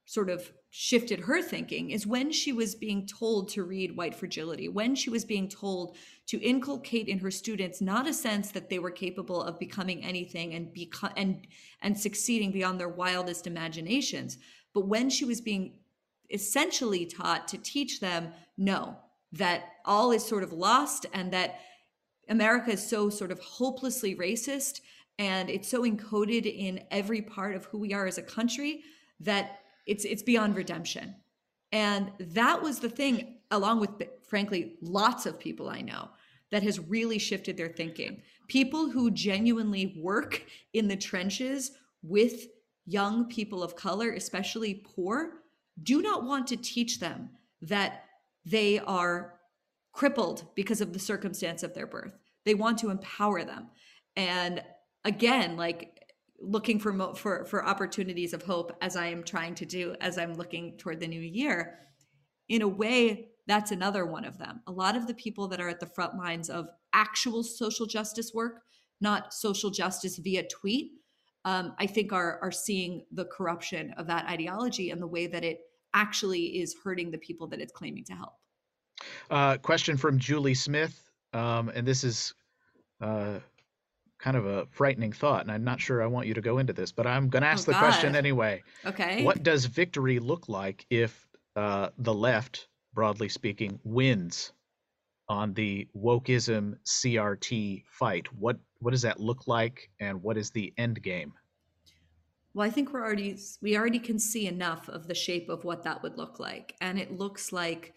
sort 0.08 0.30
of 0.30 0.50
shifted 0.70 1.20
her 1.20 1.42
thinking 1.42 1.90
is 1.90 2.06
when 2.06 2.32
she 2.32 2.50
was 2.50 2.74
being 2.74 3.06
told 3.06 3.46
to 3.46 3.62
read 3.62 3.94
White 3.94 4.14
Fragility, 4.14 4.66
when 4.66 4.94
she 4.94 5.10
was 5.10 5.22
being 5.22 5.50
told 5.50 5.98
to 6.28 6.40
inculcate 6.40 7.08
in 7.08 7.18
her 7.18 7.30
students 7.30 7.82
not 7.82 8.08
a 8.08 8.14
sense 8.14 8.50
that 8.50 8.70
they 8.70 8.78
were 8.78 8.90
capable 8.90 9.42
of 9.42 9.58
becoming 9.58 10.02
anything 10.02 10.54
and 10.54 10.74
beco- 10.74 11.12
and 11.14 11.46
and 11.82 12.00
succeeding 12.00 12.50
beyond 12.50 12.80
their 12.80 12.88
wildest 12.88 13.46
imaginations, 13.46 14.38
but 14.72 14.88
when 14.88 15.10
she 15.10 15.26
was 15.26 15.42
being 15.42 15.74
essentially 16.30 17.04
taught 17.04 17.46
to 17.46 17.58
teach 17.58 18.00
them 18.00 18.32
no, 18.56 18.96
that 19.32 19.72
all 19.84 20.10
is 20.10 20.24
sort 20.24 20.42
of 20.42 20.54
lost 20.54 21.04
and 21.12 21.34
that 21.34 21.60
America 22.30 22.70
is 22.70 22.88
so 22.88 23.10
sort 23.10 23.30
of 23.30 23.40
hopelessly 23.40 24.16
racist 24.16 24.80
and 25.18 25.50
it's 25.50 25.68
so 25.68 25.82
encoded 25.82 26.46
in 26.46 26.82
every 26.90 27.20
part 27.20 27.54
of 27.54 27.66
who 27.66 27.78
we 27.78 27.92
are 27.92 28.06
as 28.06 28.16
a 28.16 28.22
country 28.22 28.80
that 29.20 29.60
it's 29.88 30.04
it's 30.04 30.22
beyond 30.22 30.54
redemption. 30.54 31.16
And 31.72 32.12
that 32.20 32.62
was 32.62 32.78
the 32.78 32.88
thing 32.88 33.38
along 33.50 33.80
with 33.80 33.90
frankly 34.26 34.76
lots 34.80 35.26
of 35.26 35.40
people 35.40 35.68
I 35.68 35.80
know 35.80 36.10
that 36.50 36.62
has 36.62 36.78
really 36.78 37.18
shifted 37.18 37.56
their 37.56 37.68
thinking. 37.68 38.22
People 38.46 38.90
who 38.90 39.10
genuinely 39.10 39.98
work 39.98 40.44
in 40.72 40.88
the 40.88 40.96
trenches 40.96 41.72
with 42.02 42.46
young 42.86 43.26
people 43.26 43.62
of 43.62 43.76
color, 43.76 44.12
especially 44.12 44.82
poor, 44.94 45.42
do 45.82 46.00
not 46.00 46.24
want 46.24 46.46
to 46.46 46.56
teach 46.56 47.00
them 47.00 47.30
that 47.60 48.04
they 48.46 48.78
are 48.78 49.34
crippled 49.92 50.46
because 50.54 50.80
of 50.80 50.92
the 50.92 50.98
circumstance 50.98 51.62
of 51.62 51.74
their 51.74 51.86
birth. 51.86 52.16
They 52.44 52.54
want 52.54 52.78
to 52.78 52.90
empower 52.90 53.44
them. 53.44 53.68
And 54.16 54.62
again, 55.04 55.56
like 55.56 55.97
looking 56.40 56.78
for 56.78 57.14
for 57.14 57.44
for 57.44 57.66
opportunities 57.66 58.32
of 58.32 58.42
hope 58.42 58.76
as 58.80 58.96
I 58.96 59.06
am 59.06 59.22
trying 59.24 59.54
to 59.56 59.66
do 59.66 59.94
as 60.00 60.18
I'm 60.18 60.34
looking 60.34 60.76
toward 60.78 61.00
the 61.00 61.08
new 61.08 61.20
year, 61.20 61.78
in 62.48 62.62
a 62.62 62.68
way 62.68 63.28
that's 63.46 63.70
another 63.70 64.04
one 64.04 64.24
of 64.24 64.38
them. 64.38 64.60
A 64.66 64.72
lot 64.72 64.94
of 64.94 65.06
the 65.06 65.14
people 65.14 65.48
that 65.48 65.60
are 65.60 65.68
at 65.68 65.80
the 65.80 65.86
front 65.86 66.16
lines 66.16 66.50
of 66.50 66.68
actual 66.92 67.42
social 67.42 67.86
justice 67.86 68.32
work, 68.34 68.62
not 69.00 69.32
social 69.32 69.70
justice 69.70 70.18
via 70.18 70.46
tweet, 70.48 70.92
um, 71.44 71.74
I 71.78 71.86
think 71.86 72.12
are 72.12 72.38
are 72.42 72.52
seeing 72.52 73.04
the 73.12 73.24
corruption 73.24 73.94
of 73.96 74.06
that 74.06 74.26
ideology 74.26 74.90
and 74.90 75.00
the 75.00 75.06
way 75.06 75.26
that 75.26 75.44
it 75.44 75.60
actually 75.94 76.60
is 76.60 76.76
hurting 76.84 77.10
the 77.10 77.18
people 77.18 77.46
that 77.48 77.60
it's 77.60 77.72
claiming 77.72 78.04
to 78.04 78.12
help. 78.12 78.34
Uh, 79.30 79.56
question 79.58 79.96
from 79.96 80.18
Julie 80.18 80.54
Smith, 80.54 81.10
um, 81.32 81.70
and 81.70 81.86
this 81.86 82.04
is 82.04 82.34
uh, 83.00 83.38
kind 84.18 84.36
of 84.36 84.46
a 84.46 84.66
frightening 84.70 85.12
thought, 85.12 85.42
and 85.42 85.50
I'm 85.50 85.64
not 85.64 85.80
sure 85.80 86.02
I 86.02 86.06
want 86.06 86.26
you 86.26 86.34
to 86.34 86.40
go 86.40 86.58
into 86.58 86.72
this, 86.72 86.92
but 86.92 87.06
I'm 87.06 87.28
going 87.28 87.42
to 87.42 87.48
ask 87.48 87.68
oh, 87.68 87.72
the 87.72 87.78
God. 87.78 87.80
question 87.80 88.16
anyway. 88.16 88.62
Okay. 88.84 89.24
What 89.24 89.42
does 89.42 89.64
victory 89.64 90.18
look 90.18 90.48
like 90.48 90.84
if 90.90 91.28
uh, 91.56 91.90
the 91.98 92.14
left, 92.14 92.68
broadly 92.94 93.28
speaking, 93.28 93.78
wins 93.84 94.52
on 95.28 95.54
the 95.54 95.86
wokeism 95.96 96.76
CRT 96.86 97.84
fight? 97.90 98.32
What 98.32 98.58
what 98.80 98.92
does 98.92 99.02
that 99.02 99.18
look 99.18 99.48
like, 99.48 99.90
and 100.00 100.22
what 100.22 100.36
is 100.36 100.50
the 100.50 100.72
end 100.78 101.02
game? 101.02 101.32
well 102.54 102.66
i 102.66 102.70
think 102.70 102.92
we're 102.92 103.04
already 103.04 103.38
we 103.62 103.76
already 103.76 103.98
can 103.98 104.18
see 104.18 104.46
enough 104.46 104.88
of 104.88 105.06
the 105.06 105.14
shape 105.14 105.48
of 105.48 105.64
what 105.64 105.84
that 105.84 106.02
would 106.02 106.16
look 106.16 106.40
like 106.40 106.74
and 106.80 106.98
it 106.98 107.16
looks 107.16 107.52
like 107.52 107.94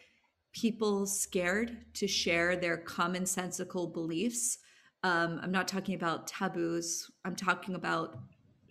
people 0.54 1.06
scared 1.06 1.78
to 1.94 2.08
share 2.08 2.56
their 2.56 2.78
commonsensical 2.78 3.92
beliefs 3.92 4.60
um, 5.04 5.40
i'm 5.44 5.52
not 5.52 5.68
talking 5.68 5.96
about 5.96 6.28
taboos 6.28 7.10
i'm 7.26 7.36
talking 7.36 7.76
about 7.76 8.18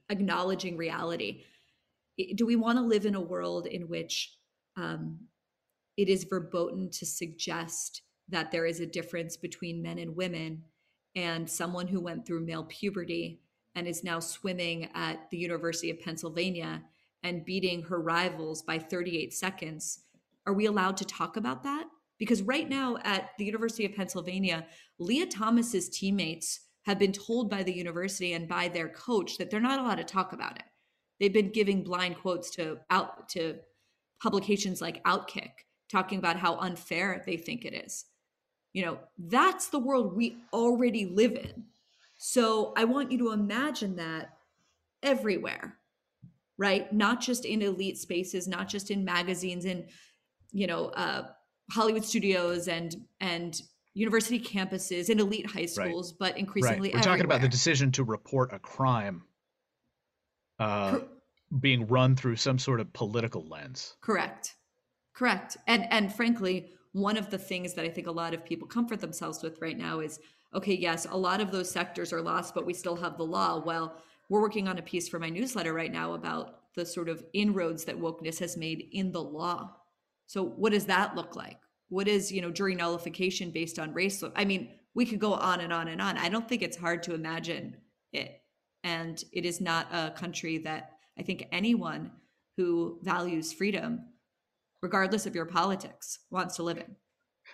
acknowledging 0.08 0.76
reality 0.76 1.42
do 2.34 2.44
we 2.44 2.56
want 2.56 2.76
to 2.76 2.84
live 2.84 3.06
in 3.06 3.14
a 3.14 3.20
world 3.20 3.66
in 3.66 3.82
which 3.88 4.36
um, 4.76 5.18
it 5.96 6.08
is 6.08 6.24
verboten 6.24 6.90
to 6.90 7.06
suggest 7.06 8.02
that 8.28 8.50
there 8.50 8.66
is 8.66 8.80
a 8.80 8.86
difference 8.86 9.36
between 9.36 9.82
men 9.82 9.98
and 9.98 10.16
women 10.16 10.62
and 11.16 11.50
someone 11.50 11.88
who 11.88 12.00
went 12.00 12.26
through 12.26 12.44
male 12.44 12.64
puberty 12.64 13.40
and 13.74 13.86
is 13.86 14.04
now 14.04 14.20
swimming 14.20 14.88
at 14.94 15.30
the 15.30 15.36
University 15.36 15.90
of 15.90 16.00
Pennsylvania 16.00 16.82
and 17.22 17.44
beating 17.44 17.82
her 17.82 18.00
rivals 18.00 18.62
by 18.62 18.78
38 18.78 19.32
seconds. 19.32 20.00
Are 20.46 20.54
we 20.54 20.66
allowed 20.66 20.96
to 20.98 21.04
talk 21.04 21.36
about 21.36 21.62
that? 21.64 21.84
Because 22.20 22.42
right 22.42 22.68
now 22.68 22.98
at 23.02 23.30
the 23.38 23.46
University 23.46 23.86
of 23.86 23.96
Pennsylvania, 23.96 24.66
Lia 24.98 25.26
Thomas's 25.26 25.88
teammates 25.88 26.60
have 26.82 26.98
been 26.98 27.12
told 27.12 27.50
by 27.50 27.62
the 27.62 27.72
university 27.72 28.34
and 28.34 28.46
by 28.46 28.68
their 28.68 28.90
coach 28.90 29.38
that 29.38 29.50
they're 29.50 29.58
not 29.58 29.80
allowed 29.80 29.96
to 29.96 30.04
talk 30.04 30.32
about 30.32 30.56
it. 30.56 30.64
They've 31.18 31.32
been 31.32 31.50
giving 31.50 31.82
blind 31.82 32.18
quotes 32.18 32.50
to 32.52 32.78
out 32.90 33.30
to 33.30 33.56
publications 34.22 34.80
like 34.80 35.02
Outkick 35.04 35.50
talking 35.90 36.18
about 36.18 36.36
how 36.36 36.56
unfair 36.56 37.22
they 37.26 37.36
think 37.36 37.64
it 37.64 37.74
is. 37.74 38.04
You 38.74 38.84
know, 38.84 38.98
that's 39.18 39.68
the 39.68 39.78
world 39.78 40.14
we 40.14 40.36
already 40.52 41.06
live 41.06 41.32
in. 41.32 41.64
So 42.18 42.74
I 42.76 42.84
want 42.84 43.10
you 43.10 43.18
to 43.18 43.32
imagine 43.32 43.96
that 43.96 44.36
everywhere, 45.02 45.78
right? 46.58 46.92
Not 46.92 47.20
just 47.20 47.46
in 47.46 47.62
elite 47.62 47.98
spaces, 47.98 48.46
not 48.46 48.68
just 48.68 48.90
in 48.90 49.04
magazines 49.04 49.64
and, 49.64 49.86
you 50.52 50.66
know, 50.66 50.86
uh, 50.88 51.28
Hollywood 51.70 52.04
studios 52.04 52.68
and, 52.68 52.96
and 53.20 53.60
university 53.94 54.40
campuses 54.40 55.08
and 55.08 55.20
elite 55.20 55.46
high 55.46 55.66
schools, 55.66 56.12
right. 56.12 56.18
but 56.18 56.38
increasingly 56.38 56.88
right. 56.90 56.94
We're 56.94 57.02
talking 57.02 57.24
about 57.24 57.40
the 57.40 57.48
decision 57.48 57.92
to 57.92 58.04
report 58.04 58.52
a 58.52 58.58
crime 58.58 59.22
uh, 60.58 60.90
Cor- 60.92 61.08
being 61.60 61.86
run 61.86 62.16
through 62.16 62.36
some 62.36 62.58
sort 62.58 62.80
of 62.80 62.92
political 62.92 63.46
lens. 63.46 63.96
Correct. 64.00 64.54
Correct. 65.14 65.56
And 65.66 65.86
and 65.92 66.14
frankly, 66.14 66.72
one 66.92 67.16
of 67.16 67.30
the 67.30 67.38
things 67.38 67.74
that 67.74 67.84
I 67.84 67.88
think 67.88 68.06
a 68.06 68.12
lot 68.12 68.34
of 68.34 68.44
people 68.44 68.68
comfort 68.68 69.00
themselves 69.00 69.42
with 69.42 69.60
right 69.60 69.76
now 69.76 70.00
is 70.00 70.20
okay, 70.54 70.74
yes, 70.74 71.06
a 71.10 71.16
lot 71.16 71.40
of 71.40 71.50
those 71.50 71.70
sectors 71.70 72.12
are 72.12 72.20
lost, 72.20 72.54
but 72.54 72.66
we 72.66 72.74
still 72.74 72.96
have 72.96 73.16
the 73.16 73.24
law. 73.24 73.62
Well, 73.64 73.96
we're 74.28 74.40
working 74.40 74.68
on 74.68 74.78
a 74.78 74.82
piece 74.82 75.08
for 75.08 75.18
my 75.18 75.28
newsletter 75.28 75.72
right 75.72 75.92
now 75.92 76.14
about 76.14 76.74
the 76.74 76.86
sort 76.86 77.08
of 77.08 77.24
inroads 77.32 77.84
that 77.84 78.00
wokeness 78.00 78.38
has 78.38 78.56
made 78.56 78.88
in 78.92 79.12
the 79.12 79.22
law. 79.22 79.76
So 80.30 80.44
what 80.44 80.70
does 80.70 80.86
that 80.86 81.16
look 81.16 81.34
like? 81.34 81.58
What 81.88 82.06
is, 82.06 82.30
you 82.30 82.40
know, 82.40 82.52
jury 82.52 82.76
nullification 82.76 83.50
based 83.50 83.80
on 83.80 83.92
race? 83.92 84.22
I 84.36 84.44
mean, 84.44 84.68
we 84.94 85.04
could 85.04 85.18
go 85.18 85.34
on 85.34 85.58
and 85.58 85.72
on 85.72 85.88
and 85.88 86.00
on. 86.00 86.16
I 86.18 86.28
don't 86.28 86.48
think 86.48 86.62
it's 86.62 86.76
hard 86.76 87.02
to 87.02 87.14
imagine 87.14 87.76
it. 88.12 88.40
And 88.84 89.20
it 89.32 89.44
is 89.44 89.60
not 89.60 89.88
a 89.92 90.12
country 90.12 90.58
that 90.58 90.92
I 91.18 91.22
think 91.22 91.48
anyone 91.50 92.12
who 92.56 93.00
values 93.02 93.52
freedom, 93.52 94.04
regardless 94.82 95.26
of 95.26 95.34
your 95.34 95.46
politics, 95.46 96.20
wants 96.30 96.54
to 96.56 96.62
live 96.62 96.78
in. 96.78 96.94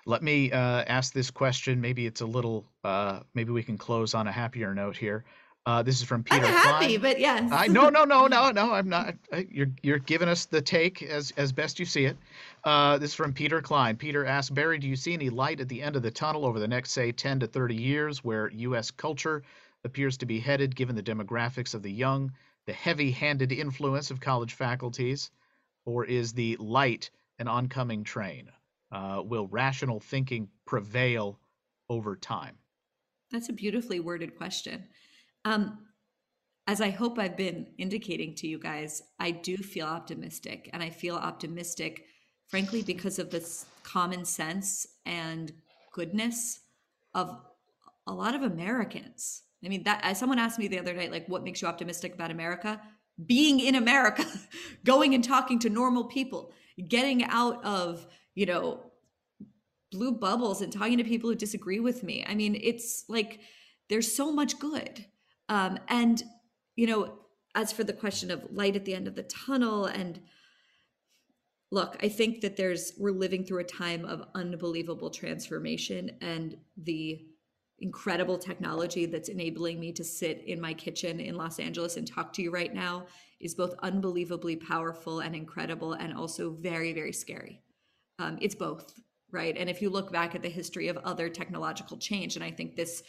Let 0.05 0.23
me 0.23 0.53
uh, 0.53 0.85
ask 0.86 1.15
this 1.15 1.31
question. 1.31 1.81
Maybe 1.81 2.05
it's 2.05 2.20
a 2.20 2.27
little. 2.27 2.70
Uh, 2.85 3.20
maybe 3.32 3.53
we 3.53 3.62
can 3.62 3.78
close 3.78 4.12
on 4.12 4.27
a 4.27 4.32
happier 4.32 4.74
note 4.74 4.98
here. 4.98 5.24
Uh, 5.66 5.82
this 5.82 5.98
is 5.98 6.05
from 6.05 6.22
Peter. 6.22 6.47
I'm 6.47 6.52
happy, 6.52 6.97
but 6.97 7.18
yes. 7.18 7.51
I 7.52 7.66
no 7.66 7.88
no 7.88 8.05
no 8.05 8.28
no 8.28 8.52
no. 8.52 8.72
I'm 8.72 8.88
not. 8.88 9.16
You're 9.51 9.72
you're 9.82 9.98
giving 9.98 10.28
us 10.28 10.44
the 10.47 10.62
take 10.62 11.02
as 11.02 11.32
as 11.36 11.51
best 11.51 11.80
you 11.80 11.84
see 11.84 12.05
it. 12.05 12.16
Uh, 12.62 12.98
this 12.98 13.10
is 13.10 13.16
from 13.16 13.32
Peter 13.32 13.60
Klein. 13.60 13.97
Peter 13.97 14.24
asks 14.24 14.51
Bari, 14.51 14.78
do 14.78 14.86
you 14.86 14.94
see 14.94 15.12
any 15.12 15.28
light 15.28 15.60
at 15.60 15.68
the 15.68 15.82
end 15.82 15.97
of 15.97 16.02
the 16.02 16.10
tunnel 16.10 16.47
over 16.47 16.60
the 16.60 16.68
next 16.68 16.93
say 16.93 17.10
10 17.10 17.40
to 17.40 17.47
30 17.48 17.74
years, 17.74 18.22
where 18.22 18.48
U.S. 18.52 18.93
culture 18.93 19.43
appears 19.84 20.16
to 20.18 20.26
be 20.26 20.38
headed, 20.38 20.76
given 20.76 20.94
the 20.94 21.02
demographics 21.02 21.74
of 21.74 21.82
the 21.82 21.93
young, 21.93 22.32
the 22.66 22.72
heavy-handed 22.72 23.51
influence 23.51 24.10
of 24.12 24.20
college 24.20 24.55
faculties, 24.55 25.30
or 25.84 26.05
is 26.05 26.32
the 26.32 26.56
light 26.59 27.10
an 27.38 27.48
oncoming 27.48 28.05
train? 28.05 28.51
Uh, 28.93 29.20
will 29.24 29.48
rational 29.48 29.98
thinking 29.98 30.48
prevail 30.64 31.38
over 31.88 32.14
time? 32.14 32.56
That's 33.32 33.48
a 33.48 33.52
beautifully 33.52 33.98
worded 33.98 34.36
question. 34.36 34.84
Um, 35.47 35.78
as 36.66 36.81
I 36.81 36.90
hope 36.90 37.20
I've 37.20 37.36
been 37.36 37.68
indicating 37.78 38.35
to 38.35 38.48
you 38.48 38.59
guys, 38.59 39.01
I 39.20 39.31
do 39.31 39.56
feel 39.56 39.86
optimistic. 39.86 40.68
And 40.73 40.82
I 40.82 40.90
feel 40.90 41.14
optimistic, 41.14 42.06
frankly, 42.48 42.82
because 42.82 43.20
of 43.20 43.31
this 43.31 43.64
common 43.85 44.24
sense 44.24 44.89
and 45.06 45.52
goodness 45.93 46.59
of 47.14 47.40
a 48.09 48.12
lot 48.12 48.35
of 48.35 48.43
Americans. 48.43 49.43
I 49.64 49.68
mean, 49.68 49.85
that 49.85 50.01
as 50.02 50.18
someone 50.18 50.40
asked 50.40 50.59
me 50.59 50.66
the 50.66 50.81
other 50.81 50.94
night, 50.94 51.12
like, 51.12 51.28
what 51.28 51.44
makes 51.44 51.62
you 51.62 51.68
optimistic 51.68 52.14
about 52.14 52.32
America? 52.32 52.81
Being 53.24 53.60
in 53.60 53.77
America, 53.77 54.27
going 54.85 55.14
and 55.14 55.23
talking 55.23 55.60
to 55.60 55.70
normal 55.70 56.05
people, 56.05 56.52
getting 56.89 57.23
out 57.24 57.64
of, 57.64 58.05
you 58.35 58.47
know, 58.47 58.81
blue 59.93 60.10
bubbles 60.10 60.60
and 60.60 60.73
talking 60.73 60.98
to 60.98 61.05
people 61.05 61.31
who 61.31 61.36
disagree 61.36 61.78
with 61.78 62.02
me. 62.02 62.27
I 62.28 62.35
mean, 62.35 62.59
it's 62.60 63.05
like 63.09 63.39
there's 63.89 64.12
so 64.12 64.32
much 64.32 64.59
good. 64.59 65.06
Um, 65.48 65.78
and, 65.89 66.23
you 66.74 66.86
know, 66.86 67.18
as 67.55 67.73
for 67.73 67.85
the 67.85 67.93
question 67.93 68.31
of 68.31 68.47
light 68.51 68.77
at 68.77 68.85
the 68.85 68.94
end 68.94 69.09
of 69.09 69.14
the 69.14 69.23
tunnel 69.23 69.86
and 69.86 70.20
look, 71.70 71.97
I 72.02 72.09
think 72.09 72.40
that 72.43 72.56
there's 72.56 72.93
we're 72.98 73.10
living 73.10 73.44
through 73.44 73.60
a 73.60 73.64
time 73.64 74.05
of 74.05 74.28
unbelievable 74.35 75.10
transformation 75.10 76.10
and 76.20 76.56
the 76.77 77.27
incredible 77.81 78.39
technology 78.39 79.05
that's 79.06 79.28
enabling 79.28 79.78
me 79.78 79.93
to 79.93 80.05
sit 80.05 80.43
in 80.47 80.60
my 80.60 80.73
kitchen 80.73 81.20
in 81.20 81.35
Los 81.35 81.59
Angeles 81.59 81.97
and 81.97 82.06
talk 82.06 82.32
to 82.32 82.43
you 82.43 82.51
right 82.51 82.74
now 82.74 83.06
is 83.40 83.55
both 83.55 83.74
unbelievably 83.82 84.56
powerful 84.56 85.20
and 85.20 85.35
incredible 85.35 85.93
and 85.93 86.14
also 86.14 86.51
very, 86.51 86.93
very 86.93 87.12
scary. 87.12 87.60
Um, 88.18 88.39
it's 88.40 88.55
both, 88.55 88.94
right? 89.31 89.55
And 89.59 89.68
if 89.68 89.82
you 89.82 89.90
look 89.90 90.10
back 90.10 90.35
at 90.35 90.40
the 90.40 90.48
history 90.48 90.89
of 90.89 90.97
other 90.98 91.28
technological 91.28 91.98
change, 91.98 92.36
and 92.36 92.44
I 92.44 92.51
think 92.51 92.77
this 92.77 93.02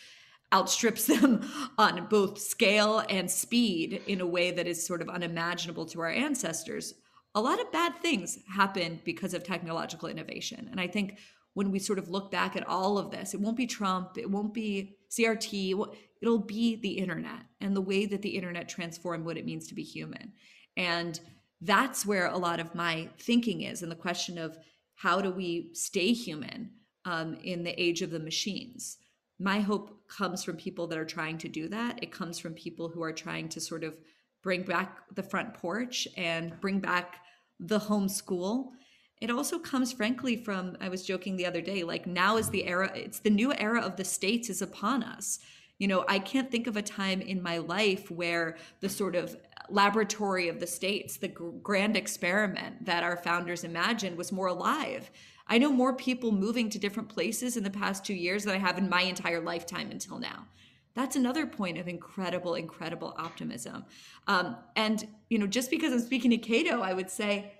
outstrips 0.53 1.05
them 1.05 1.49
on 1.77 2.07
both 2.07 2.39
scale 2.39 3.03
and 3.09 3.29
speed 3.29 4.01
in 4.07 4.21
a 4.21 4.25
way 4.25 4.51
that 4.51 4.67
is 4.67 4.85
sort 4.85 5.01
of 5.01 5.09
unimaginable 5.09 5.85
to 5.87 6.01
our 6.01 6.09
ancestors, 6.09 6.93
a 7.35 7.41
lot 7.41 7.59
of 7.59 7.71
bad 7.71 7.93
things 8.01 8.39
happen 8.49 8.99
because 9.03 9.33
of 9.33 9.43
technological 9.43 10.07
innovation. 10.07 10.67
And 10.71 10.79
I 10.79 10.87
think 10.87 11.19
when 11.53 11.71
we 11.71 11.79
sort 11.79 11.99
of 11.99 12.09
look 12.09 12.31
back 12.31 12.55
at 12.55 12.67
all 12.67 12.97
of 12.97 13.11
this, 13.11 13.33
it 13.33 13.41
won't 13.41 13.57
be 13.57 13.67
Trump, 13.67 14.17
it 14.17 14.29
won't 14.29 14.53
be 14.53 14.97
CRT, 15.09 15.95
it'll 16.21 16.39
be 16.39 16.75
the 16.75 16.97
internet 16.97 17.41
and 17.61 17.75
the 17.75 17.81
way 17.81 18.05
that 18.05 18.21
the 18.21 18.29
internet 18.29 18.69
transformed 18.69 19.25
what 19.25 19.37
it 19.37 19.45
means 19.45 19.67
to 19.67 19.75
be 19.75 19.83
human. 19.83 20.33
And 20.75 21.19
that's 21.61 22.05
where 22.05 22.27
a 22.27 22.37
lot 22.37 22.59
of 22.59 22.75
my 22.75 23.09
thinking 23.19 23.63
is 23.63 23.81
and 23.81 23.91
the 23.91 23.95
question 23.95 24.37
of 24.37 24.57
how 24.95 25.21
do 25.21 25.31
we 25.31 25.69
stay 25.73 26.13
human 26.13 26.71
um, 27.05 27.37
in 27.43 27.63
the 27.63 27.81
age 27.81 28.01
of 28.01 28.11
the 28.11 28.19
machines. 28.19 28.97
My 29.39 29.59
hope 29.59 30.07
comes 30.07 30.43
from 30.43 30.57
people 30.57 30.87
that 30.87 30.97
are 30.97 31.05
trying 31.05 31.37
to 31.39 31.47
do 31.47 31.67
that. 31.69 31.99
It 32.01 32.11
comes 32.11 32.39
from 32.39 32.53
people 32.53 32.89
who 32.89 33.03
are 33.03 33.13
trying 33.13 33.49
to 33.49 33.61
sort 33.61 33.83
of 33.83 33.95
bring 34.41 34.63
back 34.63 34.99
the 35.13 35.23
front 35.23 35.53
porch 35.53 36.07
and 36.17 36.59
bring 36.59 36.79
back 36.79 37.17
the 37.59 37.79
home 37.79 38.09
school. 38.09 38.71
It 39.19 39.29
also 39.31 39.57
comes 39.57 39.91
frankly 39.91 40.35
from 40.37 40.77
i 40.79 40.89
was 40.89 41.03
joking 41.03 41.35
the 41.35 41.45
other 41.45 41.61
day 41.61 41.83
like 41.83 42.05
now 42.05 42.37
is 42.37 42.49
the 42.49 42.65
era 42.65 42.91
it's 42.95 43.19
the 43.19 43.31
new 43.31 43.51
era 43.53 43.81
of 43.81 43.95
the 43.95 44.05
states 44.05 44.49
is 44.49 44.61
upon 44.61 45.03
us. 45.03 45.39
You 45.79 45.87
know 45.87 46.05
i 46.07 46.19
can't 46.19 46.51
think 46.51 46.67
of 46.67 46.77
a 46.77 46.81
time 46.81 47.21
in 47.21 47.41
my 47.41 47.57
life 47.57 48.09
where 48.11 48.57
the 48.79 48.89
sort 48.89 49.15
of 49.15 49.35
laboratory 49.69 50.47
of 50.47 50.59
the 50.59 50.67
states 50.67 51.17
the 51.17 51.27
grand 51.27 51.97
experiment 51.97 52.85
that 52.85 53.03
our 53.03 53.17
founders 53.17 53.63
imagined 53.63 54.17
was 54.17 54.31
more 54.31 54.47
alive 54.47 55.11
i 55.47 55.57
know 55.57 55.71
more 55.71 55.93
people 55.93 56.31
moving 56.31 56.69
to 56.69 56.79
different 56.79 57.09
places 57.09 57.57
in 57.57 57.63
the 57.63 57.69
past 57.69 58.05
two 58.05 58.15
years 58.15 58.43
than 58.43 58.55
i 58.55 58.57
have 58.57 58.77
in 58.77 58.89
my 58.89 59.01
entire 59.01 59.41
lifetime 59.41 59.91
until 59.91 60.19
now 60.19 60.45
that's 60.93 61.15
another 61.15 61.45
point 61.45 61.77
of 61.77 61.87
incredible 61.87 62.55
incredible 62.55 63.13
optimism 63.17 63.85
um, 64.27 64.55
and 64.75 65.07
you 65.29 65.37
know 65.37 65.47
just 65.47 65.69
because 65.69 65.91
i'm 65.91 65.99
speaking 65.99 66.31
to 66.31 66.37
cato 66.37 66.81
i 66.81 66.93
would 66.93 67.09
say 67.09 67.51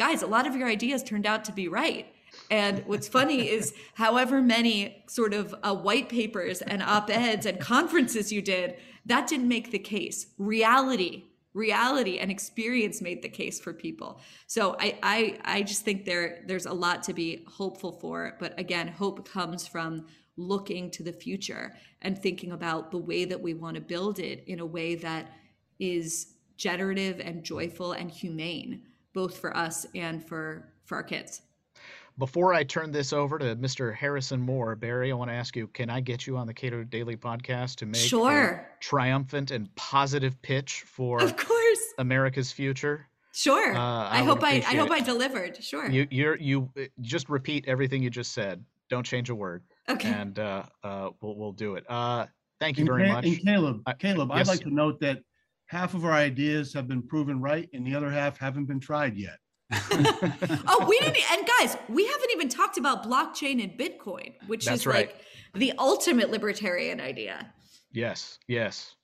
guys, 0.00 0.22
a 0.22 0.26
lot 0.26 0.46
of 0.46 0.56
your 0.56 0.66
ideas 0.66 1.02
turned 1.02 1.26
out 1.26 1.44
to 1.44 1.52
be 1.52 1.68
right. 1.68 2.06
And 2.50 2.82
what's 2.86 3.06
funny 3.06 3.48
is, 3.56 3.74
however 3.94 4.40
many 4.40 5.04
sort 5.06 5.34
of 5.34 5.54
uh, 5.62 5.74
white 5.74 6.08
papers 6.08 6.62
and 6.62 6.82
op 6.82 7.10
eds 7.10 7.44
and 7.46 7.60
conferences 7.60 8.32
you 8.32 8.40
did, 8.40 8.76
that 9.04 9.28
didn't 9.28 9.46
make 9.46 9.70
the 9.70 9.78
case. 9.78 10.28
Reality, 10.38 11.24
reality, 11.54 12.18
and 12.18 12.30
experience 12.30 13.00
made 13.00 13.22
the 13.22 13.28
case 13.28 13.60
for 13.60 13.72
people. 13.72 14.20
So 14.46 14.76
I, 14.78 14.98
I, 15.02 15.38
I 15.44 15.62
just 15.62 15.84
think 15.84 16.04
there, 16.04 16.44
there's 16.46 16.66
a 16.66 16.72
lot 16.72 17.02
to 17.04 17.12
be 17.12 17.44
hopeful 17.48 17.92
for. 17.92 18.36
But 18.38 18.58
again, 18.58 18.88
hope 18.88 19.28
comes 19.28 19.66
from 19.66 20.06
looking 20.36 20.90
to 20.92 21.02
the 21.02 21.12
future 21.12 21.74
and 22.02 22.16
thinking 22.16 22.52
about 22.52 22.90
the 22.90 22.98
way 22.98 23.24
that 23.24 23.40
we 23.40 23.54
want 23.54 23.74
to 23.74 23.80
build 23.80 24.18
it 24.18 24.44
in 24.46 24.60
a 24.60 24.66
way 24.66 24.94
that 24.94 25.32
is 25.78 26.34
generative 26.56 27.20
and 27.20 27.42
joyful 27.42 27.92
and 27.92 28.10
humane 28.10 28.82
both 29.12 29.38
for 29.38 29.56
us 29.56 29.86
and 29.94 30.24
for 30.26 30.72
for 30.84 30.96
our 30.96 31.02
kids. 31.02 31.42
Before 32.20 32.52
I 32.52 32.64
turn 32.64 32.92
this 32.92 33.14
over 33.14 33.38
to 33.38 33.56
Mr. 33.56 33.94
Harrison 33.94 34.42
Moore, 34.42 34.76
Bari, 34.76 35.10
I 35.10 35.14
want 35.14 35.30
to 35.30 35.34
ask 35.34 35.56
you: 35.56 35.68
Can 35.68 35.88
I 35.88 36.00
get 36.02 36.26
you 36.26 36.36
on 36.36 36.46
the 36.46 36.52
Cato 36.52 36.84
Daily 36.84 37.16
podcast 37.16 37.76
to 37.76 37.86
make 37.86 38.02
sure 38.02 38.68
triumphant 38.78 39.50
and 39.50 39.74
positive 39.74 40.40
pitch 40.42 40.84
for 40.86 41.22
of 41.22 41.34
course 41.38 41.80
America's 41.96 42.52
future? 42.52 43.06
Sure. 43.32 43.74
Uh, 43.74 44.04
I, 44.04 44.18
I 44.18 44.22
hope 44.22 44.44
I 44.44 44.56
I 44.56 44.74
hope 44.74 44.90
I 44.90 45.00
delivered. 45.00 45.64
Sure. 45.64 45.88
You 45.88 46.06
you 46.10 46.36
you 46.38 46.70
uh, 46.78 46.82
just 47.00 47.30
repeat 47.30 47.66
everything 47.66 48.02
you 48.02 48.10
just 48.10 48.32
said. 48.32 48.62
Don't 48.90 49.06
change 49.06 49.30
a 49.30 49.34
word. 49.34 49.62
Okay. 49.88 50.10
And 50.10 50.38
uh, 50.38 50.64
uh, 50.84 51.08
we'll 51.22 51.36
we'll 51.36 51.52
do 51.52 51.76
it. 51.76 51.86
Uh, 51.88 52.26
thank 52.60 52.76
you 52.76 52.84
very 52.84 53.04
and, 53.04 53.12
much. 53.14 53.24
And 53.24 53.42
Caleb, 53.42 53.98
Caleb, 53.98 54.30
yes. 54.34 54.40
I'd 54.40 54.52
like 54.52 54.60
to 54.64 54.74
note 54.74 55.00
that 55.00 55.20
half 55.68 55.94
of 55.94 56.04
our 56.04 56.12
ideas 56.12 56.74
have 56.74 56.86
been 56.86 57.02
proven 57.02 57.40
right 57.40 57.70
and 57.72 57.86
the 57.86 57.94
other 57.94 58.10
half 58.10 58.36
haven't 58.36 58.66
been 58.66 58.80
tried 58.80 59.16
yet. 59.16 59.38
oh, 59.72 60.86
we 60.88 60.98
didn't. 60.98 61.18
And 61.32 61.48
guys, 61.58 61.76
we 61.88 62.06
haven't 62.06 62.30
even 62.32 62.48
talked 62.48 62.78
about 62.78 63.04
blockchain 63.04 63.62
and 63.62 63.72
Bitcoin, 63.78 64.34
which 64.46 64.64
That's 64.64 64.80
is 64.80 64.86
right. 64.86 65.06
like 65.08 65.16
the 65.54 65.72
ultimate 65.78 66.30
libertarian 66.30 67.00
idea. 67.00 67.52
Yes, 67.92 68.38
yes. 68.48 68.94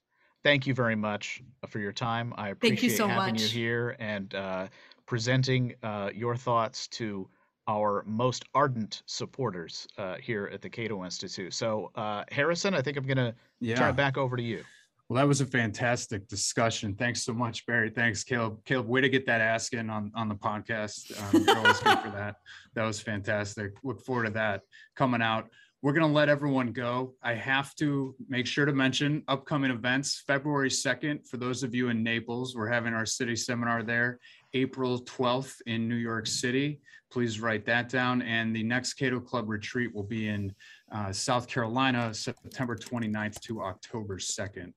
Thank 0.42 0.66
you 0.66 0.74
very 0.74 0.96
much 0.96 1.42
for 1.68 1.78
your 1.78 1.92
time. 1.92 2.32
I 2.36 2.50
appreciate 2.50 2.82
you 2.82 2.90
so 2.90 3.08
having 3.08 3.34
much. 3.34 3.42
you 3.42 3.48
here 3.48 3.96
and 3.98 4.32
uh, 4.34 4.68
presenting 5.06 5.74
uh, 5.82 6.10
your 6.14 6.36
thoughts 6.36 6.86
to 6.88 7.28
our 7.68 8.04
most 8.06 8.44
ardent 8.54 9.02
supporters 9.06 9.88
uh, 9.98 10.16
here 10.22 10.48
at 10.52 10.62
the 10.62 10.70
Cato 10.70 11.04
Institute. 11.04 11.52
So, 11.52 11.90
uh, 11.96 12.22
Harrison, 12.30 12.74
I 12.74 12.82
think 12.82 12.96
I'm 12.96 13.06
going 13.06 13.16
to 13.16 13.34
yeah. 13.60 13.74
turn 13.74 13.90
it 13.90 13.96
back 13.96 14.16
over 14.16 14.36
to 14.36 14.42
you. 14.42 14.62
Well, 15.08 15.18
that 15.18 15.28
was 15.28 15.40
a 15.40 15.46
fantastic 15.46 16.26
discussion. 16.26 16.96
Thanks 16.96 17.22
so 17.22 17.32
much, 17.32 17.64
Bari. 17.64 17.90
Thanks, 17.90 18.24
Caleb. 18.24 18.64
Caleb, 18.64 18.88
way 18.88 19.00
to 19.00 19.08
get 19.08 19.24
that 19.26 19.40
ask 19.40 19.72
in 19.72 19.88
on, 19.88 20.10
on 20.16 20.28
the 20.28 20.34
podcast. 20.34 21.16
Um, 21.32 21.44
you're 21.46 21.56
always 21.56 21.78
good 21.78 21.98
for 22.00 22.10
that. 22.10 22.36
That 22.74 22.84
was 22.84 23.00
fantastic. 23.00 23.72
Look 23.82 24.02
forward 24.02 24.26
to 24.26 24.30
that 24.32 24.60
coming 24.96 25.22
out. 25.22 25.48
We're 25.80 25.94
going 25.94 26.06
to 26.06 26.12
let 26.12 26.28
everyone 26.28 26.72
go. 26.72 27.14
I 27.22 27.32
have 27.32 27.74
to 27.76 28.14
make 28.28 28.46
sure 28.46 28.66
to 28.66 28.72
mention 28.72 29.22
upcoming 29.28 29.70
events. 29.70 30.22
February 30.26 30.68
2nd, 30.68 31.26
for 31.26 31.38
those 31.38 31.62
of 31.62 31.74
you 31.74 31.88
in 31.88 32.02
Naples, 32.02 32.54
we're 32.54 32.68
having 32.68 32.92
our 32.92 33.06
city 33.06 33.34
seminar 33.34 33.82
there. 33.82 34.18
April 34.52 35.00
12th 35.04 35.62
in 35.66 35.88
New 35.88 35.94
York 35.94 36.26
City. 36.26 36.80
Please 37.10 37.40
write 37.40 37.64
that 37.66 37.88
down. 37.88 38.20
And 38.22 38.54
the 38.54 38.62
next 38.62 38.94
Cato 38.94 39.20
Club 39.20 39.48
retreat 39.48 39.94
will 39.94 40.02
be 40.02 40.28
in 40.28 40.54
uh, 40.92 41.12
South 41.12 41.48
Carolina, 41.48 42.12
September 42.14 42.76
29th 42.76 43.40
to 43.40 43.62
October 43.62 44.18
2nd. 44.18 44.72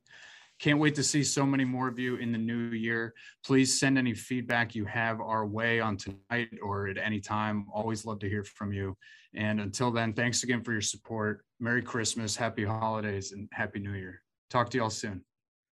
Can't 0.60 0.80
wait 0.80 0.94
to 0.96 1.04
see 1.04 1.24
so 1.24 1.46
many 1.46 1.64
more 1.64 1.88
of 1.88 1.98
you 1.98 2.18
in 2.18 2.34
the 2.34 2.38
new 2.38 2.72
year. 2.72 3.14
Please 3.46 3.80
send 3.80 3.98
any 3.98 4.14
feedback 4.14 4.76
you 4.76 4.84
have 4.86 5.22
our 5.22 5.46
way 5.46 5.80
on 5.80 5.96
tonight 5.96 6.50
or 6.62 6.90
at 6.90 6.98
any 6.98 7.22
time. 7.22 7.66
Always 7.74 8.06
love 8.06 8.20
to 8.20 8.30
hear 8.30 8.44
from 8.44 8.74
you. 8.74 8.98
And 9.34 9.62
until 9.62 9.90
then, 9.90 10.12
thanks 10.12 10.44
again 10.44 10.62
for 10.62 10.74
your 10.74 10.82
support. 10.82 11.46
Merry 11.62 11.82
Christmas, 11.82 12.36
happy 12.36 12.66
holidays, 12.66 13.32
and 13.32 13.48
Happy 13.54 13.80
New 13.80 13.94
Year. 13.94 14.22
Talk 14.50 14.70
to 14.72 14.78
y'all 14.78 14.90
soon. 14.90 15.24